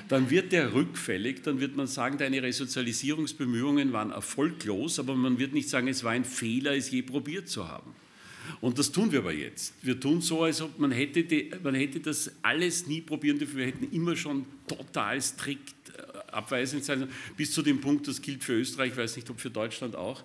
dann 0.08 0.30
wird 0.30 0.52
der 0.52 0.72
rückfällig, 0.72 1.42
dann 1.42 1.60
wird 1.60 1.76
man 1.76 1.86
sagen, 1.86 2.18
deine 2.18 2.42
Resozialisierungsbemühungen 2.42 3.92
waren 3.92 4.10
erfolglos, 4.10 4.98
aber 4.98 5.14
man 5.14 5.38
wird 5.38 5.52
nicht 5.52 5.68
sagen, 5.68 5.88
es 5.88 6.04
war 6.04 6.12
ein 6.12 6.24
Fehler, 6.24 6.76
es 6.76 6.90
je 6.90 7.02
probiert 7.02 7.48
zu 7.48 7.68
haben. 7.68 7.94
Und 8.60 8.78
das 8.78 8.90
tun 8.92 9.12
wir 9.12 9.20
aber 9.20 9.32
jetzt. 9.32 9.74
Wir 9.82 9.98
tun 9.98 10.20
so, 10.20 10.42
als 10.42 10.60
ob 10.60 10.78
man 10.78 10.92
hätte, 10.92 11.24
die, 11.24 11.50
man 11.62 11.74
hätte 11.74 12.00
das 12.00 12.30
alles 12.42 12.86
nie 12.86 13.00
probieren 13.00 13.38
dürfen. 13.38 13.56
Wir 13.56 13.66
hätten 13.66 13.90
immer 13.92 14.16
schon 14.16 14.44
total 14.66 15.20
strikt 15.20 15.90
äh, 15.96 16.32
abweisend 16.32 16.84
sein, 16.84 17.08
bis 17.36 17.52
zu 17.52 17.62
dem 17.62 17.80
Punkt, 17.80 18.06
das 18.06 18.22
gilt 18.22 18.44
für 18.44 18.54
Österreich, 18.54 18.92
ich 18.92 18.96
weiß 18.96 19.16
nicht, 19.16 19.28
ob 19.30 19.40
für 19.40 19.50
Deutschland 19.50 19.96
auch, 19.96 20.22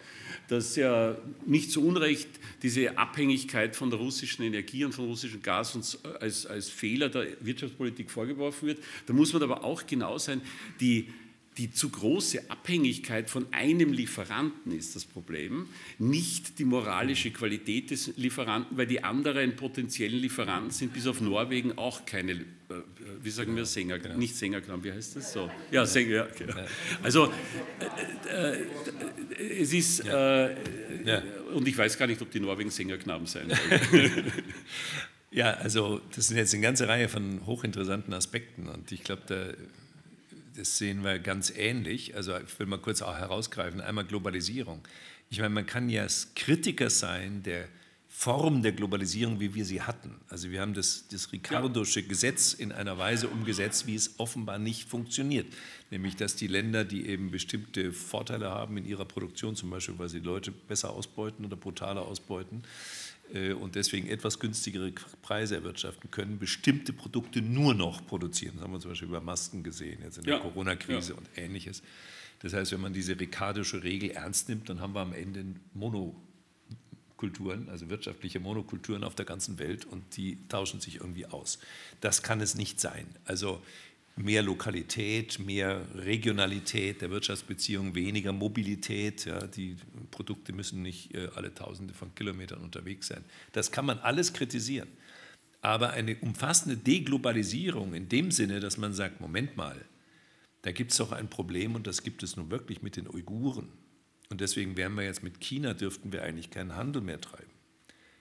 dass 0.47 0.75
ja 0.75 1.17
nicht 1.45 1.71
zu 1.71 1.85
Unrecht 1.85 2.29
diese 2.61 2.97
Abhängigkeit 2.97 3.75
von 3.75 3.89
der 3.89 3.99
russischen 3.99 4.43
Energie 4.43 4.85
und 4.85 4.93
von 4.93 5.05
russischem 5.05 5.41
Gas 5.41 5.75
uns 5.75 6.03
als, 6.19 6.45
als 6.45 6.69
Fehler 6.69 7.09
der 7.09 7.27
Wirtschaftspolitik 7.41 8.11
vorgeworfen 8.11 8.67
wird. 8.67 8.79
Da 9.07 9.13
muss 9.13 9.33
man 9.33 9.41
aber 9.43 9.63
auch 9.63 9.85
genau 9.87 10.17
sein, 10.17 10.41
die 10.79 11.07
die 11.57 11.71
zu 11.71 11.89
große 11.89 12.49
Abhängigkeit 12.49 13.29
von 13.29 13.51
einem 13.53 13.93
Lieferanten 13.93 14.73
ist 14.73 14.95
das 14.95 15.05
Problem, 15.05 15.69
nicht 15.99 16.59
die 16.59 16.65
moralische 16.65 17.31
Qualität 17.31 17.91
des 17.91 18.17
Lieferanten, 18.17 18.77
weil 18.77 18.87
die 18.87 19.03
anderen 19.03 19.55
potenziellen 19.55 20.19
Lieferanten 20.19 20.71
sind 20.71 20.93
bis 20.93 21.07
auf 21.07 21.21
Norwegen 21.21 21.77
auch 21.77 22.05
keine, 22.05 22.33
äh, 22.33 22.43
wie 23.21 23.29
sagen 23.29 23.55
wir, 23.55 23.65
Sänger, 23.65 23.99
genau. 23.99 24.17
nicht 24.17 24.35
Sängerknaben, 24.35 24.83
wie 24.83 24.91
heißt 24.91 25.15
das 25.15 25.31
so? 25.31 25.49
Ja, 25.71 25.85
Sänger, 25.85 26.11
ja. 26.11 26.27
Genau. 26.37 26.55
Also 27.01 27.31
äh, 28.29 28.57
äh, 28.57 29.61
es 29.61 29.71
ist, 29.71 30.05
äh, 30.05 30.55
ja. 31.05 31.23
und 31.53 31.65
ich 31.67 31.77
weiß 31.77 31.97
gar 31.97 32.07
nicht, 32.07 32.21
ob 32.21 32.31
die 32.31 32.41
Norwegen 32.41 32.69
Sängerknaben 32.69 33.27
sein 33.27 33.49
sollen. 33.49 34.33
Ja, 35.31 35.51
also 35.55 35.99
das 36.15 36.27
sind 36.27 36.37
jetzt 36.37 36.53
eine 36.53 36.63
ganze 36.63 36.87
Reihe 36.87 37.09
von 37.09 37.45
hochinteressanten 37.45 38.13
Aspekten 38.13 38.69
und 38.69 38.89
ich 38.93 39.03
glaube, 39.03 39.23
da 39.27 39.47
das 40.57 40.77
sehen 40.77 41.03
wir 41.03 41.19
ganz 41.19 41.51
ähnlich. 41.55 42.15
Also 42.15 42.37
ich 42.37 42.59
will 42.59 42.67
mal 42.67 42.79
kurz 42.79 43.01
auch 43.01 43.17
herausgreifen. 43.17 43.81
Einmal 43.81 44.05
Globalisierung. 44.05 44.81
Ich 45.29 45.39
meine, 45.39 45.53
man 45.53 45.65
kann 45.65 45.89
ja 45.89 46.05
Kritiker 46.35 46.89
sein 46.89 47.43
der 47.43 47.67
Form 48.17 48.61
der 48.61 48.71
Globalisierung, 48.71 49.41
wie 49.41 49.55
wir 49.55 49.65
sie 49.65 49.81
hatten. 49.81 50.15
Also 50.29 50.49
wir 50.49 50.61
haben 50.61 50.73
das, 50.73 51.09
das 51.09 51.33
Ricardosche. 51.33 52.01
Gesetz 52.01 52.53
in 52.53 52.71
einer 52.71 52.97
Weise 52.97 53.27
umgesetzt, 53.27 53.87
wie 53.87 53.95
es 53.95 54.17
offenbar 54.19 54.57
nicht 54.57 54.87
funktioniert. 54.87 55.47
Nämlich, 55.91 56.15
dass 56.15 56.37
die 56.37 56.47
Länder, 56.47 56.85
die 56.85 57.07
eben 57.07 57.29
bestimmte 57.29 57.91
Vorteile 57.91 58.49
haben 58.49 58.77
in 58.77 58.85
ihrer 58.85 59.03
Produktion, 59.03 59.57
zum 59.57 59.69
Beispiel, 59.69 59.99
weil 59.99 60.07
sie 60.07 60.19
Leute 60.19 60.51
besser 60.51 60.91
ausbeuten 60.91 61.43
oder 61.43 61.57
brutaler 61.57 62.03
ausbeuten, 62.03 62.63
und 63.59 63.75
deswegen 63.75 64.07
etwas 64.07 64.39
günstigere 64.39 64.91
Preise 65.21 65.55
erwirtschaften 65.55 66.11
können, 66.11 66.37
bestimmte 66.37 66.93
Produkte 66.93 67.41
nur 67.41 67.73
noch 67.73 68.05
produzieren. 68.05 68.53
Das 68.55 68.63
haben 68.63 68.73
wir 68.73 68.79
zum 68.79 68.91
Beispiel 68.91 69.07
bei 69.09 69.19
Masken 69.19 69.63
gesehen, 69.63 69.99
jetzt 70.03 70.19
in 70.19 70.23
der 70.23 70.35
ja. 70.35 70.39
Corona-Krise 70.39 71.13
ja. 71.13 71.17
und 71.17 71.27
ähnliches. 71.35 71.81
Das 72.39 72.53
heißt, 72.53 72.71
wenn 72.71 72.81
man 72.81 72.93
diese 72.93 73.19
rekadische 73.19 73.83
Regel 73.83 74.11
ernst 74.11 74.49
nimmt, 74.49 74.69
dann 74.69 74.79
haben 74.79 74.93
wir 74.93 75.01
am 75.01 75.13
Ende 75.13 75.43
Monokulturen, 75.73 77.67
also 77.69 77.89
wirtschaftliche 77.89 78.39
Monokulturen 78.39 79.03
auf 79.03 79.15
der 79.15 79.25
ganzen 79.25 79.57
Welt 79.57 79.85
und 79.85 80.15
die 80.17 80.37
tauschen 80.47 80.79
sich 80.79 80.97
irgendwie 80.97 81.25
aus. 81.25 81.57
Das 82.01 82.21
kann 82.21 82.41
es 82.41 82.55
nicht 82.55 82.79
sein. 82.79 83.07
Also 83.25 83.61
mehr 84.15 84.41
Lokalität, 84.41 85.39
mehr 85.39 85.81
Regionalität 85.95 87.01
der 87.01 87.09
Wirtschaftsbeziehungen, 87.09 87.95
weniger 87.95 88.31
Mobilität. 88.31 89.25
Ja, 89.25 89.45
die 89.45 89.75
Produkte 90.11 90.53
müssen 90.53 90.81
nicht 90.81 91.13
äh, 91.13 91.27
alle 91.35 91.53
Tausende 91.53 91.93
von 91.93 92.15
Kilometern 92.15 92.61
unterwegs 92.61 93.07
sein. 93.07 93.23
Das 93.51 93.71
kann 93.71 93.85
man 93.85 93.99
alles 93.99 94.33
kritisieren. 94.33 94.87
Aber 95.61 95.91
eine 95.91 96.15
umfassende 96.17 96.77
Deglobalisierung 96.77 97.93
in 97.93 98.07
dem 98.07 98.31
Sinne, 98.31 98.59
dass 98.59 98.77
man 98.77 98.93
sagt, 98.93 99.19
Moment 99.19 99.57
mal, 99.57 99.83
da 100.61 100.71
gibt 100.71 100.91
es 100.91 100.97
doch 100.97 101.11
ein 101.11 101.29
Problem 101.29 101.75
und 101.75 101.85
das 101.85 102.03
gibt 102.03 102.23
es 102.23 102.37
nun 102.37 102.49
wirklich 102.51 102.81
mit 102.81 102.95
den 102.95 103.07
Uiguren. 103.07 103.67
Und 104.29 104.41
deswegen 104.41 104.77
wären 104.77 104.95
wir 104.95 105.03
jetzt 105.03 105.23
mit 105.23 105.39
China, 105.41 105.73
dürften 105.73 106.11
wir 106.11 106.23
eigentlich 106.23 106.49
keinen 106.49 106.75
Handel 106.75 107.01
mehr 107.01 107.19
treiben. 107.19 107.51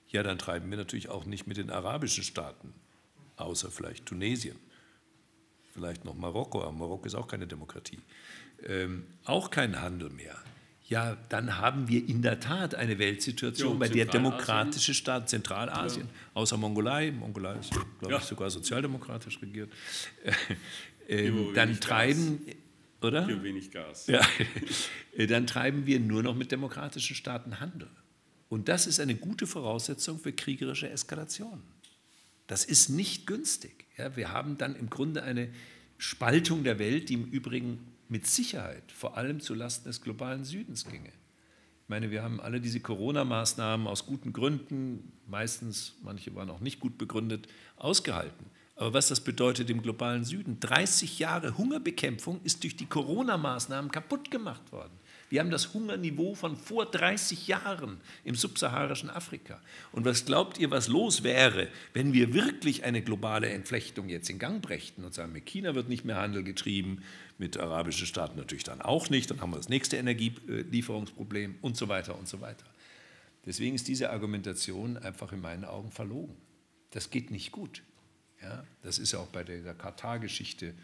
Ja, 0.08 0.22
dann 0.22 0.38
treiben 0.38 0.68
wir 0.70 0.76
natürlich 0.76 1.08
auch 1.08 1.24
nicht 1.24 1.46
mit 1.46 1.56
den 1.56 1.70
arabischen 1.70 2.24
Staaten, 2.24 2.72
außer 3.36 3.70
vielleicht 3.70 4.06
Tunesien 4.06 4.56
vielleicht 5.74 6.04
noch 6.04 6.14
Marokko, 6.14 6.62
aber 6.62 6.72
Marokko 6.72 7.06
ist 7.06 7.14
auch 7.14 7.26
keine 7.26 7.46
Demokratie, 7.46 7.98
ähm, 8.66 9.04
auch 9.24 9.50
keinen 9.50 9.80
Handel 9.80 10.10
mehr. 10.10 10.36
Ja, 10.86 11.16
dann 11.30 11.58
haben 11.58 11.88
wir 11.88 12.06
in 12.06 12.20
der 12.20 12.40
Tat 12.40 12.74
eine 12.74 12.98
Weltsituation, 12.98 13.72
ja, 13.72 13.78
bei 13.78 13.88
der 13.88 14.04
demokratische 14.04 14.92
Staaten, 14.92 15.26
Zentralasien, 15.26 16.06
ja. 16.06 16.12
außer 16.34 16.56
Mongolei, 16.58 17.10
Mongolei 17.10 17.58
ist, 17.58 17.70
glaube 17.70 17.88
ja. 18.10 18.18
ich, 18.18 18.24
sogar 18.24 18.50
sozialdemokratisch 18.50 19.40
regiert, 19.40 19.72
äh, 21.08 21.32
dann 21.54 21.80
treiben, 21.80 22.44
Gas. 22.44 22.54
oder? 23.00 23.24
Für 23.24 23.42
wenig 23.42 23.70
Gas. 23.70 24.06
Ja, 24.06 24.20
dann 25.26 25.46
treiben 25.46 25.86
wir 25.86 26.00
nur 26.00 26.22
noch 26.22 26.34
mit 26.34 26.52
demokratischen 26.52 27.16
Staaten 27.16 27.60
Handel. 27.60 27.88
Und 28.50 28.68
das 28.68 28.86
ist 28.86 29.00
eine 29.00 29.14
gute 29.14 29.46
Voraussetzung 29.46 30.18
für 30.18 30.32
kriegerische 30.32 30.90
Eskalation. 30.90 31.62
Das 32.46 32.66
ist 32.66 32.90
nicht 32.90 33.26
günstig. 33.26 33.83
Ja, 33.96 34.16
wir 34.16 34.32
haben 34.32 34.58
dann 34.58 34.74
im 34.74 34.90
Grunde 34.90 35.22
eine 35.22 35.48
Spaltung 35.98 36.64
der 36.64 36.78
Welt, 36.78 37.08
die 37.08 37.14
im 37.14 37.24
Übrigen 37.24 37.78
mit 38.08 38.26
Sicherheit 38.26 38.90
vor 38.92 39.16
allem 39.16 39.40
zulasten 39.40 39.88
des 39.88 40.00
globalen 40.00 40.44
Südens 40.44 40.84
ginge. 40.84 41.12
Ich 41.84 41.88
meine, 41.88 42.10
wir 42.10 42.22
haben 42.22 42.40
alle 42.40 42.60
diese 42.60 42.80
Corona-Maßnahmen 42.80 43.86
aus 43.86 44.06
guten 44.06 44.32
Gründen, 44.32 45.12
meistens, 45.26 45.96
manche 46.02 46.34
waren 46.34 46.50
auch 46.50 46.60
nicht 46.60 46.80
gut 46.80 46.98
begründet, 46.98 47.46
ausgehalten. 47.76 48.46
Aber 48.76 48.94
was 48.94 49.08
das 49.08 49.20
bedeutet 49.20 49.70
im 49.70 49.82
globalen 49.82 50.24
Süden, 50.24 50.58
30 50.58 51.18
Jahre 51.18 51.56
Hungerbekämpfung 51.56 52.40
ist 52.42 52.64
durch 52.64 52.74
die 52.74 52.86
Corona-Maßnahmen 52.86 53.90
kaputt 53.90 54.30
gemacht 54.30 54.72
worden. 54.72 54.98
Wir 55.34 55.40
haben 55.40 55.50
das 55.50 55.74
Hungerniveau 55.74 56.36
von 56.36 56.56
vor 56.56 56.86
30 56.86 57.48
Jahren 57.48 58.00
im 58.22 58.36
subsaharischen 58.36 59.10
Afrika. 59.10 59.60
Und 59.90 60.04
was 60.04 60.26
glaubt 60.26 60.58
ihr, 60.58 60.70
was 60.70 60.86
los 60.86 61.24
wäre, 61.24 61.66
wenn 61.92 62.12
wir 62.12 62.34
wirklich 62.34 62.84
eine 62.84 63.02
globale 63.02 63.48
Entflechtung 63.48 64.08
jetzt 64.08 64.30
in 64.30 64.38
Gang 64.38 64.62
brächten 64.62 65.04
und 65.04 65.12
sagen, 65.12 65.32
mit 65.32 65.44
China 65.44 65.74
wird 65.74 65.88
nicht 65.88 66.04
mehr 66.04 66.18
Handel 66.18 66.44
getrieben, 66.44 67.02
mit 67.36 67.58
arabischen 67.58 68.06
Staaten 68.06 68.38
natürlich 68.38 68.62
dann 68.62 68.80
auch 68.80 69.10
nicht, 69.10 69.28
dann 69.28 69.40
haben 69.40 69.50
wir 69.50 69.56
das 69.56 69.68
nächste 69.68 69.96
Energielieferungsproblem 69.96 71.56
und 71.62 71.76
so 71.76 71.88
weiter 71.88 72.16
und 72.16 72.28
so 72.28 72.40
weiter. 72.40 72.66
Deswegen 73.44 73.74
ist 73.74 73.88
diese 73.88 74.10
Argumentation 74.10 74.98
einfach 74.98 75.32
in 75.32 75.40
meinen 75.40 75.64
Augen 75.64 75.90
verlogen. 75.90 76.36
Das 76.92 77.10
geht 77.10 77.32
nicht 77.32 77.50
gut. 77.50 77.82
Ja, 78.40 78.62
das 78.84 79.00
ist 79.00 79.10
ja 79.10 79.18
auch 79.18 79.26
bei 79.26 79.42
der 79.42 79.74
Katar-Geschichte 79.74 80.74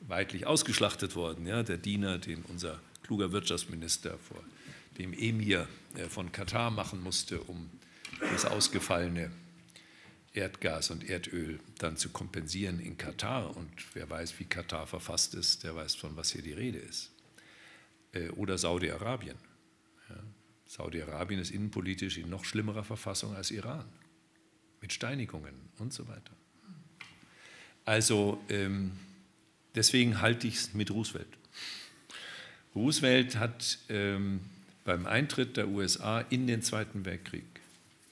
weitlich 0.00 0.44
ausgeschlachtet 0.44 1.14
worden. 1.14 1.46
Ja, 1.46 1.62
der 1.62 1.78
Diener, 1.78 2.18
den 2.18 2.42
unser 2.48 2.80
kluger 3.02 3.32
Wirtschaftsminister 3.32 4.18
vor 4.18 4.42
dem 4.98 5.12
Emir 5.12 5.68
äh, 5.94 6.08
von 6.08 6.32
Katar 6.32 6.70
machen 6.70 7.02
musste, 7.02 7.40
um 7.40 7.70
das 8.20 8.44
ausgefallene 8.44 9.30
Erdgas 10.34 10.90
und 10.90 11.08
Erdöl 11.08 11.60
dann 11.78 11.96
zu 11.96 12.10
kompensieren 12.10 12.80
in 12.80 12.96
Katar. 12.96 13.56
Und 13.56 13.70
wer 13.94 14.08
weiß, 14.08 14.38
wie 14.38 14.44
Katar 14.44 14.86
verfasst 14.86 15.34
ist, 15.34 15.64
der 15.64 15.74
weiß, 15.74 15.94
von 15.94 16.16
was 16.16 16.32
hier 16.32 16.42
die 16.42 16.52
Rede 16.52 16.78
ist. 16.78 17.10
Äh, 18.12 18.28
oder 18.30 18.58
Saudi-Arabien. 18.58 19.36
Saudi-Arabien 20.72 21.38
ist 21.38 21.50
innenpolitisch 21.50 22.16
in 22.16 22.30
noch 22.30 22.46
schlimmerer 22.46 22.82
Verfassung 22.82 23.36
als 23.36 23.50
Iran, 23.50 23.84
mit 24.80 24.90
Steinigungen 24.90 25.54
und 25.78 25.92
so 25.92 26.08
weiter. 26.08 26.32
Also 27.84 28.42
ähm, 28.48 28.92
deswegen 29.74 30.22
halte 30.22 30.46
ich 30.46 30.54
es 30.54 30.74
mit 30.74 30.90
Roosevelt. 30.90 31.28
Roosevelt 32.74 33.36
hat 33.36 33.78
ähm, 33.88 34.40
beim 34.84 35.06
Eintritt 35.06 35.56
der 35.56 35.68
USA 35.68 36.20
in 36.20 36.46
den 36.46 36.62
Zweiten 36.62 37.04
Weltkrieg 37.04 37.44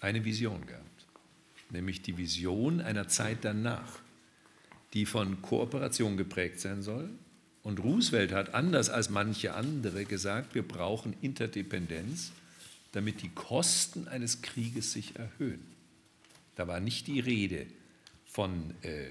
eine 0.01 0.25
Vision 0.25 0.67
gehabt, 0.67 1.07
nämlich 1.71 2.03
die 2.03 2.17
Vision 2.17 2.81
einer 2.81 3.09
Zeit 3.09 3.39
danach, 3.43 3.99
die 4.93 5.07
von 5.07 5.41
Kooperation 5.43 6.17
geprägt 6.17 6.61
sein 6.61 6.83
soll. 6.83 7.09
Und 7.63 7.81
Roosevelt 7.81 8.33
hat 8.33 8.55
anders 8.55 8.89
als 8.91 9.11
manche 9.11 9.55
andere 9.55 10.05
gesagt, 10.05 10.55
wir 10.55 10.67
brauchen 10.67 11.15
Interdependenz, 11.21 12.33
damit 12.93 13.23
die 13.23 13.29
Kosten 13.29 14.09
eines 14.09 14.43
Krieges 14.43 14.93
sich 14.93 15.17
erhöhen. 15.17 15.65
Da 16.57 16.67
war 16.67 16.81
nicht 16.81 17.07
die 17.07 17.21
Rede 17.21 17.67
von 18.25 18.75
äh, 18.83 19.11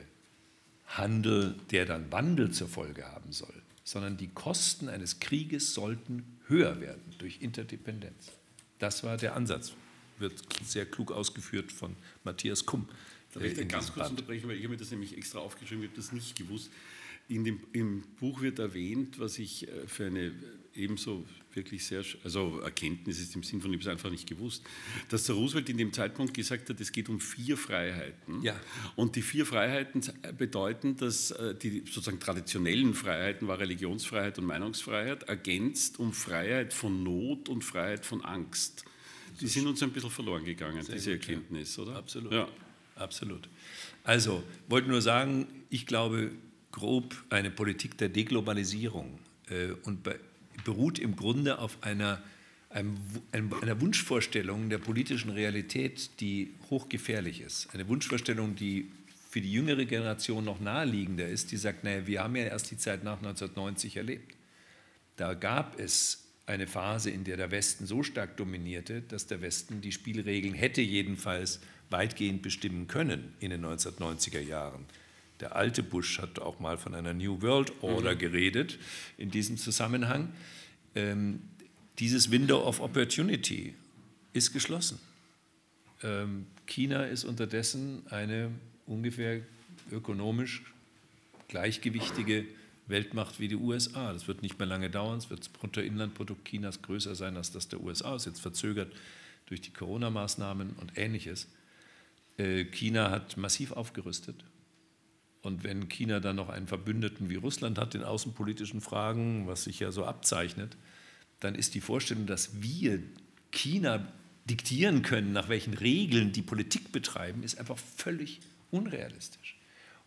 Handel, 0.87 1.55
der 1.71 1.85
dann 1.85 2.11
Wandel 2.11 2.51
zur 2.51 2.67
Folge 2.67 3.05
haben 3.05 3.31
soll, 3.31 3.61
sondern 3.89 4.17
die 4.17 4.27
Kosten 4.27 4.87
eines 4.87 5.19
Krieges 5.19 5.73
sollten 5.73 6.23
höher 6.45 6.79
werden 6.79 7.01
durch 7.17 7.41
Interdependenz. 7.41 8.31
Das 8.77 9.03
war 9.03 9.17
der 9.17 9.35
Ansatz 9.35 9.73
wird 10.19 10.43
sehr 10.63 10.85
klug 10.85 11.11
ausgeführt 11.11 11.71
von 11.71 11.95
Matthias 12.23 12.65
Kumm. 12.65 12.87
Darf 13.33 13.43
ich 13.43 13.55
da 13.55 13.63
ganz 13.63 13.91
kurz 13.91 14.09
unterbrechen, 14.09 14.47
weil 14.47 14.57
ich 14.57 14.63
habe 14.63 14.73
mir 14.73 14.77
das 14.77 14.91
nämlich 14.91 15.17
extra 15.17 15.39
aufgeschrieben, 15.39 15.83
ich 15.83 15.89
habe 15.89 15.99
das 15.99 16.11
nicht 16.11 16.35
gewusst. 16.35 16.69
In 17.29 17.43
dem, 17.43 17.61
Im 17.73 18.03
Buch 18.19 18.41
wird 18.41 18.59
erwähnt, 18.59 19.17
was 19.17 19.39
ich 19.39 19.67
äh, 19.67 19.87
für 19.87 20.05
eine 20.05 20.33
ebenso 20.79 21.25
wirklich 21.53 21.85
sehr, 21.85 22.03
also 22.23 22.59
Erkenntnis 22.59 23.19
ist 23.19 23.35
im 23.35 23.43
Sinn 23.43 23.61
von, 23.61 23.71
ich 23.71 23.77
habe 23.77 23.83
es 23.83 23.87
einfach 23.87 24.11
nicht 24.11 24.27
gewusst, 24.27 24.63
dass 25.09 25.25
der 25.25 25.35
Roosevelt 25.35 25.69
in 25.69 25.77
dem 25.77 25.91
Zeitpunkt 25.91 26.33
gesagt 26.33 26.69
hat, 26.69 26.79
es 26.79 26.91
geht 26.91 27.09
um 27.09 27.19
vier 27.19 27.57
Freiheiten. 27.57 28.41
Ja. 28.41 28.59
Und 28.95 29.15
die 29.15 29.21
vier 29.21 29.45
Freiheiten 29.45 30.01
bedeuten, 30.37 30.95
dass 30.95 31.31
äh, 31.31 31.55
die 31.55 31.79
sozusagen 31.79 32.19
traditionellen 32.19 32.93
Freiheiten 32.93 33.47
war 33.47 33.59
Religionsfreiheit 33.59 34.37
und 34.39 34.45
Meinungsfreiheit, 34.45 35.23
ergänzt 35.23 35.99
um 35.99 36.13
Freiheit 36.13 36.73
von 36.73 37.03
Not 37.03 37.49
und 37.49 37.63
Freiheit 37.63 38.05
von 38.05 38.23
Angst. 38.23 38.85
Die 39.41 39.47
sind 39.47 39.67
uns 39.67 39.81
ein 39.83 39.91
bisschen 39.91 40.09
verloren 40.09 40.43
gegangen, 40.43 40.83
Sehr 40.83 40.95
diese 40.95 41.11
ja. 41.11 41.15
Erkenntnis, 41.17 41.77
oder? 41.79 41.95
Absolut. 41.95 42.31
Ja. 42.31 42.47
Absolut. 42.95 43.47
Also, 44.03 44.43
wollte 44.67 44.89
nur 44.89 45.01
sagen, 45.01 45.47
ich 45.69 45.85
glaube, 45.85 46.31
grob 46.71 47.15
eine 47.29 47.49
Politik 47.49 47.97
der 47.97 48.09
Deglobalisierung 48.09 49.19
äh, 49.49 49.71
und 49.83 50.03
be 50.03 50.19
beruht 50.63 50.99
im 50.99 51.15
Grunde 51.15 51.59
auf 51.59 51.77
einer, 51.81 52.21
einem, 52.69 52.97
einer 53.61 53.79
Wunschvorstellung 53.81 54.69
der 54.69 54.77
politischen 54.77 55.31
Realität, 55.31 56.19
die 56.19 56.53
hochgefährlich 56.69 57.41
ist. 57.41 57.73
Eine 57.73 57.87
Wunschvorstellung, 57.87 58.55
die 58.55 58.91
für 59.29 59.41
die 59.41 59.51
jüngere 59.51 59.85
Generation 59.85 60.43
noch 60.43 60.59
naheliegender 60.59 61.27
ist, 61.27 61.51
die 61.51 61.57
sagt, 61.57 61.83
naja, 61.83 62.07
wir 62.07 62.23
haben 62.23 62.35
ja 62.35 62.45
erst 62.45 62.71
die 62.71 62.77
Zeit 62.77 63.03
nach 63.03 63.17
1990 63.17 63.97
erlebt. 63.97 64.35
Da 65.17 65.35
gab 65.35 65.79
es 65.79 66.25
eine 66.47 66.65
Phase, 66.65 67.11
in 67.11 67.23
der 67.23 67.37
der 67.37 67.51
Westen 67.51 67.85
so 67.85 68.01
stark 68.01 68.37
dominierte, 68.37 69.01
dass 69.01 69.27
der 69.27 69.41
Westen 69.41 69.81
die 69.81 69.91
Spielregeln 69.91 70.55
hätte 70.55 70.81
jedenfalls 70.81 71.59
weitgehend 71.91 72.41
bestimmen 72.41 72.87
können 72.87 73.33
in 73.39 73.51
den 73.51 73.63
1990er 73.63 74.39
Jahren. 74.39 74.85
Der 75.39 75.55
alte 75.55 75.83
Bush 75.83 76.19
hat 76.19 76.39
auch 76.39 76.59
mal 76.59 76.77
von 76.77 76.93
einer 76.93 77.13
New 77.13 77.41
World 77.41 77.71
Order 77.81 78.15
Mhm. 78.15 78.19
geredet 78.19 78.77
in 79.17 79.31
diesem 79.31 79.57
Zusammenhang. 79.57 80.33
Ähm, 80.95 81.41
dieses 81.99 82.31
Window 82.31 82.61
of 82.65 82.81
Opportunity 82.81 83.73
ist 84.33 84.53
geschlossen. 84.53 84.99
Ähm, 86.03 86.47
China 86.65 87.03
ist 87.05 87.23
unterdessen 87.23 88.03
eine 88.09 88.51
ungefähr 88.85 89.41
ökonomisch 89.91 90.63
gleichgewichtige 91.47 92.45
Weltmacht 92.87 93.39
wie 93.39 93.47
die 93.47 93.55
USA. 93.55 94.13
Das 94.13 94.27
wird 94.27 94.41
nicht 94.41 94.59
mehr 94.59 94.67
lange 94.67 94.89
dauern. 94.89 95.17
Es 95.17 95.29
wird 95.29 95.41
das 95.41 95.49
Bruttoinlandprodukt 95.49 96.47
Chinas 96.47 96.81
größer 96.81 97.15
sein 97.15 97.37
als 97.37 97.51
das 97.51 97.67
der 97.67 97.81
USA. 97.81 98.15
Es 98.15 98.23
ist 98.23 98.33
jetzt 98.33 98.41
verzögert 98.41 98.91
durch 99.47 99.61
die 99.61 99.71
Corona-Maßnahmen 99.71 100.71
und 100.73 100.97
Ähnliches. 100.97 101.47
Äh, 102.37 102.65
China 102.65 103.09
hat 103.09 103.37
massiv 103.37 103.71
aufgerüstet. 103.71 104.43
Und 105.41 105.63
wenn 105.63 105.87
China 105.87 106.19
dann 106.19 106.35
noch 106.35 106.49
einen 106.49 106.67
Verbündeten 106.67 107.29
wie 107.29 107.35
Russland 107.35 107.77
hat 107.77 107.95
in 107.95 108.03
außenpolitischen 108.03 108.81
Fragen, 108.81 109.47
was 109.47 109.63
sich 109.63 109.79
ja 109.79 109.91
so 109.91 110.05
abzeichnet, 110.05 110.75
dann 111.39 111.55
ist 111.55 111.75
die 111.75 111.81
Vorstellung, 111.81 112.25
dass 112.25 112.61
wir 112.61 113.01
China 113.51 114.11
diktieren 114.49 115.01
können, 115.01 115.31
nach 115.31 115.47
welchen 115.47 115.73
Regeln 115.73 116.33
die 116.33 116.41
Politik 116.41 116.91
betreiben, 116.91 117.43
ist 117.43 117.59
einfach 117.59 117.77
völlig 117.77 118.41
unrealistisch. 118.71 119.55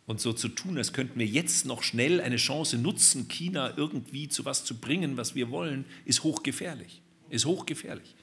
Und 0.05 0.21
so 0.21 0.33
zu 0.33 0.49
tun, 0.49 0.77
als 0.79 0.93
könnten 0.93 1.19
wir 1.19 1.27
jetzt 1.27 1.65
noch 1.65 1.83
schnell 1.83 2.21
eine 2.21 2.37
Chance 2.37 2.77
nutzen, 2.77 3.29
China 3.29 3.73
irgendwie 3.77 4.29
zu 4.29 4.45
was 4.45 4.65
zu 4.65 4.79
bringen, 4.79 5.17
was 5.17 5.35
wir 5.35 5.51
wollen, 5.51 5.85
ist 6.05 6.25
hochgefährlich. 6.25 7.01
Ist 7.31 7.47
hochgefährlich. 7.47 8.15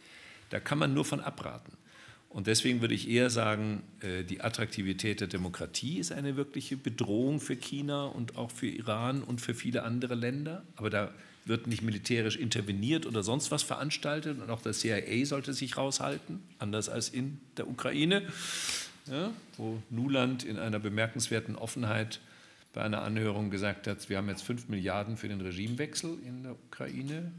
Da 0.50 0.60
kann 0.60 0.78
man 0.78 0.94
nur 0.94 1.06
von 1.06 1.22
abraten. 1.22 1.74
Und 2.30 2.46
deswegen 2.46 2.82
würde 2.82 2.94
ich 2.94 3.10
eher 3.10 3.32
sagen, 3.32 3.82
äh, 4.02 4.24
die 4.24 4.42
Attraktivität 4.42 5.20
der 5.20 5.28
Demokratie 5.28 5.98
ist 5.98 6.12
eine 6.12 6.36
wirkliche 6.36 6.78
Bedrohung 6.78 7.40
für 7.40 7.56
China 7.56 8.06
und 8.06 8.38
auch 8.38 8.52
für 8.52 8.68
Iran 8.68 9.24
und 9.24 9.42
für 9.42 9.56
viele 9.56 9.84
andere 9.84 10.14
Länder. 10.14 10.64
Aber 10.76 10.92
da 10.92 11.12
wird 11.46 11.66
nicht 11.66 11.82
militärisch 11.82 12.38
interveniert 12.38 13.08
oder 13.08 13.24
sonst 13.24 13.50
was 13.50 13.64
veranstaltet. 13.64 14.40
Und 14.40 14.50
auch 14.52 14.62
der 14.62 14.74
CIA 14.74 15.26
sollte 15.26 15.54
sich 15.54 15.76
raushalten, 15.76 16.42
anders 16.60 16.88
als 16.88 17.10
in 17.10 17.40
der 17.58 17.68
Ukraine, 17.68 18.22
ja, 19.08 19.32
wo 19.58 19.82
Nuland 19.90 20.44
in 20.44 20.60
einer 20.60 20.80
bemerkenswerten 20.80 21.56
Offenheit 21.56 22.20
bei 22.74 22.82
einer 22.82 23.02
Anhörung 23.02 23.50
gesagt 23.50 23.88
hat, 23.88 24.08
wir 24.10 24.18
haben 24.18 24.30
jetzt 24.30 24.44
5 24.44 24.70
Milliarden 24.70 25.18
für 25.18 25.28
den 25.28 25.42
Regimewechsel 25.42 26.20
in 26.24 26.44
der 26.44 26.52
Ukraine 26.52 27.32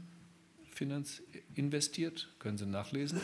finanz 0.73 1.21
investiert. 1.55 2.27
Können 2.39 2.57
Sie 2.57 2.65
nachlesen. 2.65 3.21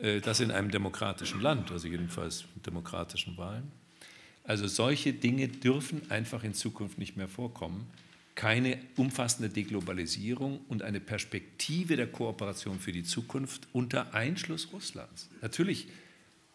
Äh, 0.00 0.20
Das 0.20 0.40
in 0.40 0.50
einem 0.50 0.70
demokratischen 0.70 1.40
Land, 1.40 1.70
also 1.70 1.88
jedenfalls 1.88 2.44
mit 2.54 2.66
demokratischen 2.66 3.36
Wahlen. 3.36 3.70
Also 4.44 4.66
solche 4.66 5.12
Dinge 5.12 5.48
dürfen 5.48 6.10
einfach 6.10 6.44
in 6.44 6.54
Zukunft 6.54 6.98
nicht 6.98 7.16
mehr 7.16 7.28
vorkommen. 7.28 7.86
Keine 8.34 8.78
umfassende 8.96 9.48
Deglobalisierung 9.48 10.60
und 10.68 10.82
eine 10.82 11.00
Perspektive 11.00 11.96
der 11.96 12.08
Kooperation 12.08 12.78
für 12.80 12.92
die 12.92 13.04
Zukunft 13.04 13.68
unter 13.72 14.12
Einschluss 14.12 14.72
Russlands. 14.72 15.28
Natürlich, 15.40 15.86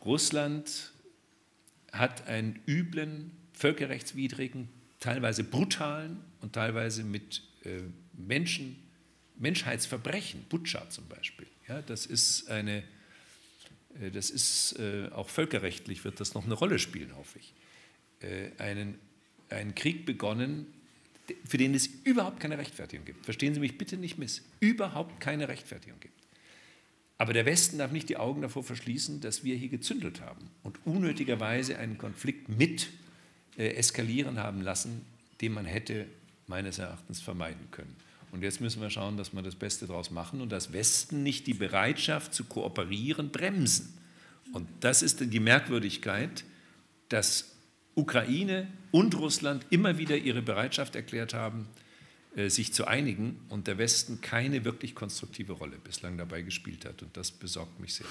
Russland 0.03 0.91
hat 1.91 2.27
einen 2.27 2.59
üblen, 2.67 3.31
völkerrechtswidrigen, 3.53 4.69
teilweise 4.99 5.43
brutalen 5.43 6.19
und 6.41 6.53
teilweise 6.53 7.03
mit 7.03 7.41
äh, 7.63 7.81
Menschen, 8.13 8.75
Menschheitsverbrechen, 9.37 10.45
Butscha 10.49 10.89
zum 10.89 11.07
Beispiel. 11.07 11.47
Ja, 11.67 11.81
das 11.81 12.05
ist 12.05 12.49
eine 12.49 12.83
das 14.13 14.29
ist 14.29 14.77
äh, 14.79 15.09
auch 15.13 15.29
völkerrechtlich 15.29 16.03
wird 16.03 16.19
das 16.19 16.33
noch 16.33 16.45
eine 16.45 16.53
Rolle 16.53 16.79
spielen, 16.79 17.15
hoffe 17.15 17.39
ich. 17.39 17.53
Äh, 18.21 18.51
einen, 18.61 18.95
einen 19.49 19.75
Krieg 19.75 20.05
begonnen, 20.05 20.67
für 21.45 21.57
den 21.57 21.73
es 21.75 21.87
überhaupt 22.03 22.39
keine 22.39 22.57
Rechtfertigung 22.57 23.05
gibt. 23.05 23.25
Verstehen 23.25 23.53
Sie 23.53 23.59
mich 23.59 23.77
bitte 23.77 23.97
nicht 23.97 24.17
miss. 24.17 24.43
Überhaupt 24.59 25.19
keine 25.19 25.47
Rechtfertigung 25.47 25.99
gibt. 25.99 26.13
Aber 27.17 27.33
der 27.33 27.45
Westen 27.45 27.77
darf 27.77 27.91
nicht 27.91 28.07
die 28.09 28.17
Augen 28.17 28.41
davor 28.41 28.63
verschließen, 28.63 29.19
dass 29.19 29.43
wir 29.43 29.55
hier 29.55 29.69
gezündelt 29.69 30.21
haben 30.21 30.49
und 30.63 30.79
unnötigerweise 30.85 31.77
einen 31.77 31.97
Konflikt 31.97 32.47
mit 32.47 32.87
äh, 33.57 33.73
eskalieren 33.73 34.39
haben 34.39 34.61
lassen, 34.61 35.05
den 35.41 35.51
man 35.51 35.65
hätte 35.65 36.07
meines 36.47 36.79
Erachtens 36.79 37.21
vermeiden 37.21 37.69
können. 37.71 37.95
Und 38.31 38.43
jetzt 38.43 38.61
müssen 38.61 38.81
wir 38.81 38.89
schauen, 38.89 39.18
dass 39.18 39.34
wir 39.34 39.41
das 39.41 39.56
Beste 39.56 39.88
daraus 39.88 40.11
machen 40.11 40.41
und 40.41 40.51
dass 40.51 40.72
Westen 40.72 41.23
nicht 41.23 41.47
die 41.47 41.53
Bereitschaft 41.53 42.34
zu 42.34 42.43
kooperieren 42.43 43.31
bremsen. 43.31 43.97
Und 44.53 44.68
das 44.80 45.01
ist 45.01 45.19
die 45.22 45.39
Merkwürdigkeit, 45.39 46.43
dass 47.10 47.56
Ukraine 47.95 48.68
und 48.91 49.18
Russland 49.18 49.65
immer 49.69 49.97
wieder 49.97 50.15
ihre 50.18 50.41
Bereitschaft 50.41 50.95
erklärt 50.95 51.34
haben, 51.34 51.68
äh, 52.35 52.49
sich 52.49 52.73
zu 52.73 52.85
einigen 52.85 53.39
und 53.49 53.68
der 53.68 53.77
Westen 53.77 54.22
keine 54.22 54.64
wirklich 54.64 54.95
konstruktive 54.95 55.53
Rolle 55.53 55.77
bislang 55.84 56.18
dabei 56.18 56.41
gespielt 56.41 56.85
hat. 56.85 57.01
Und 57.01 57.18
das 57.18 57.31
besorgt 57.31 57.80
mich 57.80 57.95
sehr. 57.95 58.07